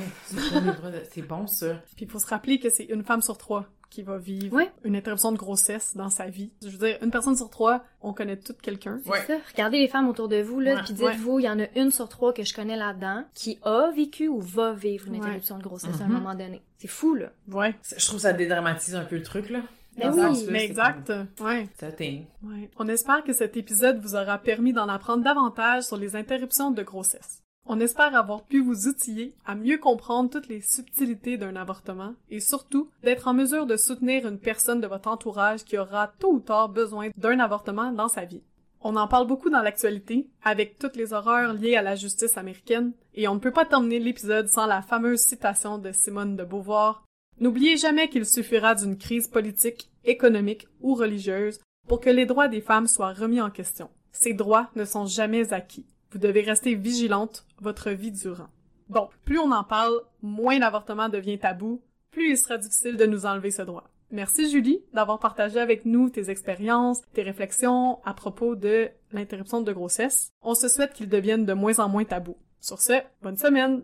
c'est 1.12 1.22
bon 1.22 1.48
ça. 1.48 1.76
Puis 1.96 2.06
il 2.06 2.10
faut 2.10 2.20
se 2.20 2.28
rappeler 2.28 2.60
que 2.60 2.70
c'est 2.70 2.86
une 2.86 3.04
femme 3.04 3.22
sur 3.22 3.38
trois 3.38 3.66
qui 3.90 4.02
va 4.02 4.18
vivre 4.18 4.54
Ouais. 4.56 4.72
une 4.84 4.96
interruption 4.96 5.32
de 5.32 5.38
grossesse 5.38 5.96
dans 5.96 6.10
sa 6.10 6.26
vie. 6.28 6.52
Je 6.62 6.70
veux 6.70 6.78
dire, 6.78 6.98
une 7.02 7.12
personne 7.12 7.36
sur 7.38 7.50
trois, 7.50 7.84
on 8.02 8.14
connaît 8.14 8.36
toutes 8.38 8.62
quelqu'un. 8.62 9.00
C'est 9.04 9.10
Ouais. 9.12 9.26
ça. 9.26 9.36
Regardez 9.54 9.80
les 9.80 9.88
femmes 9.88 10.10
autour 10.10 10.28
de 10.28 10.42
vous, 10.42 10.60
là, 10.60 10.76
Ouais, 10.76 10.82
puis 10.84 10.94
dites-vous, 10.94 11.40
il 11.40 11.46
y 11.46 11.50
en 11.50 11.60
a 11.60 11.68
une 11.78 11.92
sur 11.92 12.10
trois 12.10 12.34
que 12.34 12.44
je 12.44 12.54
connais 12.54 12.76
là-dedans 12.76 13.24
qui 13.34 13.58
a 13.64 13.92
vécu 13.96 14.28
ou 14.28 14.42
va 14.42 14.74
vivre 14.74 15.08
une 15.08 15.14
Ouais. 15.14 15.20
interruption 15.20 15.58
de 15.58 15.64
grossesse 15.64 16.02
à 16.02 16.06
un 16.06 16.08
Mhm. 16.08 16.14
moment 16.14 16.36
donné. 16.36 16.62
C'est 16.78 16.88
fou, 16.90 17.16
là. 17.16 17.32
Ouais. 17.52 17.74
Je 17.96 18.04
trouve 18.06 18.18
que 18.18 18.24
ça 18.24 18.34
dédramatise 18.34 18.96
un 18.96 19.06
peu 19.06 19.16
le 19.18 19.24
truc 19.24 19.50
là. 19.50 19.62
Ben 19.98 20.12
oui. 20.14 20.46
Mais 20.50 20.66
exact. 20.66 21.10
Ouais. 21.40 21.70
Ouais. 21.82 22.70
On 22.78 22.88
espère 22.90 23.24
que 23.24 23.32
cet 23.32 23.56
épisode 23.56 24.00
vous 24.02 24.16
aura 24.16 24.38
permis 24.40 24.74
d'en 24.74 24.90
apprendre 24.90 25.24
davantage 25.24 25.84
sur 25.84 25.96
les 25.96 26.18
interruptions 26.18 26.72
de 26.72 26.84
grossesse. 26.84 27.44
On 27.68 27.80
espère 27.80 28.16
avoir 28.16 28.44
pu 28.44 28.62
vous 28.62 28.88
outiller 28.88 29.34
à 29.44 29.56
mieux 29.56 29.80
comprendre 29.80 30.30
toutes 30.30 30.48
les 30.48 30.62
subtilités 30.62 31.38
d'un 31.38 31.56
avortement 31.56 32.14
et 32.30 32.40
surtout 32.40 32.92
d'être 33.04 33.28
en 33.28 33.34
mesure 33.34 33.66
de 33.66 33.76
soutenir 33.76 34.28
une 34.28 34.38
personne 34.38 34.82
de 34.82 34.88
votre 34.88 35.10
entourage 35.10 35.64
qui 35.64 35.78
aura 35.80 36.14
tôt 36.20 36.34
ou 36.34 36.40
tard 36.40 36.70
besoin 36.70 37.10
d'un 37.18 37.40
avortement 37.40 37.92
dans 37.92 38.08
sa 38.08 38.24
vie. 38.24 38.44
On 38.82 38.96
en 38.98 39.08
parle 39.08 39.26
beaucoup 39.26 39.50
dans 39.50 39.64
l'actualité, 39.64 40.30
avec 40.44 40.78
toutes 40.78 40.96
les 40.96 41.12
horreurs 41.12 41.54
liées 41.54 41.76
à 41.76 41.82
la 41.82 41.96
justice 41.96 42.38
américaine, 42.38 42.94
et 43.16 43.28
on 43.28 43.34
ne 43.34 43.40
peut 43.40 43.50
pas 43.50 43.66
terminer 43.66 43.98
l'épisode 43.98 44.48
sans 44.48 44.68
la 44.68 44.84
fameuse 44.84 45.22
citation 45.22 45.80
de 45.80 45.92
Simone 45.92 46.36
de 46.36 46.44
Beauvoir. 46.44 47.04
N'oubliez 47.40 47.78
jamais 47.78 48.10
qu'il 48.10 48.28
suffira 48.28 48.76
d'une 48.76 49.00
crise 49.00 49.28
politique, 49.28 49.90
économique 50.04 50.68
ou 50.82 50.94
religieuse 50.94 51.60
pour 51.88 52.00
que 52.00 52.12
les 52.12 52.28
droits 52.28 52.48
des 52.48 52.62
femmes 52.62 52.86
soient 52.86 53.14
remis 53.14 53.42
en 53.42 53.50
question. 53.50 53.90
Ces 54.12 54.34
droits 54.34 54.70
ne 54.76 54.86
sont 54.86 55.08
jamais 55.08 55.52
acquis. 55.52 55.88
Vous 56.16 56.22
devez 56.22 56.44
rester 56.44 56.76
vigilante 56.76 57.46
votre 57.60 57.92
vie 57.92 58.14
durant. 58.14 58.48
Bon, 58.88 59.10
plus 59.26 59.38
on 59.38 59.52
en 59.52 59.66
parle, 59.66 60.00
moins 60.22 60.58
l'avortement 60.58 61.10
devient 61.10 61.38
tabou, 61.38 61.82
plus 62.10 62.30
il 62.30 62.38
sera 62.38 62.58
difficile 62.58 62.96
de 62.96 63.06
nous 63.06 63.26
enlever 63.26 63.52
ce 63.52 63.64
droit. 63.64 63.90
Merci 64.12 64.50
Julie 64.50 64.82
d'avoir 64.94 65.20
partagé 65.20 65.60
avec 65.60 65.84
nous 65.84 66.10
tes 66.10 66.30
expériences, 66.30 67.02
tes 67.12 67.22
réflexions 67.22 68.00
à 68.06 68.14
propos 68.14 68.56
de 68.56 68.88
l'interruption 69.12 69.60
de 69.60 69.74
grossesse. 69.74 70.30
On 70.42 70.56
se 70.56 70.70
souhaite 70.70 70.94
qu'il 70.94 71.10
devienne 71.10 71.46
de 71.46 71.52
moins 71.52 71.80
en 71.80 71.90
moins 71.90 72.06
tabou. 72.06 72.38
Sur 72.62 72.80
ce, 72.80 72.94
bonne 73.22 73.36
semaine! 73.36 73.84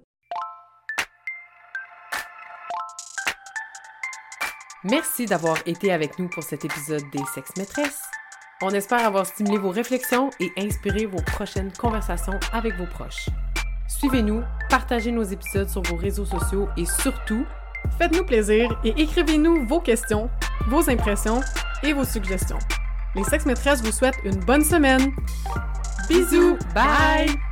Merci 4.86 5.26
d'avoir 5.26 5.58
été 5.68 5.92
avec 5.92 6.18
nous 6.18 6.30
pour 6.30 6.44
cet 6.44 6.64
épisode 6.64 7.04
des 7.12 7.26
Sex 7.36 7.58
Maîtresses. 7.58 8.04
On 8.62 8.70
espère 8.70 9.06
avoir 9.06 9.26
stimulé 9.26 9.58
vos 9.58 9.72
réflexions 9.72 10.30
et 10.40 10.52
inspiré 10.58 11.06
vos 11.06 11.22
prochaines 11.22 11.72
conversations 11.74 12.40
avec 12.54 12.76
vos 12.76 12.86
proches. 12.86 13.30
Suivez-nous, 13.88 14.44
partagez 14.70 15.12
nos 15.12 15.24
épisodes 15.24 15.70
sur 15.70 15.82
vos 15.84 15.96
réseaux 15.96 16.26
sociaux 16.26 16.68
et 16.78 16.86
surtout, 16.86 17.46
Faites-nous 17.98 18.26
plaisir 18.26 18.80
et 18.84 18.90
écrivez-nous 19.02 19.66
vos 19.68 19.80
questions, 19.80 20.30
vos 20.68 20.90
impressions 20.90 21.42
et 21.84 21.94
vos 21.94 22.06
suggestions. 22.06 22.60
Les 23.16 23.24
sex 23.24 23.46
maîtresses 23.46 23.82
vous 23.82 23.92
souhaitent 23.92 24.20
une 24.24 24.40
bonne 24.40 24.64
semaine. 24.64 25.12
Bisous, 26.08 26.58
bye! 26.74 27.51